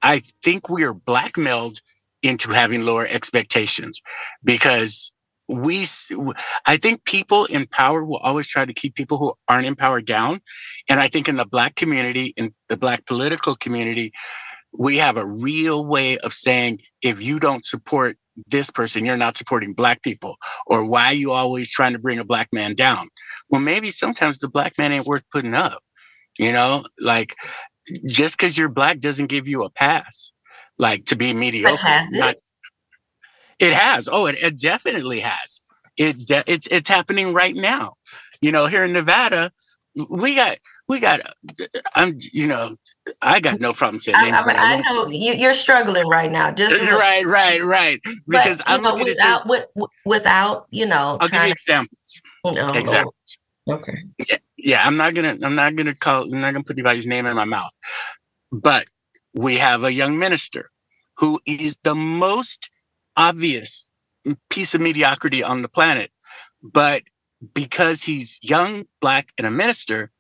I 0.03 0.23
think 0.43 0.69
we 0.69 0.85
are 0.85 0.93
blackmailed 0.93 1.81
into 2.23 2.51
having 2.51 2.83
lower 2.83 3.07
expectations 3.07 4.03
because 4.45 5.13
we 5.49 5.87
i 6.67 6.77
think 6.77 7.05
people 7.05 7.47
in 7.47 7.67
power 7.67 8.05
will 8.05 8.19
always 8.19 8.47
try 8.47 8.65
to 8.65 8.75
keep 8.75 8.95
people 8.95 9.17
who 9.17 9.33
aren't 9.49 9.67
in 9.67 9.77
power 9.77 10.01
down. 10.01 10.41
And 10.89 11.01
i 11.01 11.09
think 11.09 11.29
in 11.29 11.37
the 11.37 11.47
black 11.47 11.75
community 11.75 12.35
in 12.37 12.55
the 12.69 12.77
black 12.77 13.07
political 13.07 13.55
community 13.55 14.13
we 14.73 14.99
have 14.99 15.17
a 15.17 15.27
real 15.27 15.85
way 15.85 16.19
of 16.19 16.33
saying 16.35 16.81
if 17.01 17.23
you 17.23 17.39
don't 17.39 17.65
support 17.65 18.19
this 18.47 18.71
person 18.71 19.05
you're 19.05 19.17
not 19.17 19.37
supporting 19.37 19.73
black 19.73 20.03
people. 20.03 20.37
Or 20.67 20.85
why 20.85 21.07
are 21.07 21.15
you 21.15 21.33
always 21.33 21.71
trying 21.73 21.95
to 21.95 21.99
bring 21.99 22.19
a 22.19 22.25
black 22.25 22.49
man 22.53 22.75
down? 22.75 23.09
Well 23.49 23.61
maybe 23.61 23.91
sometimes 23.91 24.39
the 24.39 24.49
black 24.49 24.77
man 24.77 24.93
ain't 24.93 25.07
worth 25.07 25.25
putting 25.33 25.55
up 25.55 25.83
you 26.39 26.53
know? 26.53 26.85
Like 26.99 27.35
just 28.07 28.37
because 28.37 28.57
you're 28.57 28.69
black 28.69 29.01
doesn't 29.01 29.27
give 29.29 29.49
you 29.49 29.65
a 29.65 29.71
pass 29.71 30.33
like 30.79 31.07
to 31.07 31.17
be 31.17 31.33
mediocre. 31.33 31.77
It? 31.85 32.13
Not, 32.13 32.35
it 33.59 33.73
has. 33.73 34.09
Oh, 34.11 34.27
it, 34.27 34.43
it 34.43 34.59
definitely 34.59 35.21
has. 35.21 35.61
It 35.97 36.27
de- 36.27 36.45
it's 36.47 36.69
it's 36.69 36.89
happening 36.89 37.33
right 37.33 37.55
now. 37.55 37.95
You 38.41 38.53
know, 38.53 38.67
here 38.67 38.85
in 38.85 38.93
Nevada, 38.93 39.51
we 40.09 40.37
got 40.37 40.59
we 40.87 41.01
got. 41.01 41.21
I'm 41.95 42.17
you 42.33 42.47
know, 42.47 42.77
I 43.21 43.41
got 43.41 43.61
no 43.61 43.73
problem 43.73 44.01
saying 44.01 44.21
names. 44.23 44.37
I, 44.37 44.53
I, 44.53 44.75
I 44.75 44.81
know 44.83 45.09
you, 45.09 45.49
are 45.49 45.55
struggling 45.55 46.09
right 46.09 46.31
now. 46.31 46.53
Just 46.53 46.81
uh, 46.81 46.97
right, 46.97 47.27
right, 47.27 47.63
right. 47.65 48.01
Because 48.29 48.59
but, 48.59 48.71
I'm 48.71 48.83
know, 48.83 48.95
without 48.95 49.41
with, 49.47 49.67
without 50.05 50.67
you 50.71 50.87
know. 50.87 51.19
I'll 51.21 51.29
give 51.29 51.43
you 51.45 51.51
examples. 51.51 52.23
To, 52.45 52.53
no, 52.53 52.67
examples. 52.69 53.39
Okay. 53.69 54.05
Yeah, 54.29 54.39
yeah, 54.57 54.87
I'm 54.87 54.97
not 54.97 55.15
gonna. 55.15 55.37
I'm 55.43 55.57
not 55.57 55.75
gonna 55.75 55.95
call. 55.95 56.23
I'm 56.23 56.41
not 56.41 56.53
gonna 56.53 56.65
put 56.65 56.77
anybody's 56.77 57.07
name 57.07 57.27
in 57.27 57.35
my 57.35 57.45
mouth. 57.45 57.71
But 58.53 58.87
we 59.35 59.57
have 59.59 59.85
a 59.85 59.93
young 59.93 60.19
minister 60.19 60.71
who 61.19 61.41
is 61.47 61.79
the 61.83 61.95
most 61.95 62.71
obvious 63.17 63.89
piece 64.51 64.75
of 64.75 64.81
mediocrity 64.81 65.43
on 65.43 65.63
the 65.63 65.69
planet. 65.69 66.11
But 66.63 67.03
because 67.55 68.03
he's 68.03 68.39
young, 68.43 68.87
black, 69.01 69.29
and 69.39 69.47
a 69.47 69.51
minister, 69.51 70.11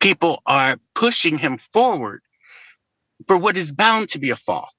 people 0.00 0.42
are 0.46 0.78
pushing 0.94 1.38
him 1.38 1.58
forward 1.58 2.22
for 3.26 3.36
what 3.36 3.56
is 3.56 3.72
bound 3.72 4.10
to 4.10 4.18
be 4.18 4.30
a 4.30 4.36
fall. 4.36 4.70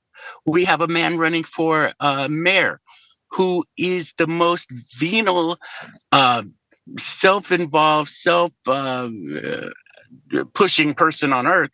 We 0.45 0.65
have 0.65 0.81
a 0.81 0.87
man 0.87 1.17
running 1.17 1.43
for 1.43 1.91
uh, 1.99 2.27
mayor 2.29 2.81
who 3.31 3.65
is 3.77 4.13
the 4.17 4.27
most 4.27 4.71
venal, 4.97 5.57
uh, 6.11 6.43
self 6.97 7.51
involved, 7.51 8.09
self 8.09 8.51
uh, 8.67 9.09
pushing 10.53 10.93
person 10.93 11.33
on 11.33 11.47
earth 11.47 11.71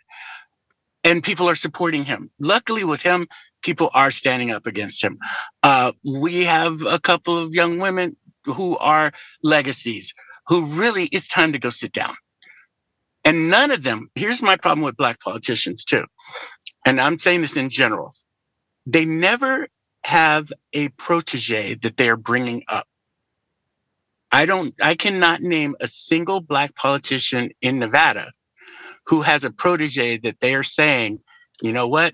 and 1.04 1.24
people 1.24 1.50
are 1.50 1.56
supporting 1.56 2.04
him. 2.04 2.30
Luckily, 2.40 2.84
with 2.84 3.02
him, 3.02 3.28
people 3.62 3.90
are 3.94 4.12
standing 4.12 4.52
up 4.52 4.68
against 4.68 5.04
him. 5.04 5.18
Uh, 5.62 5.92
we 6.04 6.44
have 6.44 6.86
a 6.86 7.00
couple 7.00 7.38
of 7.38 7.54
young 7.54 7.80
women 7.80 8.16
who 8.46 8.78
are 8.78 9.12
legacies, 9.42 10.14
who 10.48 10.66
really 10.66 11.06
it's 11.06 11.28
time 11.28 11.54
to 11.54 11.60
go 11.60 11.70
sit 11.70 11.92
down. 11.92 12.16
And 13.26 13.50
none 13.50 13.72
of 13.72 13.84
them, 13.84 14.10
here's 14.16 14.42
my 14.42 14.58
problem 14.58 14.84
with 14.84 14.98
black 14.98 15.20
politicians 15.20 15.86
too. 15.86 16.06
And 16.86 17.00
I'm 17.00 17.20
saying 17.20 17.42
this 17.42 17.56
in 17.56 17.70
general. 17.70 18.14
They 18.86 19.06
never 19.06 19.68
have 20.04 20.52
a 20.74 20.90
protege 20.90 21.76
that 21.76 21.96
they 21.96 22.10
are 22.10 22.18
bringing 22.18 22.64
up. 22.68 22.86
I 24.30 24.46
don't, 24.46 24.74
I 24.82 24.96
cannot 24.96 25.42
name 25.42 25.76
a 25.80 25.88
single 25.88 26.42
black 26.42 26.76
politician 26.76 27.52
in 27.62 27.80
Nevada 27.80 28.32
who 29.08 29.22
has 29.22 29.46
a 29.46 29.52
protege 29.52 30.18
that 30.20 30.40
they 30.42 30.56
are 30.56 30.64
saying, 30.64 31.20
you 31.62 31.74
know 31.74 31.88
what? 31.88 32.14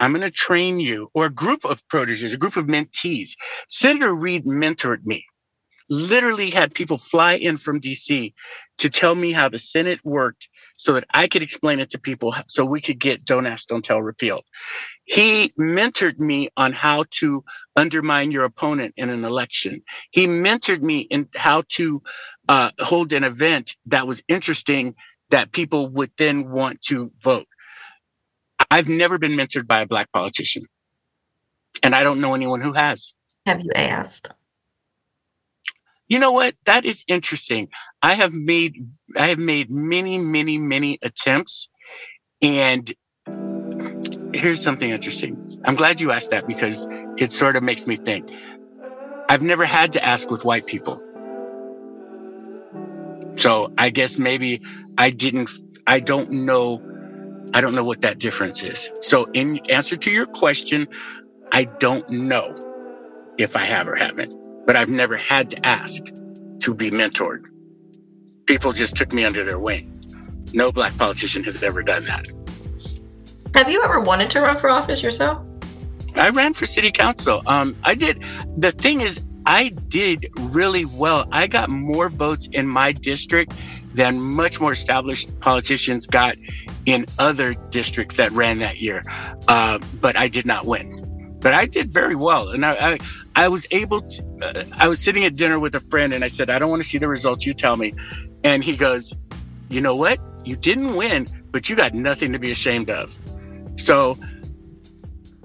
I'm 0.00 0.12
going 0.12 0.22
to 0.26 0.30
train 0.32 0.80
you, 0.80 1.10
or 1.14 1.26
a 1.26 1.30
group 1.30 1.64
of 1.64 1.86
proteges, 1.88 2.34
a 2.34 2.38
group 2.38 2.56
of 2.56 2.66
mentees. 2.66 3.32
Senator 3.68 4.14
Reid 4.14 4.46
mentored 4.46 5.04
me. 5.06 5.18
literally 5.90 6.50
had 6.50 6.74
people 6.74 6.98
fly 6.98 7.34
in 7.34 7.58
from 7.58 7.80
DC 7.80 8.34
to 8.80 8.90
tell 8.90 9.14
me 9.14 9.32
how 9.32 9.50
the 9.50 9.60
Senate 9.60 10.00
worked 10.04 10.50
so 10.78 10.94
that 10.94 11.06
I 11.12 11.28
could 11.28 11.44
explain 11.44 11.80
it 11.80 11.92
to 11.92 12.00
people 12.00 12.34
so 12.48 12.66
we 12.66 12.82
could 12.82 13.00
get 13.00 13.24
Don't 13.26 13.46
Ask, 13.46 13.68
Don't 13.68 13.84
Tell 13.84 14.02
repealed. 14.02 14.44
He 15.04 15.52
mentored 15.60 16.18
me 16.18 16.50
on 16.56 16.72
how 16.72 17.04
to 17.20 17.44
undermine 17.76 18.32
your 18.32 18.44
opponent 18.44 18.94
in 18.96 19.10
an 19.10 19.24
election. 19.24 19.82
He 20.12 20.26
mentored 20.28 20.82
me 20.82 21.00
in 21.00 21.28
how 21.36 21.64
to 21.70 22.02
uh, 22.48 22.70
hold 22.78 23.12
an 23.12 23.24
event 23.24 23.76
that 23.86 24.06
was 24.06 24.22
interesting 24.28 24.94
that 25.30 25.52
people 25.52 25.88
would 25.88 26.10
then 26.16 26.50
want 26.50 26.82
to 26.82 27.10
vote. 27.20 27.46
I've 28.70 28.88
never 28.88 29.18
been 29.18 29.32
mentored 29.32 29.66
by 29.66 29.82
a 29.82 29.86
black 29.86 30.12
politician, 30.12 30.64
and 31.82 31.94
I 31.94 32.04
don't 32.04 32.20
know 32.20 32.34
anyone 32.34 32.60
who 32.60 32.72
has. 32.72 33.14
Have 33.46 33.60
you 33.60 33.70
asked? 33.74 34.30
You 36.08 36.18
know 36.18 36.32
what? 36.32 36.54
That 36.66 36.84
is 36.84 37.04
interesting. 37.08 37.68
I 38.02 38.14
have 38.14 38.32
made 38.32 38.74
I 39.16 39.28
have 39.28 39.38
made 39.38 39.70
many, 39.70 40.18
many, 40.18 40.58
many 40.58 40.98
attempts, 41.02 41.68
and 42.42 42.92
here's 44.34 44.62
something 44.62 44.90
interesting. 44.90 45.60
I'm 45.64 45.76
glad 45.76 46.00
you 46.00 46.10
asked 46.10 46.30
that 46.30 46.46
because 46.46 46.86
it 47.16 47.32
sort 47.32 47.56
of 47.56 47.62
makes 47.62 47.86
me 47.86 47.96
think. 47.96 48.28
I've 49.28 49.42
never 49.42 49.64
had 49.64 49.92
to 49.92 50.04
ask 50.04 50.30
with 50.30 50.44
white 50.44 50.66
people. 50.66 51.00
So 53.40 53.72
I 53.78 53.88
guess 53.88 54.18
maybe 54.18 54.60
I 54.98 55.10
didn't 55.10 55.50
I 55.86 56.00
don't 56.00 56.30
know 56.30 56.82
I 57.54 57.60
don't 57.62 57.74
know 57.74 57.84
what 57.84 58.02
that 58.02 58.18
difference 58.18 58.62
is. 58.62 58.90
So 59.00 59.24
in 59.32 59.58
answer 59.70 59.96
to 59.96 60.10
your 60.10 60.26
question, 60.26 60.86
I 61.50 61.64
don't 61.64 62.08
know 62.10 62.58
if 63.38 63.56
I 63.56 63.64
have 63.64 63.88
or 63.88 63.94
haven't, 63.94 64.66
but 64.66 64.76
I've 64.76 64.90
never 64.90 65.16
had 65.16 65.50
to 65.50 65.66
ask 65.66 66.04
to 66.60 66.74
be 66.74 66.90
mentored. 66.90 67.46
People 68.44 68.72
just 68.72 68.96
took 68.96 69.12
me 69.12 69.24
under 69.24 69.42
their 69.42 69.58
wing. 69.58 69.86
No 70.52 70.70
black 70.70 70.96
politician 70.98 71.42
has 71.44 71.62
ever 71.62 71.82
done 71.82 72.04
that. 72.04 72.26
Have 73.54 73.70
you 73.70 73.82
ever 73.82 74.00
wanted 74.00 74.28
to 74.30 74.42
run 74.42 74.58
for 74.58 74.68
office 74.68 75.02
yourself? 75.02 75.42
I 76.16 76.28
ran 76.28 76.52
for 76.52 76.66
city 76.66 76.90
council. 76.90 77.42
Um, 77.46 77.74
I 77.84 77.94
did. 77.94 78.22
The 78.58 78.72
thing 78.72 79.00
is, 79.00 79.26
I 79.46 79.68
did 79.68 80.30
really 80.38 80.84
well. 80.84 81.26
I 81.32 81.46
got 81.46 81.70
more 81.70 82.08
votes 82.08 82.48
in 82.52 82.66
my 82.66 82.92
district 82.92 83.54
than 83.94 84.20
much 84.20 84.60
more 84.60 84.72
established 84.72 85.38
politicians 85.40 86.06
got 86.06 86.36
in 86.86 87.06
other 87.18 87.54
districts 87.70 88.16
that 88.16 88.30
ran 88.32 88.58
that 88.60 88.78
year. 88.78 89.02
Uh, 89.48 89.78
but 90.00 90.16
I 90.16 90.28
did 90.28 90.46
not 90.46 90.66
win. 90.66 91.38
But 91.40 91.54
I 91.54 91.66
did 91.66 91.90
very 91.90 92.14
well, 92.14 92.50
and 92.50 92.66
I, 92.66 92.92
I, 92.92 92.98
I 93.34 93.48
was 93.48 93.66
able 93.70 94.02
to. 94.02 94.24
Uh, 94.42 94.64
I 94.72 94.88
was 94.88 95.00
sitting 95.00 95.24
at 95.24 95.36
dinner 95.36 95.58
with 95.58 95.74
a 95.74 95.80
friend, 95.80 96.12
and 96.12 96.22
I 96.22 96.28
said, 96.28 96.50
"I 96.50 96.58
don't 96.58 96.68
want 96.68 96.82
to 96.82 96.88
see 96.88 96.98
the 96.98 97.08
results. 97.08 97.46
You 97.46 97.54
tell 97.54 97.76
me." 97.76 97.94
And 98.44 98.62
he 98.62 98.76
goes, 98.76 99.16
"You 99.70 99.80
know 99.80 99.96
what? 99.96 100.20
You 100.44 100.54
didn't 100.54 100.96
win, 100.96 101.26
but 101.50 101.70
you 101.70 101.76
got 101.76 101.94
nothing 101.94 102.34
to 102.34 102.38
be 102.38 102.50
ashamed 102.50 102.90
of." 102.90 103.16
So, 103.76 104.18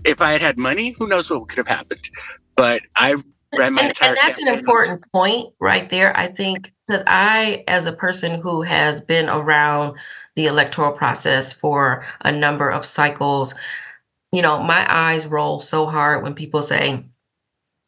if 0.03 0.21
I 0.21 0.33
had 0.33 0.41
had 0.41 0.57
money, 0.57 0.91
who 0.91 1.07
knows 1.07 1.29
what 1.29 1.47
could 1.47 1.59
have 1.59 1.67
happened? 1.67 2.09
But 2.55 2.81
I 2.93 3.15
ran 3.57 3.73
my 3.73 3.81
and, 3.81 3.89
entire. 3.89 4.09
And 4.09 4.17
that's 4.17 4.39
an 4.39 4.47
important 4.47 5.03
point 5.11 5.53
right 5.59 5.89
there. 5.89 6.15
I 6.17 6.27
think 6.27 6.71
because 6.87 7.03
I, 7.07 7.63
as 7.67 7.85
a 7.85 7.93
person 7.93 8.41
who 8.41 8.61
has 8.61 9.01
been 9.01 9.29
around 9.29 9.97
the 10.35 10.47
electoral 10.47 10.91
process 10.91 11.53
for 11.53 12.05
a 12.21 12.31
number 12.31 12.69
of 12.69 12.85
cycles, 12.85 13.55
you 14.31 14.41
know, 14.41 14.61
my 14.61 14.85
eyes 14.89 15.25
roll 15.25 15.59
so 15.59 15.85
hard 15.85 16.23
when 16.23 16.35
people 16.35 16.61
say, 16.61 17.03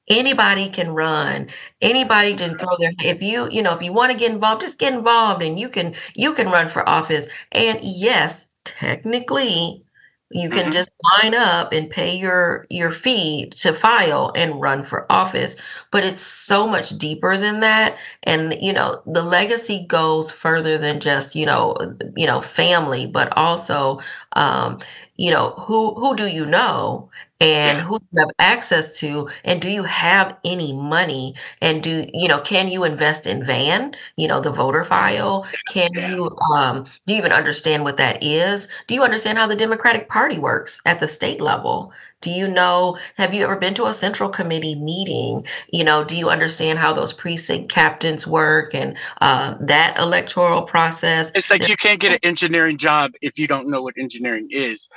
anybody 0.09 0.69
can 0.69 0.91
run 0.91 1.49
anybody 1.81 2.35
can 2.35 2.57
throw 2.57 2.69
their 2.79 2.91
if 3.03 3.21
you 3.21 3.49
you 3.51 3.61
know 3.61 3.73
if 3.75 3.81
you 3.81 3.91
want 3.91 4.11
to 4.11 4.17
get 4.17 4.31
involved 4.31 4.61
just 4.61 4.77
get 4.77 4.93
involved 4.93 5.43
and 5.43 5.59
you 5.59 5.67
can 5.67 5.93
you 6.15 6.33
can 6.33 6.49
run 6.49 6.67
for 6.69 6.87
office 6.87 7.27
and 7.51 7.79
yes 7.81 8.47
technically 8.63 9.83
you 10.31 10.49
can 10.49 10.63
mm-hmm. 10.63 10.71
just 10.71 10.91
line 11.21 11.33
up 11.33 11.71
and 11.71 11.89
pay 11.89 12.17
your 12.17 12.67
your 12.69 12.91
fee 12.91 13.49
to 13.57 13.73
file 13.73 14.33
and 14.35 14.59
run 14.61 14.83
for 14.83 15.09
office, 15.09 15.55
but 15.91 16.03
it's 16.03 16.21
so 16.21 16.67
much 16.67 16.89
deeper 16.97 17.37
than 17.37 17.61
that. 17.61 17.97
And 18.23 18.55
you 18.61 18.73
know, 18.73 19.01
the 19.05 19.23
legacy 19.23 19.85
goes 19.87 20.29
further 20.29 20.77
than 20.77 20.99
just 20.99 21.33
you 21.35 21.45
know 21.45 21.77
you 22.17 22.27
know 22.27 22.41
family, 22.41 23.05
but 23.07 23.35
also 23.37 23.99
um, 24.33 24.79
you 25.17 25.31
know 25.31 25.51
who 25.51 25.93
who 25.95 26.15
do 26.15 26.27
you 26.27 26.45
know 26.45 27.09
and 27.39 27.79
who 27.79 27.99
you 28.11 28.19
have 28.19 28.31
access 28.39 28.97
to 28.99 29.29
and 29.43 29.61
do 29.61 29.69
you 29.69 29.83
have 29.83 30.35
any 30.43 30.73
money? 30.73 31.35
And 31.61 31.83
do 31.83 32.05
you 32.13 32.27
know 32.27 32.39
can 32.39 32.67
you 32.67 32.83
invest 32.83 33.27
in 33.27 33.43
VAN 33.43 33.95
you 34.15 34.27
know 34.27 34.39
the 34.39 34.51
voter 34.51 34.85
file? 34.85 35.45
Can 35.71 35.91
yeah. 35.93 36.09
you 36.09 36.35
um 36.55 36.85
do 37.05 37.13
you 37.13 37.19
even 37.19 37.31
understand 37.31 37.83
what 37.83 37.97
that 37.97 38.23
is? 38.23 38.67
Do 38.87 38.95
you 38.95 39.03
understand 39.03 39.37
how 39.37 39.47
the 39.47 39.55
democratic 39.55 40.09
party 40.09 40.39
works 40.39 40.81
at 40.85 40.99
the 40.99 41.07
state 41.07 41.41
level 41.41 41.91
do 42.21 42.29
you 42.29 42.49
know 42.49 42.97
have 43.15 43.33
you 43.33 43.43
ever 43.43 43.55
been 43.55 43.73
to 43.73 43.85
a 43.85 43.93
central 43.93 44.29
committee 44.29 44.75
meeting 44.75 45.45
you 45.71 45.83
know 45.83 46.03
do 46.03 46.15
you 46.15 46.29
understand 46.29 46.79
how 46.79 46.93
those 46.93 47.13
precinct 47.13 47.69
captains 47.69 48.25
work 48.25 48.73
and 48.73 48.97
uh, 49.21 49.55
that 49.59 49.97
electoral 49.99 50.61
process 50.61 51.31
it's 51.35 51.51
like 51.51 51.67
you 51.67 51.77
can't 51.77 51.99
get 51.99 52.11
an 52.11 52.19
engineering 52.23 52.77
job 52.77 53.11
if 53.21 53.37
you 53.37 53.47
don't 53.47 53.69
know 53.69 53.81
what 53.81 53.93
engineering 53.97 54.47
is 54.51 54.89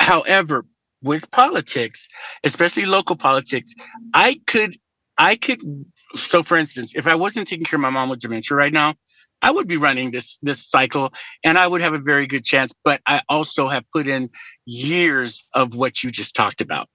however 0.00 0.64
with 1.02 1.30
politics, 1.30 2.08
especially 2.44 2.84
local 2.84 3.16
politics, 3.16 3.74
I 4.14 4.40
could, 4.46 4.74
I 5.16 5.36
could. 5.36 5.60
So, 6.14 6.42
for 6.42 6.56
instance, 6.56 6.94
if 6.94 7.06
I 7.06 7.14
wasn't 7.14 7.46
taking 7.46 7.64
care 7.64 7.76
of 7.76 7.82
my 7.82 7.90
mom 7.90 8.08
with 8.08 8.20
dementia 8.20 8.56
right 8.56 8.72
now, 8.72 8.94
I 9.40 9.50
would 9.50 9.68
be 9.68 9.76
running 9.76 10.10
this 10.10 10.38
this 10.38 10.68
cycle, 10.68 11.12
and 11.44 11.58
I 11.58 11.66
would 11.66 11.80
have 11.80 11.94
a 11.94 11.98
very 11.98 12.26
good 12.26 12.44
chance. 12.44 12.72
But 12.84 13.00
I 13.06 13.22
also 13.28 13.68
have 13.68 13.84
put 13.92 14.06
in 14.06 14.30
years 14.66 15.44
of 15.54 15.74
what 15.74 16.02
you 16.02 16.10
just 16.10 16.34
talked 16.34 16.60
about. 16.60 16.88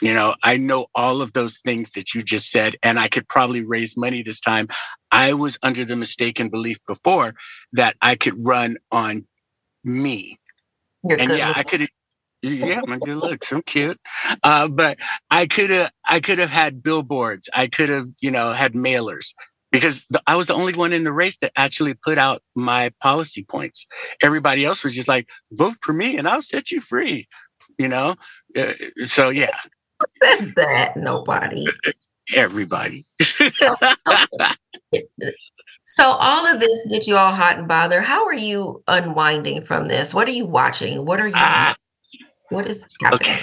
You 0.00 0.14
know, 0.14 0.34
I 0.42 0.56
know 0.56 0.86
all 0.94 1.22
of 1.22 1.32
those 1.32 1.60
things 1.60 1.90
that 1.92 2.14
you 2.14 2.22
just 2.22 2.50
said, 2.50 2.76
and 2.82 2.98
I 2.98 3.08
could 3.08 3.28
probably 3.28 3.64
raise 3.64 3.96
money 3.96 4.22
this 4.22 4.40
time. 4.40 4.68
I 5.10 5.34
was 5.34 5.58
under 5.62 5.84
the 5.84 5.96
mistaken 5.96 6.48
belief 6.48 6.78
before 6.86 7.34
that 7.74 7.96
I 8.02 8.16
could 8.16 8.34
run 8.44 8.78
on 8.90 9.26
me. 9.84 10.38
You're 11.04 11.20
and 11.20 11.30
yeah, 11.30 11.52
I 11.54 11.62
could 11.62 11.88
yeah, 12.42 12.80
my 12.86 12.98
good 12.98 13.18
looks, 13.18 13.48
so 13.48 13.62
cute. 13.62 14.00
Uh, 14.42 14.66
but 14.66 14.98
I 15.30 15.46
could 15.46 15.70
have, 15.70 15.92
I 16.08 16.18
could 16.18 16.38
have 16.38 16.50
had 16.50 16.82
billboards. 16.82 17.48
I 17.52 17.68
could 17.68 17.88
have, 17.88 18.06
you 18.20 18.32
know, 18.32 18.52
had 18.52 18.72
mailers 18.72 19.32
because 19.72 20.04
the, 20.10 20.22
I 20.26 20.36
was 20.36 20.46
the 20.46 20.54
only 20.54 20.74
one 20.74 20.92
in 20.92 21.02
the 21.02 21.12
race 21.12 21.38
that 21.38 21.50
actually 21.56 21.94
put 21.94 22.18
out 22.18 22.42
my 22.54 22.92
policy 23.00 23.42
points. 23.42 23.86
Everybody 24.22 24.64
else 24.64 24.84
was 24.84 24.94
just 24.94 25.08
like, 25.08 25.28
vote 25.50 25.76
for 25.82 25.92
me 25.92 26.16
and 26.18 26.28
I'll 26.28 26.42
set 26.42 26.70
you 26.70 26.80
free. 26.80 27.26
You 27.78 27.88
know, 27.88 28.14
uh, 28.56 28.74
so 29.02 29.30
yeah. 29.30 29.56
Said 30.22 30.52
that 30.56 30.96
nobody. 30.96 31.64
Everybody. 32.36 33.06
so 35.84 36.04
all 36.04 36.46
of 36.46 36.60
this 36.60 36.86
get 36.88 37.06
you 37.06 37.16
all 37.16 37.32
hot 37.32 37.58
and 37.58 37.66
bothered. 37.66 38.04
How 38.04 38.26
are 38.26 38.34
you 38.34 38.84
unwinding 38.86 39.62
from 39.62 39.88
this? 39.88 40.14
What 40.14 40.28
are 40.28 40.32
you 40.32 40.44
watching? 40.44 41.04
What 41.06 41.18
are 41.18 41.28
you? 41.28 41.34
Uh, 41.34 41.74
what 42.50 42.68
is 42.68 42.86
happening? 43.02 43.32
Okay. 43.32 43.40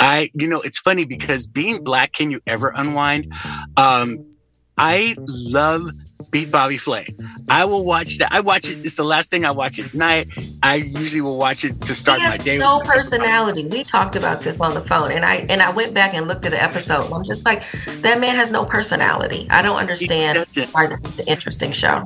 I, 0.00 0.30
you 0.34 0.48
know, 0.48 0.60
it's 0.60 0.78
funny 0.78 1.04
because 1.04 1.46
being 1.46 1.84
black, 1.84 2.12
can 2.12 2.30
you 2.30 2.40
ever 2.46 2.72
unwind? 2.74 3.32
Um, 3.76 4.33
I 4.76 5.14
love 5.18 5.82
Beat 6.30 6.50
Bobby 6.50 6.76
Flay. 6.76 7.06
I 7.48 7.64
will 7.64 7.84
watch 7.84 8.18
that. 8.18 8.32
I 8.32 8.40
watch 8.40 8.68
it. 8.68 8.84
It's 8.84 8.96
the 8.96 9.04
last 9.04 9.30
thing 9.30 9.44
I 9.44 9.50
watch 9.50 9.78
at 9.78 9.94
night. 9.94 10.28
I 10.62 10.76
usually 10.76 11.20
will 11.20 11.36
watch 11.36 11.64
it 11.64 11.80
to 11.82 11.94
start 11.94 12.20
my 12.20 12.36
day. 12.36 12.58
No 12.58 12.80
personality. 12.80 13.66
We 13.66 13.84
talked 13.84 14.16
about 14.16 14.40
this 14.40 14.58
on 14.60 14.74
the 14.74 14.80
phone, 14.80 15.12
and 15.12 15.24
I 15.24 15.46
and 15.48 15.62
I 15.62 15.70
went 15.70 15.94
back 15.94 16.14
and 16.14 16.26
looked 16.26 16.44
at 16.44 16.50
the 16.50 16.62
episode. 16.62 17.12
I'm 17.12 17.24
just 17.24 17.44
like, 17.44 17.62
that 18.00 18.20
man 18.20 18.34
has 18.36 18.50
no 18.50 18.64
personality. 18.64 19.46
I 19.50 19.62
don't 19.62 19.76
understand 19.76 20.38
why 20.72 20.86
this 20.86 21.04
is 21.04 21.18
an 21.20 21.28
interesting 21.28 21.72
show. 21.72 22.00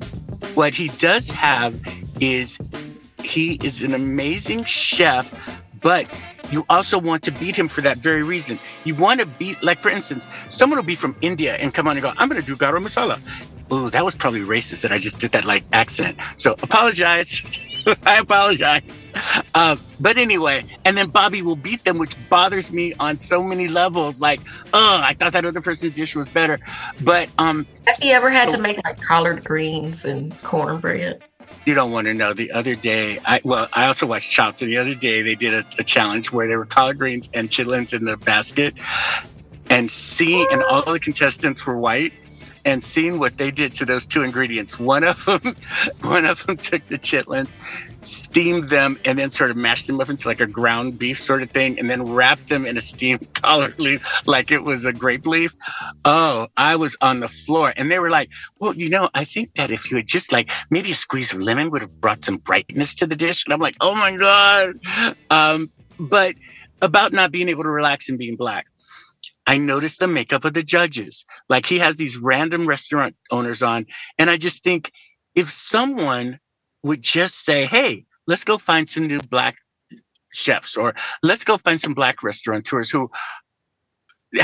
What 0.55 0.75
he 0.75 0.89
does 0.99 1.31
have 1.31 1.81
is 2.21 2.59
he 3.23 3.55
is 3.63 3.83
an 3.83 3.95
amazing 3.95 4.65
chef 4.65 5.33
but 5.81 6.07
you 6.51 6.65
also 6.69 6.99
want 6.99 7.23
to 7.25 7.31
beat 7.33 7.57
him 7.57 7.69
for 7.69 7.81
that 7.83 7.99
very 7.99 8.23
reason. 8.23 8.59
You 8.85 8.95
want 8.95 9.21
to 9.21 9.27
beat, 9.27 9.63
like 9.63 9.79
for 9.79 9.91
instance, 9.91 10.27
someone 10.49 10.79
will 10.79 10.85
be 10.85 10.95
from 10.95 11.17
India 11.21 11.57
and 11.57 11.73
come 11.73 11.87
on 11.87 11.97
and 11.97 12.03
go, 12.03 12.13
I'm 12.17 12.29
going 12.29 12.41
to 12.41 12.47
do 12.47 12.57
garam 12.57 12.85
masala. 12.85 13.21
Oh, 13.71 13.91
that 13.91 14.05
was 14.05 14.17
probably 14.17 14.41
racist 14.41 14.83
that 14.83 14.93
I 14.93 14.99
just 14.99 15.19
did 15.19 15.33
that 15.33 15.45
like 15.45 15.63
accent. 15.73 16.19
So 16.37 16.53
apologize. 16.63 17.43
I 18.07 18.19
apologize. 18.19 19.07
Uh, 19.55 19.77
but 20.01 20.19
anyway, 20.19 20.65
and 20.85 20.97
then 20.97 21.09
Bobby 21.09 21.43
will 21.43 21.57
beat 21.57 21.85
them, 21.85 21.99
which 21.99 22.17
bothers 22.29 22.73
me 22.73 22.95
on 22.99 23.19
so 23.19 23.43
many 23.43 23.69
levels. 23.69 24.21
Like, 24.21 24.41
oh, 24.73 25.01
I 25.03 25.15
thought 25.15 25.33
that 25.33 25.45
other 25.45 25.61
person's 25.61 25.93
dish 25.93 26.17
was 26.17 26.29
better. 26.29 26.59
But 27.03 27.29
um, 27.39 27.67
has 27.87 27.99
he 27.99 28.11
ever 28.13 28.31
had 28.31 28.51
so, 28.51 28.57
to 28.57 28.63
make 28.63 28.83
like 28.85 29.01
collard 29.01 29.45
greens 29.45 30.05
and 30.05 30.39
cornbread? 30.43 31.23
You 31.65 31.75
don't 31.75 31.93
want 31.93 32.07
to 32.07 32.15
know. 32.15 32.33
The 32.33 32.53
other 32.53 32.75
day, 32.75 33.19
I 33.25 33.41
well, 33.45 33.69
I 33.75 33.87
also 33.87 34.07
watched 34.07 34.31
Chopped. 34.31 34.63
And 34.63 34.71
the 34.71 34.79
other 34.79 34.95
day, 34.95 35.23
they 35.23 35.35
did 35.35 35.55
a, 35.55 35.65
a 35.79 35.85
challenge 35.85 36.33
where 36.33 36.49
there 36.49 36.59
were 36.59 36.67
collard 36.67 36.99
greens 36.99 37.31
and 37.35 37.49
chitlins 37.49 37.93
in 37.93 38.05
the 38.05 38.17
basket, 38.17 38.75
and 39.69 39.91
seeing 39.91 40.47
and 40.51 40.63
all 40.63 40.83
the 40.83 40.99
contestants 40.99 41.67
were 41.67 41.77
white, 41.77 42.13
and 42.69 42.85
seeing 42.85 43.19
what 43.19 43.39
they 43.39 43.51
did 43.51 43.73
to 43.75 43.87
those 43.87 44.07
two 44.07 44.23
ingredients. 44.23 44.79
One 44.79 45.03
of 45.03 45.25
them, 45.25 45.57
one 46.03 46.27
of 46.27 46.45
them 46.45 46.59
took 46.59 46.87
the 46.87 46.99
chitlins, 46.99 47.57
steamed 48.05 48.69
them, 48.69 48.99
and 49.07 49.19
then 49.19 49.31
sort 49.31 49.51
of 49.51 49.57
mashed 49.57 49.87
them 49.87 49.99
up 50.01 50.11
into 50.11 50.29
like 50.29 50.41
a 50.41 50.47
ground 50.47 50.99
beef 50.99 51.23
sort 51.23 51.43
of 51.43 51.51
thing, 51.51 51.79
and 51.79 51.89
then 51.89 52.03
wrapped 52.05 52.49
them 52.49 52.67
in 52.67 52.77
a 52.77 52.81
steamed 52.83 53.27
collard 53.43 53.79
leaf 53.79 54.27
like 54.27 54.51
it 54.51 54.63
was 54.63 54.85
a 54.85 54.93
grape 54.93 55.27
leaf. 55.27 55.57
Oh, 56.05 56.49
I 56.57 56.77
was 56.77 56.95
on 57.01 57.21
the 57.21 57.29
floor, 57.29 57.73
and 57.75 57.91
they 57.91 57.99
were 57.99 58.11
like, 58.11 58.31
"Well, 58.59 58.75
you 58.75 58.91
know, 58.91 59.09
I 59.15 59.25
think 59.25 59.55
that 59.55 59.71
if 59.71 59.91
you 59.91 59.97
had 59.97 60.07
just 60.07 60.31
like 60.31 60.51
maybe 60.71 60.91
a 60.93 60.95
squeeze 60.95 61.33
of 61.33 61.41
lemon 61.41 61.71
would 61.71 61.81
have 61.81 62.01
brought 62.01 62.23
some 62.23 62.37
brightness 62.37 62.97
to 62.97 63.07
the 63.07 63.17
dish." 63.17 63.47
And 63.47 63.55
I'm 63.55 63.61
like, 63.61 63.77
"Oh 63.81 63.95
my 63.95 64.15
god!" 64.15 64.75
Um, 65.31 65.71
but 65.99 66.35
about 66.83 67.13
not 67.13 67.33
being 67.33 67.49
able 67.49 67.65
to 67.65 67.71
relax 67.71 68.11
and 68.11 68.19
being 68.19 68.37
black. 68.37 68.67
I 69.49 69.57
noticed 69.57 70.01
the 70.01 70.09
makeup 70.09 70.45
of 70.45 70.53
the 70.53 70.63
judges. 70.63 71.25
Like 71.49 71.65
he 71.65 71.79
has 71.79 71.97
these 71.97 72.19
random 72.19 72.69
restaurant 72.69 73.17
owners 73.31 73.63
on. 73.63 73.87
And 74.19 74.31
I 74.31 74.37
just 74.37 74.63
think 74.63 74.93
if 75.35 75.51
someone 75.51 76.39
would 76.83 77.01
just 77.01 77.43
say, 77.45 77.65
hey, 77.65 78.05
let's 78.27 78.45
go 78.45 78.59
find 78.59 78.87
some 78.87 79.07
new 79.07 79.21
black 79.21 79.57
chefs 80.31 80.77
or 80.77 80.95
let's 81.23 81.45
go 81.45 81.57
find 81.57 81.81
some 81.81 81.95
black 81.95 82.23
restaurateurs 82.23 82.91
who, 82.91 83.11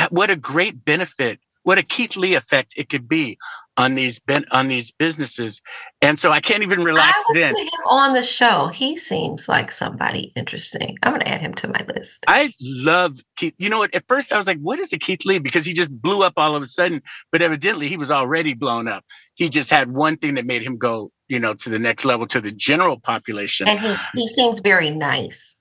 what 0.08 0.30
a 0.30 0.36
great 0.36 0.82
benefit 0.82 1.38
what 1.64 1.78
a 1.78 1.82
Keith 1.82 2.16
Lee 2.16 2.34
effect 2.34 2.74
it 2.76 2.88
could 2.90 3.08
be 3.08 3.38
on 3.76 3.94
these 3.94 4.20
ben- 4.20 4.46
on 4.50 4.68
these 4.68 4.92
businesses. 4.92 5.60
And 6.00 6.18
so 6.18 6.30
I 6.30 6.40
can't 6.40 6.62
even 6.62 6.84
relax 6.84 7.18
I 7.30 7.32
then. 7.34 7.56
Him 7.56 7.68
on 7.86 8.14
the 8.14 8.22
show, 8.22 8.68
he 8.68 8.96
seems 8.96 9.48
like 9.48 9.72
somebody 9.72 10.32
interesting. 10.36 10.96
I'm 11.02 11.12
going 11.12 11.20
to 11.20 11.28
add 11.28 11.40
him 11.40 11.54
to 11.54 11.68
my 11.68 11.84
list. 11.94 12.24
I 12.28 12.52
love 12.60 13.18
Keith. 13.36 13.54
You 13.58 13.68
know 13.68 13.78
what? 13.78 13.94
At 13.94 14.04
first, 14.08 14.32
I 14.32 14.38
was 14.38 14.46
like, 14.46 14.58
"What 14.60 14.78
is 14.78 14.92
a 14.92 14.98
Keith 14.98 15.24
Lee?" 15.24 15.38
Because 15.38 15.64
he 15.64 15.72
just 15.72 15.92
blew 15.92 16.22
up 16.22 16.34
all 16.36 16.54
of 16.54 16.62
a 16.62 16.66
sudden. 16.66 17.02
But 17.32 17.42
evidently, 17.42 17.88
he 17.88 17.96
was 17.96 18.10
already 18.10 18.54
blown 18.54 18.88
up. 18.88 19.04
He 19.34 19.48
just 19.48 19.70
had 19.70 19.90
one 19.90 20.16
thing 20.16 20.34
that 20.34 20.46
made 20.46 20.62
him 20.62 20.76
go, 20.76 21.10
you 21.28 21.40
know, 21.40 21.54
to 21.54 21.70
the 21.70 21.78
next 21.78 22.04
level 22.04 22.26
to 22.28 22.40
the 22.40 22.50
general 22.50 23.00
population. 23.00 23.68
And 23.68 23.80
he 23.80 23.94
he 24.14 24.28
seems 24.28 24.60
very 24.60 24.90
nice. 24.90 25.58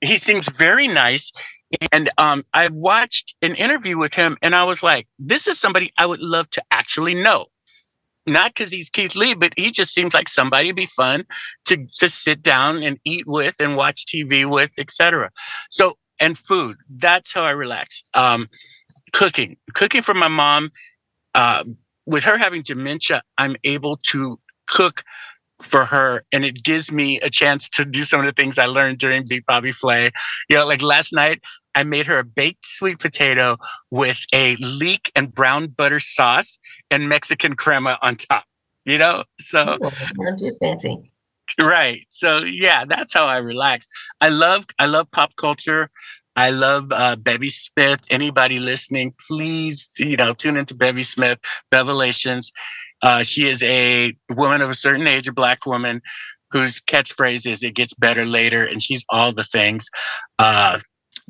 He 0.00 0.16
seems 0.16 0.50
very 0.56 0.88
nice. 0.88 1.30
And 1.92 2.10
um, 2.18 2.44
I 2.52 2.68
watched 2.68 3.36
an 3.42 3.54
interview 3.54 3.96
with 3.96 4.14
him 4.14 4.36
and 4.42 4.56
I 4.56 4.64
was 4.64 4.82
like, 4.82 5.06
this 5.18 5.46
is 5.46 5.60
somebody 5.60 5.92
I 5.98 6.06
would 6.06 6.20
love 6.20 6.50
to 6.50 6.62
actually 6.70 7.14
know. 7.14 7.46
Not 8.26 8.54
because 8.54 8.70
he's 8.70 8.90
Keith 8.90 9.16
Lee, 9.16 9.34
but 9.34 9.52
he 9.56 9.70
just 9.70 9.94
seems 9.94 10.14
like 10.14 10.28
somebody 10.28 10.68
would 10.68 10.76
be 10.76 10.86
fun 10.86 11.24
to 11.66 11.86
to 11.98 12.08
sit 12.08 12.42
down 12.42 12.82
and 12.82 12.98
eat 13.04 13.26
with 13.26 13.56
and 13.60 13.76
watch 13.76 14.04
TV 14.06 14.48
with, 14.48 14.72
etc. 14.78 15.30
So 15.70 15.96
and 16.20 16.36
food, 16.36 16.76
that's 16.96 17.32
how 17.32 17.42
I 17.42 17.50
relax. 17.50 18.02
Um, 18.14 18.48
cooking, 19.12 19.56
cooking 19.74 20.02
for 20.02 20.14
my 20.14 20.28
mom. 20.28 20.70
Uh, 21.34 21.64
with 22.06 22.24
her 22.24 22.36
having 22.36 22.62
dementia, 22.62 23.22
I'm 23.38 23.56
able 23.64 23.98
to 24.10 24.38
cook 24.68 25.02
for 25.62 25.84
her 25.84 26.24
and 26.32 26.44
it 26.44 26.62
gives 26.64 26.90
me 26.90 27.20
a 27.20 27.30
chance 27.30 27.68
to 27.68 27.84
do 27.84 28.02
some 28.02 28.20
of 28.20 28.26
the 28.26 28.32
things 28.32 28.58
I 28.58 28.66
learned 28.66 28.98
during 28.98 29.26
Beat 29.26 29.44
Bobby 29.46 29.72
Flay. 29.72 30.10
You 30.48 30.56
know, 30.56 30.66
like 30.66 30.82
last 30.82 31.12
night 31.12 31.40
I 31.74 31.84
made 31.84 32.06
her 32.06 32.18
a 32.18 32.24
baked 32.24 32.66
sweet 32.66 32.98
potato 32.98 33.56
with 33.90 34.24
a 34.32 34.56
leek 34.56 35.10
and 35.14 35.32
brown 35.32 35.68
butter 35.68 36.00
sauce 36.00 36.58
and 36.90 37.08
Mexican 37.08 37.54
crema 37.54 37.98
on 38.02 38.16
top. 38.16 38.44
You 38.84 38.98
know, 38.98 39.24
so 39.38 39.78
oh, 39.82 40.36
too 40.36 40.54
fancy. 40.60 41.12
Right. 41.58 42.06
So 42.08 42.38
yeah, 42.44 42.84
that's 42.84 43.12
how 43.12 43.26
I 43.26 43.38
relax. 43.38 43.86
I 44.20 44.28
love 44.28 44.66
I 44.78 44.86
love 44.86 45.10
pop 45.10 45.36
culture. 45.36 45.90
I 46.36 46.50
love 46.50 46.90
uh, 46.92 47.16
Bevy 47.16 47.50
Smith. 47.50 48.00
Anybody 48.08 48.58
listening, 48.58 49.12
please, 49.28 49.92
you 49.98 50.16
know, 50.16 50.32
tune 50.32 50.56
into 50.56 50.74
Bevy 50.74 51.02
Smith, 51.02 51.38
Bevelations. 51.70 52.52
Uh, 53.02 53.22
she 53.24 53.46
is 53.48 53.62
a 53.64 54.14
woman 54.30 54.62
of 54.62 54.70
a 54.70 54.74
certain 54.74 55.06
age, 55.06 55.28
a 55.28 55.32
black 55.32 55.66
woman 55.66 56.00
whose 56.50 56.80
catchphrase 56.80 57.50
is 57.50 57.62
"It 57.62 57.74
gets 57.74 57.94
better 57.94 58.24
later," 58.24 58.64
and 58.64 58.82
she's 58.82 59.04
all 59.08 59.32
the 59.32 59.44
things. 59.44 59.88
Uh, 60.38 60.78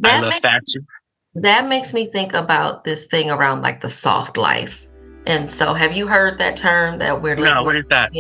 that 0.01 0.19
I 0.19 0.21
love 0.21 0.31
makes, 0.31 0.41
fashion. 0.41 0.87
That 1.35 1.69
makes 1.69 1.95
me 1.95 2.07
think 2.07 2.35
about 2.35 2.85
this 2.85 3.07
thing 3.07 3.31
around 3.31 3.63
like 3.63 3.81
the 3.81 3.89
soft 3.89 4.37
life. 4.37 4.87
And 5.27 5.51
so, 5.51 5.75
have 5.75 5.97
you 5.97 6.09
heard 6.09 6.39
that 6.39 6.57
term 6.57 6.99
that 6.99 7.21
we're 7.23 7.37
no? 7.37 7.63
What 7.63 7.77
is 7.77 7.85
that? 7.87 8.11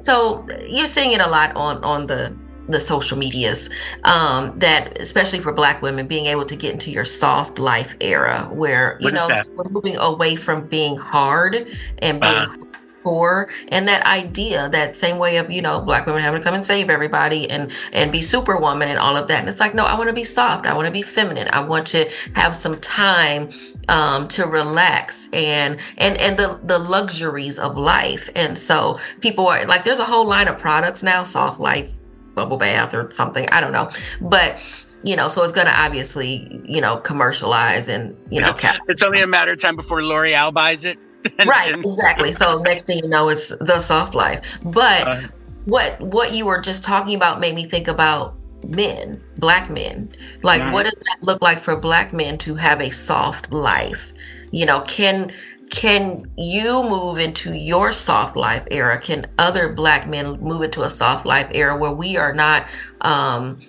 So 0.00 0.46
you're 0.68 0.86
seeing 0.86 1.12
it 1.12 1.20
a 1.20 1.28
lot 1.28 1.54
on 1.56 1.82
on 1.84 2.06
the 2.06 2.36
the 2.68 2.80
social 2.80 3.18
medias 3.18 3.68
um, 4.04 4.58
that 4.58 4.98
especially 4.98 5.40
for 5.40 5.52
black 5.52 5.82
women 5.82 6.06
being 6.06 6.26
able 6.26 6.46
to 6.46 6.56
get 6.56 6.72
into 6.72 6.90
your 6.90 7.04
soft 7.04 7.58
life 7.58 7.94
era 8.00 8.48
where 8.52 8.96
you 9.00 9.10
know 9.10 9.28
we're 9.54 9.68
moving 9.68 9.96
away 9.96 10.34
from 10.34 10.66
being 10.68 10.96
hard 10.96 11.66
and 11.98 12.20
being 12.20 12.34
uh, 12.34 12.56
poor 13.04 13.48
and 13.68 13.86
that 13.86 14.04
idea 14.06 14.68
that 14.70 14.96
same 14.96 15.18
way 15.18 15.36
of 15.36 15.50
you 15.50 15.62
know 15.62 15.80
black 15.80 16.06
women 16.06 16.22
having 16.22 16.40
to 16.40 16.44
come 16.44 16.54
and 16.54 16.66
save 16.66 16.90
everybody 16.90 17.48
and 17.48 17.70
and 17.92 18.10
be 18.10 18.20
superwoman 18.20 18.88
and 18.88 18.98
all 18.98 19.16
of 19.16 19.28
that 19.28 19.40
and 19.40 19.48
it's 19.48 19.60
like 19.60 19.74
no 19.74 19.84
i 19.84 19.96
want 19.96 20.08
to 20.08 20.14
be 20.14 20.24
soft 20.24 20.66
i 20.66 20.74
want 20.74 20.86
to 20.86 20.92
be 20.92 21.02
feminine 21.02 21.48
i 21.52 21.60
want 21.60 21.86
to 21.86 22.10
have 22.34 22.56
some 22.56 22.80
time 22.80 23.48
um, 23.88 24.26
to 24.28 24.46
relax 24.46 25.28
and 25.32 25.78
and 25.98 26.18
and 26.18 26.38
the 26.38 26.58
the 26.64 26.78
luxuries 26.78 27.58
of 27.58 27.76
life 27.76 28.30
and 28.34 28.58
so 28.58 28.98
people 29.20 29.46
are 29.46 29.64
like 29.66 29.84
there's 29.84 29.98
a 29.98 30.04
whole 30.04 30.26
line 30.26 30.48
of 30.48 30.58
products 30.58 31.02
now 31.02 31.22
soft 31.22 31.60
life 31.60 31.98
bubble 32.34 32.56
bath 32.56 32.94
or 32.94 33.10
something. 33.12 33.48
I 33.50 33.60
don't 33.60 33.72
know. 33.72 33.90
But 34.20 34.62
you 35.02 35.16
know, 35.16 35.28
so 35.28 35.42
it's 35.42 35.52
going 35.52 35.66
to 35.66 35.78
obviously, 35.78 36.62
you 36.64 36.80
know, 36.80 36.96
commercialize 36.96 37.88
and, 37.88 38.16
you 38.30 38.40
know, 38.40 38.56
it's 38.88 39.02
only 39.02 39.20
a 39.20 39.26
matter 39.26 39.52
of 39.52 39.60
time 39.60 39.76
before 39.76 40.02
L'Oreal 40.02 40.52
buys 40.52 40.86
it. 40.86 40.98
right, 41.46 41.74
exactly. 41.74 42.32
So 42.32 42.58
next 42.58 42.86
thing 42.86 42.98
you 42.98 43.08
know, 43.08 43.28
it's 43.28 43.48
the 43.48 43.78
soft 43.78 44.14
life. 44.14 44.44
But 44.62 45.08
uh, 45.08 45.20
what 45.64 46.00
what 46.00 46.32
you 46.32 46.46
were 46.46 46.60
just 46.60 46.82
talking 46.84 47.16
about 47.16 47.40
made 47.40 47.54
me 47.54 47.64
think 47.64 47.88
about 47.88 48.36
men, 48.66 49.22
black 49.38 49.70
men. 49.70 50.14
Like, 50.42 50.62
mm-hmm. 50.62 50.72
what 50.72 50.84
does 50.84 50.94
that 50.94 51.16
look 51.22 51.42
like 51.42 51.60
for 51.60 51.76
black 51.76 52.12
men 52.12 52.38
to 52.38 52.54
have 52.54 52.80
a 52.80 52.90
soft 52.90 53.52
life? 53.52 54.12
You 54.50 54.66
know, 54.66 54.82
can 54.82 55.32
can 55.70 56.30
you 56.36 56.82
move 56.82 57.18
into 57.18 57.54
your 57.54 57.92
soft 57.92 58.36
life 58.36 58.66
era? 58.70 59.00
Can 59.00 59.26
other 59.38 59.72
black 59.72 60.06
men 60.06 60.38
move 60.40 60.62
into 60.62 60.82
a 60.82 60.90
soft 60.90 61.26
life 61.26 61.48
era 61.52 61.76
where 61.76 61.92
we 61.92 62.16
are 62.16 62.32
not 62.32 62.66
um, 63.00 63.60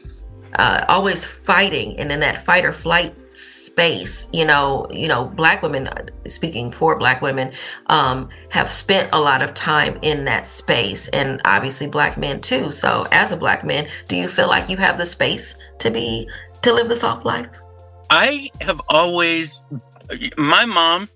uh, 0.57 0.85
always 0.87 1.25
fighting 1.25 1.97
and 1.97 2.11
in 2.11 2.19
that 2.19 2.43
fight 2.45 2.65
or 2.65 2.71
flight 2.71 3.15
space? 3.75 4.27
You 4.31 4.45
know, 4.45 4.87
you 4.89 5.07
know, 5.07 5.25
black 5.25 5.61
women. 5.61 5.89
Speaking 6.27 6.71
for 6.71 6.97
black 6.97 7.21
women, 7.21 7.51
um, 7.87 8.29
have 8.49 8.71
spent 8.71 9.09
a 9.13 9.19
lot 9.19 9.41
of 9.41 9.53
time 9.53 9.99
in 10.01 10.25
that 10.25 10.47
space, 10.47 11.09
and 11.09 11.41
obviously 11.43 11.87
black 11.87 12.17
men 12.17 12.39
too. 12.39 12.71
So, 12.71 13.05
as 13.11 13.31
a 13.31 13.37
black 13.37 13.65
man, 13.65 13.87
do 14.07 14.15
you 14.15 14.27
feel 14.27 14.47
like 14.47 14.69
you 14.69 14.77
have 14.77 14.97
the 14.97 15.05
space 15.05 15.55
to 15.79 15.91
be 15.91 16.29
to 16.61 16.73
live 16.73 16.87
the 16.87 16.95
soft 16.95 17.25
life? 17.25 17.49
I 18.09 18.49
have 18.61 18.81
always. 18.87 19.61
My 20.37 20.65
mom 20.65 21.09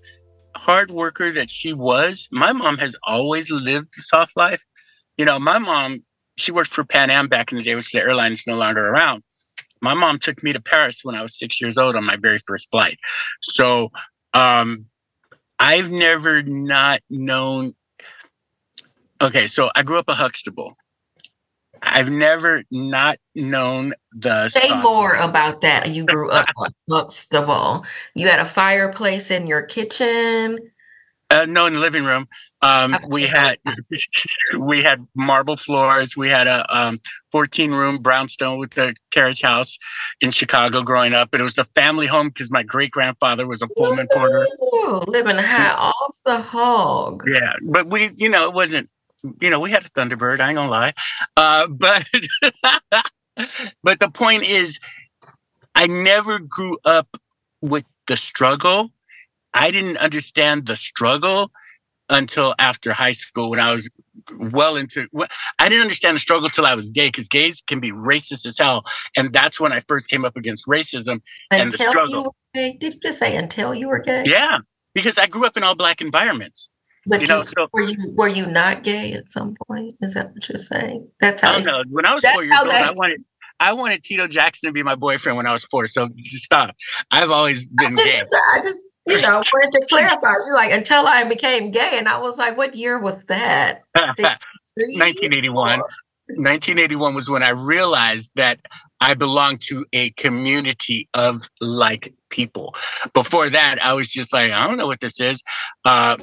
hard 0.56 0.90
worker 0.90 1.32
that 1.32 1.50
she 1.50 1.72
was, 1.72 2.28
my 2.30 2.52
mom 2.52 2.76
has 2.78 2.94
always 3.04 3.50
lived 3.50 3.88
the 3.96 4.02
soft 4.02 4.36
life. 4.36 4.64
You 5.16 5.24
know, 5.24 5.38
my 5.38 5.58
mom, 5.58 6.04
she 6.36 6.52
worked 6.52 6.70
for 6.70 6.84
Pan 6.84 7.10
Am 7.10 7.28
back 7.28 7.52
in 7.52 7.58
the 7.58 7.64
day, 7.64 7.74
which 7.74 7.92
the 7.92 8.00
airline 8.00 8.32
is 8.32 8.46
no 8.46 8.56
longer 8.56 8.86
around. 8.86 9.22
My 9.80 9.94
mom 9.94 10.18
took 10.18 10.42
me 10.42 10.52
to 10.52 10.60
Paris 10.60 11.04
when 11.04 11.14
I 11.14 11.22
was 11.22 11.38
six 11.38 11.60
years 11.60 11.78
old 11.78 11.96
on 11.96 12.04
my 12.04 12.16
very 12.16 12.38
first 12.38 12.70
flight. 12.70 12.98
So 13.40 13.90
um, 14.34 14.86
I've 15.58 15.90
never 15.90 16.42
not 16.42 17.00
known. 17.08 17.72
Okay, 19.20 19.46
so 19.46 19.70
I 19.74 19.82
grew 19.82 19.98
up 19.98 20.08
a 20.08 20.14
Huxtable. 20.14 20.76
I've 21.82 22.10
never 22.10 22.62
not 22.70 23.18
known 23.34 23.94
the. 24.12 24.48
Say 24.50 24.80
more 24.82 25.14
about 25.14 25.62
that. 25.62 25.90
You 25.90 26.04
grew 26.04 26.30
up 26.30 26.46
on 26.56 26.70
Huxtable. 26.90 27.84
You 28.14 28.28
had 28.28 28.38
a 28.38 28.44
fireplace 28.44 29.30
in 29.30 29.46
your 29.46 29.62
kitchen. 29.62 30.58
Uh, 31.30 31.46
no, 31.46 31.66
in 31.66 31.74
the 31.74 31.80
living 31.80 32.04
room. 32.04 32.26
Um, 32.62 32.96
we 33.08 33.22
had 33.22 33.58
we 34.58 34.82
had 34.82 35.06
marble 35.14 35.56
floors. 35.56 36.16
We 36.16 36.28
had 36.28 36.46
a 36.46 36.64
um, 36.76 37.00
14 37.32 37.72
room 37.72 37.98
brownstone 37.98 38.58
with 38.58 38.76
a 38.76 38.94
carriage 39.10 39.40
house 39.40 39.78
in 40.20 40.30
Chicago 40.30 40.82
growing 40.82 41.14
up. 41.14 41.34
It 41.34 41.40
was 41.40 41.54
the 41.54 41.64
family 41.74 42.06
home 42.06 42.28
because 42.28 42.50
my 42.50 42.62
great 42.62 42.90
grandfather 42.90 43.46
was 43.46 43.62
a 43.62 43.68
Pullman 43.68 44.08
porter. 44.12 44.46
living 45.06 45.38
high 45.38 45.72
off 45.72 46.16
the 46.24 46.40
hog. 46.40 47.24
Yeah, 47.26 47.52
but 47.62 47.86
we, 47.86 48.10
you 48.16 48.28
know, 48.28 48.48
it 48.48 48.54
wasn't 48.54 48.90
you 49.40 49.50
know, 49.50 49.60
we 49.60 49.70
had 49.70 49.84
a 49.84 49.88
Thunderbird. 49.90 50.40
I 50.40 50.48
ain't 50.48 50.56
gonna 50.56 50.70
lie, 50.70 50.94
uh, 51.36 51.66
but 51.70 52.06
but 53.82 54.00
the 54.00 54.10
point 54.10 54.42
is, 54.42 54.80
I 55.74 55.86
never 55.86 56.38
grew 56.38 56.78
up 56.84 57.16
with 57.60 57.84
the 58.06 58.16
struggle. 58.16 58.90
I 59.52 59.70
didn't 59.70 59.96
understand 59.96 60.66
the 60.66 60.76
struggle 60.76 61.50
until 62.10 62.54
after 62.58 62.92
high 62.92 63.12
school 63.12 63.50
when 63.50 63.60
I 63.60 63.72
was 63.72 63.88
well 64.38 64.76
into. 64.76 65.06
I 65.58 65.68
didn't 65.68 65.82
understand 65.82 66.16
the 66.16 66.20
struggle 66.20 66.50
till 66.50 66.66
I 66.66 66.74
was 66.74 66.90
gay 66.90 67.08
because 67.08 67.28
gays 67.28 67.62
can 67.66 67.80
be 67.80 67.92
racist 67.92 68.44
as 68.46 68.58
hell, 68.58 68.84
and 69.16 69.32
that's 69.32 69.58
when 69.58 69.72
I 69.72 69.80
first 69.80 70.08
came 70.08 70.24
up 70.24 70.36
against 70.36 70.66
racism 70.66 71.20
until 71.50 71.62
and 71.62 71.72
the 71.72 71.78
struggle. 71.78 72.10
You 72.10 72.22
were 72.22 72.30
gay? 72.54 72.76
Did 72.78 72.94
you 72.94 73.00
just 73.00 73.18
say 73.18 73.36
until 73.36 73.74
you 73.74 73.88
were 73.88 74.00
gay? 74.00 74.24
Yeah, 74.26 74.58
because 74.94 75.18
I 75.18 75.26
grew 75.26 75.46
up 75.46 75.56
in 75.56 75.62
all 75.62 75.74
black 75.74 76.00
environments. 76.00 76.68
But 77.06 77.22
you, 77.22 77.28
know, 77.28 77.44
so 77.44 77.66
were 77.72 77.82
you 77.82 77.96
were 78.14 78.28
you 78.28 78.44
not 78.44 78.84
gay 78.84 79.14
at 79.14 79.30
some 79.30 79.56
point? 79.66 79.94
Is 80.02 80.14
that 80.14 80.32
what 80.32 80.46
you're 80.48 80.58
saying? 80.58 81.08
That's 81.20 81.40
how. 81.40 81.56
Oh, 81.56 81.60
no. 81.60 81.82
When 81.88 82.04
I 82.04 82.14
was 82.14 82.26
four 82.26 82.44
years 82.44 82.58
old, 82.60 82.70
I 82.70 82.92
wanted 82.92 83.24
I 83.58 83.72
wanted 83.72 84.02
Tito 84.02 84.26
Jackson 84.26 84.68
to 84.68 84.72
be 84.72 84.82
my 84.82 84.94
boyfriend 84.94 85.36
when 85.36 85.46
I 85.46 85.52
was 85.52 85.64
four. 85.64 85.86
So 85.86 86.08
stop. 86.26 86.74
I've 87.10 87.30
always 87.30 87.66
been 87.66 87.98
I 87.98 88.02
just, 88.02 88.04
gay. 88.04 88.22
I 88.54 88.60
just 88.62 88.80
you 89.10 89.22
know 89.22 89.42
wanted 89.52 89.80
to 89.80 89.86
clarify. 89.86 90.32
You 90.46 90.54
like 90.54 90.72
until 90.72 91.06
I 91.06 91.24
became 91.24 91.70
gay, 91.70 91.98
and 91.98 92.08
I 92.08 92.18
was 92.18 92.38
like, 92.38 92.56
what 92.56 92.74
year 92.74 92.98
was 93.00 93.16
that? 93.24 93.82
1981. 93.94 95.80
1981 96.36 97.14
was 97.14 97.28
when 97.28 97.42
I 97.42 97.50
realized 97.50 98.30
that 98.36 98.60
I 99.00 99.14
belonged 99.14 99.62
to 99.62 99.84
a 99.92 100.10
community 100.10 101.08
of 101.14 101.48
like 101.60 102.14
people. 102.28 102.74
Before 103.14 103.50
that, 103.50 103.82
I 103.82 103.94
was 103.94 104.10
just 104.10 104.32
like, 104.32 104.52
I 104.52 104.66
don't 104.66 104.76
know 104.76 104.86
what 104.86 105.00
this 105.00 105.20
is. 105.20 105.42
Uh, 105.84 106.18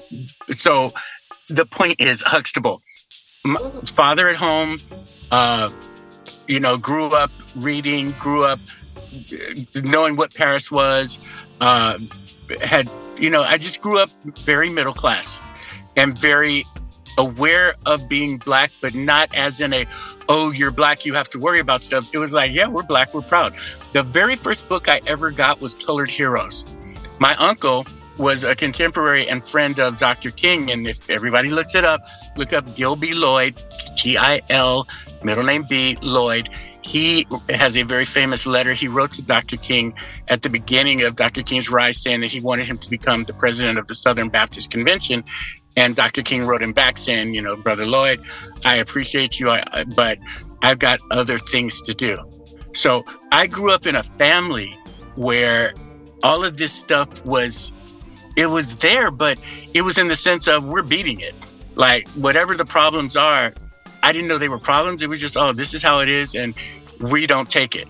so 0.51 0.93
the 1.49 1.65
point 1.65 1.99
is, 1.99 2.21
Huxtable, 2.21 2.81
father 3.85 4.29
at 4.29 4.35
home, 4.35 4.79
uh, 5.31 5.69
you 6.47 6.59
know, 6.59 6.77
grew 6.77 7.07
up 7.07 7.31
reading, 7.55 8.11
grew 8.11 8.45
up 8.45 8.59
knowing 9.75 10.15
what 10.15 10.33
Paris 10.33 10.71
was, 10.71 11.19
uh, 11.59 11.97
had, 12.62 12.89
you 13.20 13.30
know, 13.30 13.43
I 13.43 13.58
just 13.58 13.82
grew 13.82 14.00
up 14.00 14.10
very 14.24 14.70
middle 14.70 14.93
class 14.93 15.41
and 15.95 16.18
very 16.18 16.64
aware 17.18 17.76
of 17.86 18.08
being 18.08 18.38
black, 18.38 18.72
but 18.82 18.93
not 18.93 19.34
as 19.36 19.60
in 19.60 19.74
a, 19.74 19.86
oh, 20.30 20.52
you're 20.52 20.72
black, 20.72 21.06
you 21.06 21.14
have 21.14 21.30
to 21.32 21.39
worry 21.39 21.60
about 21.60 21.82
stuff. 21.82 22.08
It 22.14 22.20
was 22.20 22.32
like, 22.32 22.52
yeah, 22.52 22.68
we're 22.68 22.84
black, 22.84 23.14
we're 23.14 23.22
proud. 23.22 23.56
The 23.93 24.04
very 24.04 24.36
first 24.36 24.70
book 24.70 24.88
I 24.88 25.02
ever 25.08 25.32
got 25.32 25.62
was 25.62 25.74
Colored 25.74 26.10
Heroes. 26.10 26.66
My 27.20 27.36
uncle 27.36 27.86
was 28.20 28.43
a 28.43 28.56
contemporary 28.56 29.28
and 29.28 29.43
friend 29.43 29.80
of 29.80 30.00
Dr. 30.00 30.32
King. 30.32 30.72
And 30.72 30.88
if 30.88 31.10
everybody 31.10 31.50
looks 31.50 31.76
it 31.76 31.86
up, 31.86 32.08
look 32.36 32.54
up 32.54 32.76
Gil 32.76 32.95
B. 32.95 33.14
Lloyd, 33.14 33.56
G 33.95 34.18
I 34.18 34.41
L, 34.50 34.88
middle 35.24 35.43
name 35.43 35.64
B, 35.64 35.98
Lloyd. 36.02 36.50
He 36.88 37.27
has 37.49 37.75
a 37.75 37.83
very 37.83 38.05
famous 38.05 38.45
letter 38.45 38.73
he 38.73 38.88
wrote 38.88 39.11
to 39.13 39.21
Dr. 39.21 39.57
King 39.57 39.93
at 40.29 40.41
the 40.41 40.49
beginning 40.49 41.01
of 41.01 41.17
Dr. 41.17 41.43
King's 41.43 41.69
rise, 41.69 42.01
saying 42.01 42.21
that 42.21 42.27
he 42.27 42.39
wanted 42.39 42.65
him 42.65 42.77
to 42.77 42.89
become 42.89 43.25
the 43.25 43.33
president 43.33 43.77
of 43.77 43.88
the 43.88 43.93
Southern 43.93 44.29
Baptist 44.29 44.71
Convention. 44.71 45.25
And 45.75 45.97
Dr. 45.97 46.23
King 46.23 46.45
wrote 46.45 46.61
him 46.61 46.71
back 46.71 46.97
saying, 46.97 47.33
you 47.33 47.41
know, 47.41 47.57
Brother 47.57 47.85
Lloyd, 47.85 48.21
I 48.63 48.77
appreciate 48.77 49.38
you, 49.38 49.53
but 49.95 50.17
I've 50.61 50.79
got 50.79 51.01
other 51.11 51.38
things 51.38 51.81
to 51.81 51.93
do. 51.93 52.17
So 52.73 53.03
I 53.33 53.47
grew 53.47 53.73
up 53.73 53.85
in 53.85 53.95
a 53.95 54.03
family 54.03 54.73
where 55.15 55.73
all 56.23 56.45
of 56.45 56.55
this 56.55 56.71
stuff 56.71 57.25
was, 57.25 57.73
it 58.38 58.47
was 58.47 58.75
there, 58.75 59.11
but 59.11 59.39
it 59.73 59.81
was 59.81 59.97
in 59.97 60.07
the 60.07 60.15
sense 60.15 60.47
of 60.47 60.65
we're 60.65 60.83
beating 60.83 61.19
it. 61.19 61.35
Like 61.75 62.07
whatever 62.11 62.55
the 62.55 62.65
problems 62.65 63.17
are, 63.17 63.53
I 64.08 64.14
didn't 64.14 64.30
know 64.30 64.38
they 64.38 64.47
were 64.47 64.58
problems. 64.58 65.03
It 65.03 65.10
was 65.10 65.20
just, 65.20 65.36
oh, 65.36 65.51
this 65.51 65.74
is 65.74 65.84
how 65.84 65.99
it 65.99 66.08
is, 66.08 66.34
and 66.34 66.53
we 67.01 67.28
don't 67.28 67.49
take 67.49 67.76
it, 67.76 67.89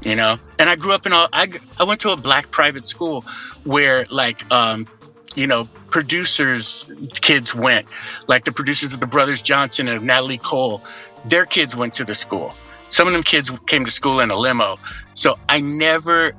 you 0.00 0.16
know. 0.16 0.36
And 0.58 0.68
I 0.68 0.74
grew 0.74 0.92
up 0.92 1.06
in 1.06 1.12
all. 1.12 1.28
I 1.32 1.52
I 1.78 1.84
went 1.84 2.00
to 2.00 2.10
a 2.10 2.16
black 2.16 2.50
private 2.50 2.88
school 2.88 3.20
where 3.62 4.04
like 4.10 4.50
um, 4.52 4.88
you 5.36 5.46
know, 5.46 5.66
producers' 5.88 6.90
kids 7.20 7.54
went, 7.54 7.86
like 8.26 8.44
the 8.44 8.50
producers 8.50 8.92
of 8.92 8.98
the 8.98 9.06
Brothers 9.06 9.40
Johnson 9.40 9.86
and 9.86 10.04
Natalie 10.04 10.36
Cole, 10.36 10.82
their 11.26 11.46
kids 11.46 11.76
went 11.76 11.94
to 11.94 12.04
the 12.04 12.16
school. 12.16 12.52
Some 12.88 13.06
of 13.06 13.12
them 13.12 13.22
kids 13.22 13.52
came 13.68 13.84
to 13.84 13.92
school 13.92 14.18
in 14.18 14.32
a 14.32 14.36
limo. 14.36 14.74
So 15.14 15.38
I 15.48 15.60
never, 15.60 16.32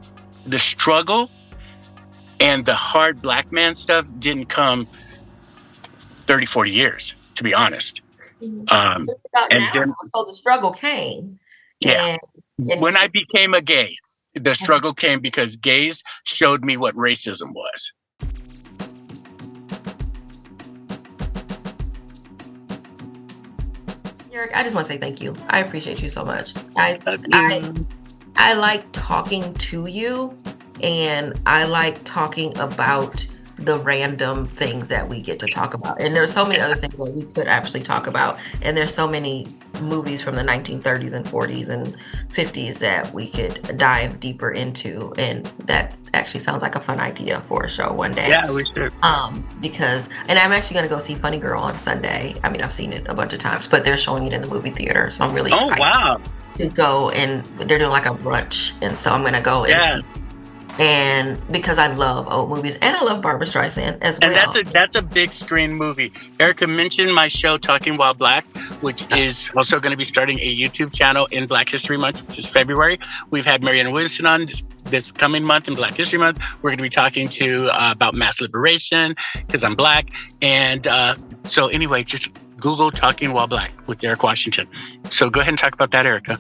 the 0.46 0.60
struggle 0.60 1.32
and 2.42 2.66
the 2.66 2.76
hard 2.76 3.22
black 3.22 3.54
man 3.54 3.76
stuff 3.76 4.06
didn't 4.20 4.48
come 4.48 4.86
30, 6.28 6.46
40 6.46 6.72
years, 6.72 7.16
to 7.36 7.44
be 7.44 7.54
honest. 7.54 8.02
Um, 8.70 9.10
and 9.52 9.64
then, 9.74 9.94
so 10.14 10.26
the 10.26 10.34
struggle 10.34 10.72
came. 10.72 11.40
Yeah. 11.80 12.18
And, 12.60 12.70
and 12.70 12.82
when 12.82 12.98
I 12.98 13.08
became 13.08 13.54
a 13.54 13.62
gay, 13.62 13.98
the 14.36 14.56
struggle 14.56 14.94
came 14.94 15.20
because 15.20 15.56
gays 15.56 16.04
showed 16.24 16.64
me 16.64 16.78
what 16.78 16.96
racism 16.96 17.54
was. 17.54 17.94
Eric, 24.32 24.56
I 24.56 24.64
just 24.64 24.76
want 24.76 24.88
to 24.88 24.94
say 24.94 25.00
thank 25.00 25.22
you. 25.22 25.34
I 25.50 25.60
appreciate 25.60 26.02
you 26.02 26.10
so 26.10 26.26
much. 26.26 26.54
I 26.76 27.00
I 27.32 27.72
I 28.36 28.54
like 28.56 28.84
talking 28.92 29.54
to 29.54 29.86
you 29.86 30.36
and 30.82 31.40
I 31.46 31.66
like 31.66 32.04
talking 32.04 32.58
about 32.58 33.26
the 33.58 33.80
random 33.80 34.48
things 34.50 34.88
that 34.88 35.08
we 35.08 35.22
get 35.22 35.40
to 35.40 35.48
talk 35.48 35.74
about. 35.74 36.02
And 36.02 36.16
there's 36.16 36.34
so 36.34 36.46
many 36.46 36.60
other 36.60 36.76
things 36.76 36.96
that 36.96 37.12
we 37.14 37.24
could 37.24 37.48
actually 37.48 37.82
talk 37.82 38.08
about. 38.08 38.38
And 38.62 38.76
there's 38.76 38.94
so 38.94 39.08
many 39.08 39.48
movies 39.82 40.22
from 40.22 40.36
the 40.36 40.42
1930s 40.42 41.14
and 41.14 41.26
40s 41.26 41.70
and 41.70 41.96
50s 42.34 42.78
that 42.80 43.14
we 43.14 43.30
could 43.30 43.78
dive 43.78 44.20
deeper 44.20 44.52
into. 44.52 45.14
And 45.18 45.46
that 45.66 45.96
actually 46.14 46.40
sounds 46.42 46.62
like 46.62 46.76
a 46.76 46.80
fun 46.80 47.00
idea 47.00 47.44
for 47.48 47.66
a 47.66 47.70
show 47.70 47.94
one 47.94 48.14
day. 48.14 48.30
Yeah, 48.30 48.50
we 48.52 48.66
should. 48.66 48.92
Um, 49.04 49.48
because, 49.62 50.10
and 50.28 50.40
I'm 50.40 50.52
actually 50.52 50.76
going 50.76 50.90
to 50.90 50.94
go 50.94 51.00
see 51.00 51.16
Funny 51.16 51.38
Girl 51.38 51.62
on 51.62 51.78
Sunday. 51.78 52.36
I 52.44 52.50
mean, 52.50 52.62
I've 52.62 52.74
seen 52.74 52.92
it 52.92 53.06
a 53.08 53.14
bunch 53.14 53.34
of 53.34 53.40
times, 53.40 53.68
but 53.68 53.86
they're 53.86 53.98
showing 53.98 54.26
it 54.26 54.34
in 54.34 54.42
the 54.42 54.48
movie 54.48 54.72
theater. 54.72 55.12
So 55.12 55.26
I'm 55.26 55.34
really 55.34 55.52
oh, 55.52 55.60
excited. 55.60 55.80
wow. 55.80 56.22
To 56.58 56.70
go 56.70 57.10
and 57.12 57.44
they're 57.58 57.80
doing 57.80 57.90
like 57.90 58.06
a 58.06 58.12
brunch, 58.12 58.74
and 58.82 58.96
so 58.96 59.12
I'm 59.12 59.24
gonna 59.24 59.42
go 59.42 59.66
and 59.66 60.04
see 60.04 60.23
and 60.80 61.40
because 61.52 61.78
I 61.78 61.88
love 61.88 62.28
old 62.32 62.50
movies 62.50 62.78
and 62.82 62.96
I 62.96 63.02
love 63.04 63.22
Barbra 63.22 63.46
Streisand 63.46 64.00
as 64.02 64.20
well. 64.20 64.30
And 64.30 64.36
that's 64.36 64.56
a 64.56 64.64
that's 64.64 64.96
a 64.96 65.02
big 65.02 65.32
screen 65.32 65.74
movie. 65.74 66.12
Erika 66.40 66.66
mentioned 66.66 67.14
my 67.14 67.28
show 67.28 67.58
Talking 67.58 67.96
While 67.98 68.14
Black, 68.14 68.46
which 68.82 69.04
is 69.16 69.52
also 69.56 69.80
going 69.80 69.92
to 69.92 69.98
be 69.98 70.04
starting 70.04 70.40
a 70.40 70.58
YouTube 70.58 70.94
channel 70.94 71.28
in 71.32 71.46
Black 71.46 71.70
History 71.70 71.98
Month, 71.98 72.28
which 72.28 72.40
is 72.40 72.48
February. 72.48 73.00
We've 73.30 73.46
had 73.46 73.64
Marianne 73.64 73.92
Williamson 73.92 74.26
on 74.26 74.46
this, 74.46 74.64
this 74.86 75.12
coming 75.12 75.44
month 75.44 75.68
in 75.68 75.76
Black 75.76 75.96
History 75.96 76.20
Month. 76.20 76.44
We're 76.62 76.72
going 76.72 76.78
to 76.78 76.84
be 76.84 76.90
talking 76.90 77.28
to 77.30 77.70
uh, 77.72 77.92
about 77.92 78.16
mass 78.16 78.42
liberation 78.42 79.16
because 79.36 79.64
I'm 79.64 79.76
black, 79.76 80.08
and 80.42 80.88
uh, 80.88 81.16
so 81.44 81.68
anyway, 81.68 82.04
just 82.04 82.30
Google 82.58 82.90
Talking 82.90 83.34
While 83.34 83.48
Black 83.48 83.72
with 83.88 84.04
Eric 84.04 84.24
Washington. 84.24 84.68
So 85.10 85.30
go 85.30 85.42
ahead 85.42 85.52
and 85.52 85.60
talk 85.60 85.74
about 85.74 85.92
that, 85.92 86.06
Erika 86.06 86.40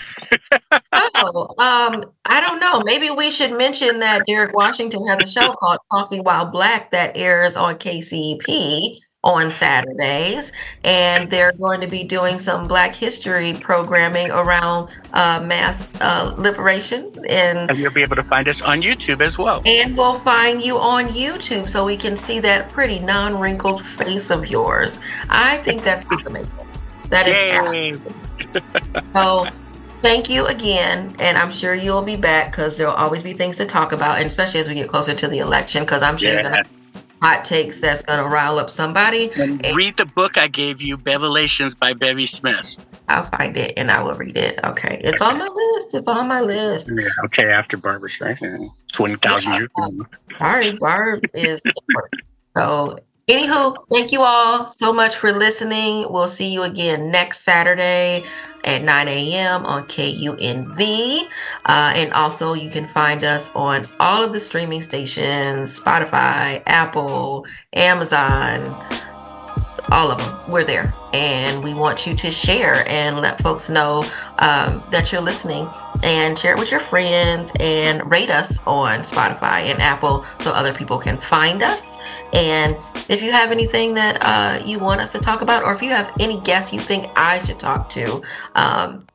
oh, 0.92 1.54
um, 1.58 2.04
I 2.24 2.40
don't 2.40 2.60
know. 2.60 2.80
Maybe 2.80 3.10
we 3.10 3.30
should 3.30 3.56
mention 3.56 4.00
that 4.00 4.22
Derek 4.26 4.54
Washington 4.54 5.06
has 5.06 5.22
a 5.22 5.26
show 5.26 5.52
called 5.54 5.78
Talking 5.90 6.22
While 6.24 6.46
Black 6.46 6.90
that 6.90 7.16
airs 7.16 7.56
on 7.56 7.76
KCEP 7.76 9.00
on 9.24 9.52
Saturdays, 9.52 10.50
and 10.82 11.30
they're 11.30 11.52
going 11.52 11.80
to 11.80 11.86
be 11.86 12.02
doing 12.02 12.40
some 12.40 12.66
Black 12.66 12.94
History 12.94 13.54
programming 13.54 14.30
around 14.30 14.90
uh, 15.12 15.40
mass 15.44 15.92
uh, 16.00 16.34
liberation. 16.36 17.12
And, 17.28 17.70
and 17.70 17.78
you'll 17.78 17.92
be 17.92 18.02
able 18.02 18.16
to 18.16 18.24
find 18.24 18.48
us 18.48 18.62
on 18.62 18.82
YouTube 18.82 19.20
as 19.20 19.38
well. 19.38 19.62
And 19.64 19.96
we'll 19.96 20.18
find 20.18 20.60
you 20.60 20.76
on 20.76 21.08
YouTube 21.08 21.68
so 21.68 21.84
we 21.84 21.96
can 21.96 22.16
see 22.16 22.40
that 22.40 22.70
pretty 22.72 22.98
non 22.98 23.38
wrinkled 23.38 23.84
face 23.84 24.30
of 24.30 24.46
yours. 24.46 24.98
I 25.28 25.58
think 25.58 25.84
that's 25.84 26.04
amazing. 26.26 26.50
That 27.08 27.28
is. 27.28 28.00
so 29.12 29.46
thank 30.02 30.28
you 30.28 30.46
again. 30.46 31.16
And 31.18 31.38
I'm 31.38 31.50
sure 31.50 31.74
you'll 31.74 32.02
be 32.02 32.16
back 32.16 32.50
because 32.50 32.76
there'll 32.76 32.94
always 32.94 33.22
be 33.22 33.32
things 33.32 33.56
to 33.56 33.66
talk 33.66 33.92
about, 33.92 34.18
and 34.18 34.26
especially 34.26 34.60
as 34.60 34.68
we 34.68 34.74
get 34.74 34.88
closer 34.88 35.14
to 35.14 35.28
the 35.28 35.38
election, 35.38 35.84
because 35.84 36.02
I'm 36.02 36.18
sure 36.18 36.28
yeah. 36.28 36.42
you're 36.42 36.50
going 36.50 36.64
to 36.64 36.70
hot 37.22 37.44
takes 37.44 37.78
that's 37.78 38.02
going 38.02 38.18
to 38.18 38.28
rile 38.28 38.58
up 38.58 38.68
somebody. 38.68 39.30
And 39.36 39.64
read 39.76 39.96
the 39.96 40.04
book 40.04 40.36
I 40.36 40.48
gave 40.48 40.82
you, 40.82 40.98
Bevelations 40.98 41.78
by 41.78 41.94
Bevy 41.94 42.26
Smith. 42.26 42.84
I'll 43.08 43.28
find 43.30 43.56
it 43.56 43.74
and 43.76 43.90
I 43.90 44.02
will 44.02 44.14
read 44.14 44.36
it. 44.36 44.58
Okay. 44.64 45.00
It's 45.04 45.22
okay. 45.22 45.30
on 45.30 45.38
my 45.38 45.48
list. 45.48 45.94
It's 45.94 46.08
on 46.08 46.26
my 46.28 46.40
list. 46.40 46.90
Yeah, 46.92 47.08
okay, 47.24 47.50
after 47.50 47.76
Barbra 47.76 48.08
Streisand. 48.08 48.70
20,000 48.92 49.52
yeah, 49.52 49.58
years. 49.58 49.70
Sorry, 50.32 50.72
Barb 50.78 51.24
is. 51.34 51.60
so 52.56 52.98
Anywho, 53.32 53.74
thank 53.90 54.12
you 54.12 54.20
all 54.20 54.66
so 54.66 54.92
much 54.92 55.16
for 55.16 55.32
listening. 55.32 56.06
We'll 56.12 56.28
see 56.28 56.52
you 56.52 56.64
again 56.64 57.10
next 57.10 57.40
Saturday 57.40 58.24
at 58.62 58.82
9 58.82 59.08
a.m. 59.08 59.64
on 59.64 59.84
KUNV. 59.84 61.22
Uh, 61.64 61.92
and 61.96 62.12
also, 62.12 62.52
you 62.52 62.70
can 62.70 62.86
find 62.86 63.24
us 63.24 63.48
on 63.54 63.86
all 63.98 64.22
of 64.22 64.34
the 64.34 64.40
streaming 64.40 64.82
stations 64.82 65.80
Spotify, 65.80 66.62
Apple, 66.66 67.46
Amazon, 67.72 68.60
all 69.92 70.10
of 70.10 70.18
them. 70.18 70.50
We're 70.50 70.64
there. 70.64 70.92
And 71.12 71.62
we 71.62 71.74
want 71.74 72.06
you 72.06 72.14
to 72.16 72.30
share 72.30 72.88
and 72.88 73.18
let 73.18 73.40
folks 73.42 73.68
know 73.68 74.02
um, 74.38 74.82
that 74.90 75.12
you're 75.12 75.20
listening 75.20 75.68
and 76.02 76.38
share 76.38 76.54
it 76.54 76.58
with 76.58 76.70
your 76.70 76.80
friends 76.80 77.52
and 77.60 78.10
rate 78.10 78.30
us 78.30 78.58
on 78.66 79.00
Spotify 79.00 79.70
and 79.70 79.80
Apple 79.80 80.24
so 80.40 80.50
other 80.50 80.72
people 80.72 80.98
can 80.98 81.18
find 81.18 81.62
us. 81.62 81.98
And 82.32 82.76
if 83.08 83.22
you 83.22 83.30
have 83.30 83.52
anything 83.52 83.94
that 83.94 84.18
uh, 84.22 84.64
you 84.64 84.78
want 84.78 85.00
us 85.00 85.12
to 85.12 85.18
talk 85.18 85.42
about, 85.42 85.62
or 85.62 85.74
if 85.74 85.82
you 85.82 85.90
have 85.90 86.10
any 86.18 86.40
guests 86.40 86.72
you 86.72 86.80
think 86.80 87.10
I 87.14 87.38
should 87.44 87.58
talk 87.58 87.90
to, 87.90 88.22
um, 88.54 89.06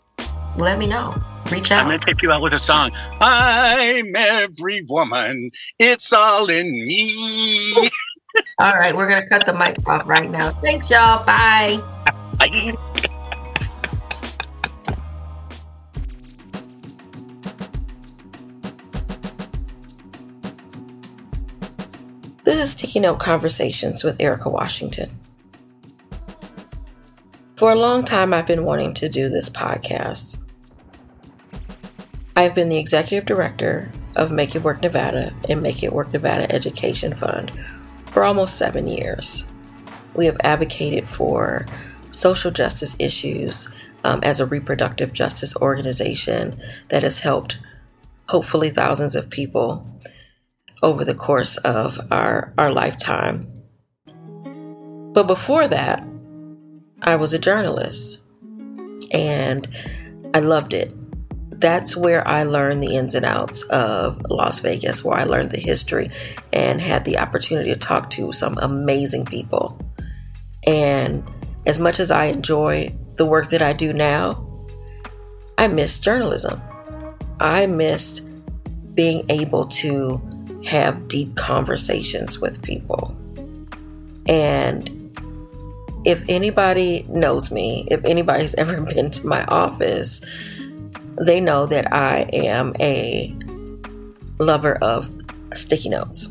let 0.57 0.77
me 0.77 0.87
know. 0.87 1.19
Reach 1.51 1.71
out. 1.71 1.81
I'm 1.81 1.87
going 1.87 1.99
to 1.99 2.05
take 2.05 2.21
you 2.21 2.31
out 2.31 2.41
with 2.41 2.53
a 2.53 2.59
song. 2.59 2.91
I'm 3.21 4.15
every 4.15 4.83
woman. 4.83 5.49
It's 5.79 6.11
all 6.13 6.49
in 6.49 6.69
me. 6.69 7.89
All 8.59 8.73
right, 8.73 8.95
we're 8.95 9.07
gonna 9.07 9.27
cut 9.27 9.45
the 9.45 9.53
mic 9.53 9.77
off 9.87 10.07
right 10.07 10.29
now. 10.29 10.51
Thanks, 10.61 10.89
y'all. 10.89 11.23
Bye. 11.25 11.79
Bye. 12.39 12.75
This 22.43 22.59
is 22.59 22.71
Sticky 22.71 23.01
Note 23.01 23.19
Conversations 23.19 24.05
with 24.05 24.21
Erika 24.21 24.49
Washington. 24.49 25.09
For 27.57 27.71
a 27.71 27.75
long 27.75 28.05
time, 28.05 28.33
I've 28.33 28.47
been 28.47 28.63
wanting 28.63 28.93
to 28.95 29.09
do 29.09 29.29
this 29.29 29.49
podcast. 29.49 30.37
I've 32.37 32.55
been 32.55 32.69
the 32.69 32.77
executive 32.77 33.25
director 33.25 33.91
of 34.15 34.31
Make 34.31 34.55
It 34.55 34.63
Work 34.63 34.81
Nevada 34.81 35.33
and 35.49 35.61
Make 35.61 35.83
It 35.83 35.91
Work 35.91 36.13
Nevada 36.13 36.49
Education 36.49 37.13
Fund 37.13 37.51
for 38.17 38.23
almost 38.23 38.57
seven 38.57 38.87
years. 38.87 39.45
We 40.15 40.25
have 40.25 40.37
advocated 40.43 41.07
for 41.07 41.67
social 42.09 42.49
justice 42.49 42.95
issues 42.97 43.69
um, 44.03 44.21
as 44.23 44.39
a 44.39 44.45
reproductive 44.47 45.13
justice 45.13 45.55
organization 45.57 46.59
that 46.87 47.03
has 47.03 47.19
helped 47.19 47.59
hopefully 48.27 48.71
thousands 48.71 49.15
of 49.15 49.29
people 49.29 49.87
over 50.81 51.05
the 51.05 51.13
course 51.13 51.57
of 51.57 51.99
our, 52.09 52.51
our 52.57 52.71
lifetime. 52.71 53.47
But 55.13 55.27
before 55.27 55.67
that, 55.67 56.03
I 57.03 57.17
was 57.17 57.33
a 57.33 57.37
journalist 57.37 58.19
and 59.11 59.67
I 60.33 60.39
loved 60.39 60.73
it. 60.73 60.91
That's 61.59 61.95
where 61.95 62.27
I 62.27 62.43
learned 62.43 62.81
the 62.81 62.95
ins 62.95 63.15
and 63.15 63.25
outs 63.25 63.63
of 63.63 64.21
Las 64.29 64.59
Vegas, 64.59 65.03
where 65.03 65.17
I 65.17 65.23
learned 65.23 65.51
the 65.51 65.59
history 65.59 66.11
and 66.53 66.79
had 66.79 67.03
the 67.03 67.17
opportunity 67.17 67.73
to 67.73 67.79
talk 67.79 68.11
to 68.11 68.31
some 68.31 68.57
amazing 68.59 69.25
people. 69.25 69.79
And 70.67 71.23
as 71.65 71.79
much 71.79 71.99
as 71.99 72.11
I 72.11 72.25
enjoy 72.25 72.95
the 73.15 73.25
work 73.25 73.49
that 73.49 73.61
I 73.63 73.73
do 73.73 73.91
now, 73.91 74.43
I 75.57 75.67
miss 75.67 75.97
journalism. 75.97 76.61
I 77.39 77.65
missed 77.65 78.21
being 78.93 79.25
able 79.29 79.65
to 79.67 80.21
have 80.65 81.07
deep 81.07 81.35
conversations 81.35 82.39
with 82.39 82.61
people. 82.61 83.15
And 84.27 84.93
if 86.05 86.23
anybody 86.29 87.05
knows 87.09 87.49
me, 87.51 87.87
if 87.89 88.03
anybody's 88.05 88.53
ever 88.57 88.81
been 88.81 89.09
to 89.11 89.25
my 89.25 89.43
office, 89.45 90.21
they 91.19 91.39
know 91.39 91.65
that 91.65 91.93
I 91.93 92.29
am 92.33 92.73
a 92.79 93.35
lover 94.39 94.75
of 94.75 95.11
sticky 95.53 95.89
notes. 95.89 96.29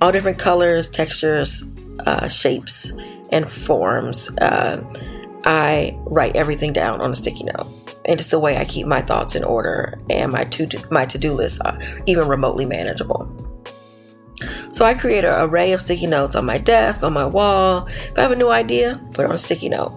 All 0.00 0.12
different 0.12 0.38
colors, 0.38 0.88
textures, 0.88 1.64
uh, 2.06 2.28
shapes, 2.28 2.90
and 3.30 3.50
forms. 3.50 4.30
Uh, 4.38 4.82
I 5.44 5.96
write 6.06 6.36
everything 6.36 6.72
down 6.72 7.00
on 7.00 7.10
a 7.10 7.16
sticky 7.16 7.44
note. 7.44 7.66
And 8.04 8.18
it's 8.20 8.30
the 8.30 8.38
way 8.38 8.56
I 8.56 8.64
keep 8.64 8.86
my 8.86 9.02
thoughts 9.02 9.34
in 9.34 9.44
order 9.44 10.00
and 10.08 10.32
my 10.32 10.44
to 10.44 10.68
my 10.90 11.04
to-do 11.04 11.32
list 11.32 11.60
are 11.64 11.78
even 12.06 12.26
remotely 12.26 12.64
manageable. 12.64 13.30
So 14.70 14.84
I 14.84 14.94
create 14.94 15.24
an 15.24 15.34
array 15.34 15.72
of 15.72 15.80
sticky 15.80 16.06
notes 16.06 16.34
on 16.34 16.46
my 16.46 16.58
desk, 16.58 17.02
on 17.02 17.12
my 17.12 17.26
wall. 17.26 17.86
If 17.86 18.16
I 18.16 18.22
have 18.22 18.30
a 18.30 18.36
new 18.36 18.50
idea, 18.50 19.00
put 19.12 19.24
it 19.24 19.28
on 19.28 19.34
a 19.34 19.38
sticky 19.38 19.68
note. 19.68 19.92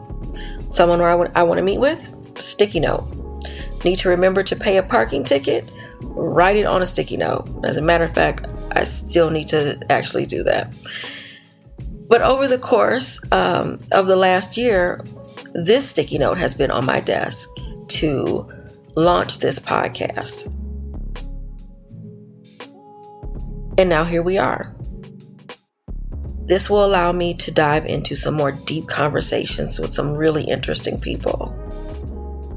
Someone 0.71 0.99
I 0.99 1.15
want, 1.15 1.37
I 1.37 1.43
want 1.43 1.59
to 1.59 1.63
meet 1.63 1.79
with, 1.79 2.09
sticky 2.37 2.79
note. 2.79 3.20
Need 3.83 3.97
to 3.99 4.09
remember 4.09 4.43
to 4.43 4.55
pay 4.55 4.77
a 4.77 4.83
parking 4.83 5.23
ticket, 5.23 5.71
write 6.01 6.55
it 6.55 6.65
on 6.65 6.81
a 6.81 6.85
sticky 6.85 7.17
note. 7.17 7.49
As 7.63 7.77
a 7.77 7.81
matter 7.81 8.03
of 8.03 8.13
fact, 8.13 8.47
I 8.71 8.83
still 8.83 9.29
need 9.29 9.47
to 9.49 9.79
actually 9.89 10.25
do 10.25 10.43
that. 10.43 10.73
But 12.07 12.21
over 12.21 12.47
the 12.47 12.57
course 12.57 13.19
um, 13.31 13.79
of 13.91 14.07
the 14.07 14.15
last 14.15 14.57
year, 14.57 15.03
this 15.53 15.89
sticky 15.89 16.17
note 16.17 16.37
has 16.37 16.53
been 16.53 16.69
on 16.69 16.85
my 16.85 16.99
desk 16.99 17.49
to 17.87 18.47
launch 18.95 19.39
this 19.39 19.59
podcast. 19.59 20.45
And 23.77 23.89
now 23.89 24.03
here 24.03 24.21
we 24.21 24.37
are. 24.37 24.75
This 26.45 26.69
will 26.69 26.83
allow 26.83 27.13
me 27.13 27.33
to 27.35 27.51
dive 27.51 27.85
into 27.85 28.15
some 28.15 28.33
more 28.33 28.51
deep 28.51 28.87
conversations 28.87 29.79
with 29.79 29.93
some 29.93 30.13
really 30.13 30.43
interesting 30.43 30.99
people. 30.99 31.57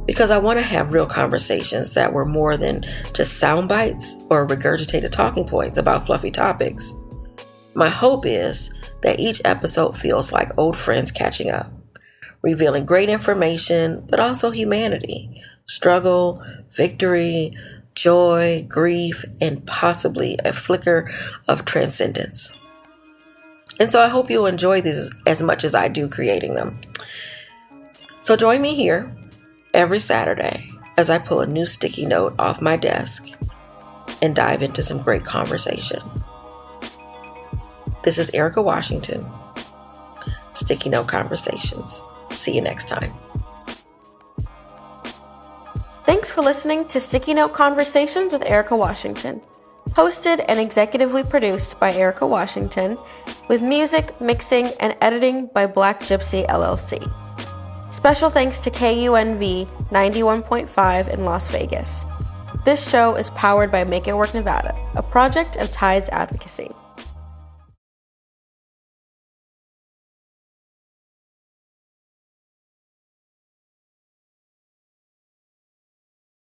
Because 0.07 0.30
I 0.30 0.38
want 0.38 0.59
to 0.59 0.64
have 0.64 0.92
real 0.92 1.07
conversations 1.07 1.92
that 1.92 2.12
were 2.12 2.24
more 2.24 2.57
than 2.57 2.84
just 3.12 3.38
sound 3.38 3.68
bites 3.68 4.14
or 4.28 4.46
regurgitated 4.46 5.12
talking 5.12 5.46
points 5.46 5.78
about 5.78 6.07
fluffy 6.07 6.30
topics. 6.30 6.92
My 7.74 7.88
hope 7.88 8.26
is 8.26 8.70
that 9.02 9.18
each 9.18 9.40
episode 9.44 9.96
feels 9.96 10.32
like 10.32 10.57
old 10.59 10.76
friends 10.76 11.11
catching 11.11 11.50
up 11.50 11.72
revealing 12.44 12.84
great 12.84 13.09
information, 13.09 14.05
but 14.09 14.20
also 14.20 14.50
humanity, 14.50 15.42
struggle, 15.64 16.44
victory, 16.72 17.50
joy, 17.94 18.64
grief, 18.68 19.24
and 19.40 19.66
possibly 19.66 20.38
a 20.44 20.52
flicker 20.52 21.11
of 21.48 21.64
transcendence. 21.64 22.52
And 23.80 23.90
so 23.90 24.00
I 24.00 24.09
hope 24.09 24.30
you'll 24.30 24.46
enjoy 24.46 24.82
these 24.82 25.11
as 25.26 25.40
much 25.40 25.64
as 25.64 25.74
I 25.74 25.88
do 25.88 26.07
creating 26.07 26.55
them. 26.55 26.78
So 28.20 28.36
join 28.36 28.61
me 28.61 28.74
here 28.74 29.11
every 29.74 29.98
Saturday 29.98 30.70
as 30.96 31.10
I 31.10 31.18
pull 31.18 31.40
a 31.40 31.46
new 31.46 31.66
sticky 31.66 32.06
note 32.06 32.34
off 32.38 32.62
my 32.62 32.76
desk 32.76 33.26
and 34.22 34.34
dive 34.34 34.62
into 34.62 34.82
some 34.82 35.02
great 35.02 35.24
conversation. 35.24 36.00
This 38.04 38.18
is 38.18 38.30
Erika 38.32 38.62
Washington, 38.62 39.26
Sticky 40.54 40.90
Note 40.90 41.08
Conversations. 41.08 42.02
See 42.30 42.54
you 42.54 42.60
next 42.60 42.88
time. 42.88 43.12
Thanks 46.06 46.30
for 46.30 46.42
listening 46.42 46.86
to 46.86 47.00
Sticky 47.00 47.34
Note 47.34 47.54
Conversations 47.54 48.32
with 48.32 48.48
Erika 48.48 48.76
Washington. 48.76 49.40
Hosted 49.90 50.44
and 50.48 50.58
executively 50.58 51.28
produced 51.28 51.78
by 51.78 51.92
Erika 51.92 52.26
Washington, 52.26 52.98
with 53.48 53.62
music, 53.62 54.18
mixing, 54.20 54.66
and 54.80 54.96
editing 55.00 55.48
by 55.54 55.66
Black 55.66 56.00
Gypsy 56.00 56.46
LLC. 56.46 57.23
Special 57.95 58.28
thanks 58.28 58.59
to 58.59 58.72
KUNV 58.72 59.70
91.5 59.90 61.09
in 61.09 61.24
Las 61.24 61.49
Vegas. 61.49 62.05
This 62.64 62.86
show 62.90 63.14
is 63.14 63.30
powered 63.30 63.70
by 63.70 63.84
Make 63.84 64.09
It 64.09 64.16
Work 64.16 64.34
Nevada, 64.34 64.74
a 64.97 65.03
project 65.03 65.55
of 65.55 65.70
Tides 65.70 66.09
Advocacy. 66.09 66.72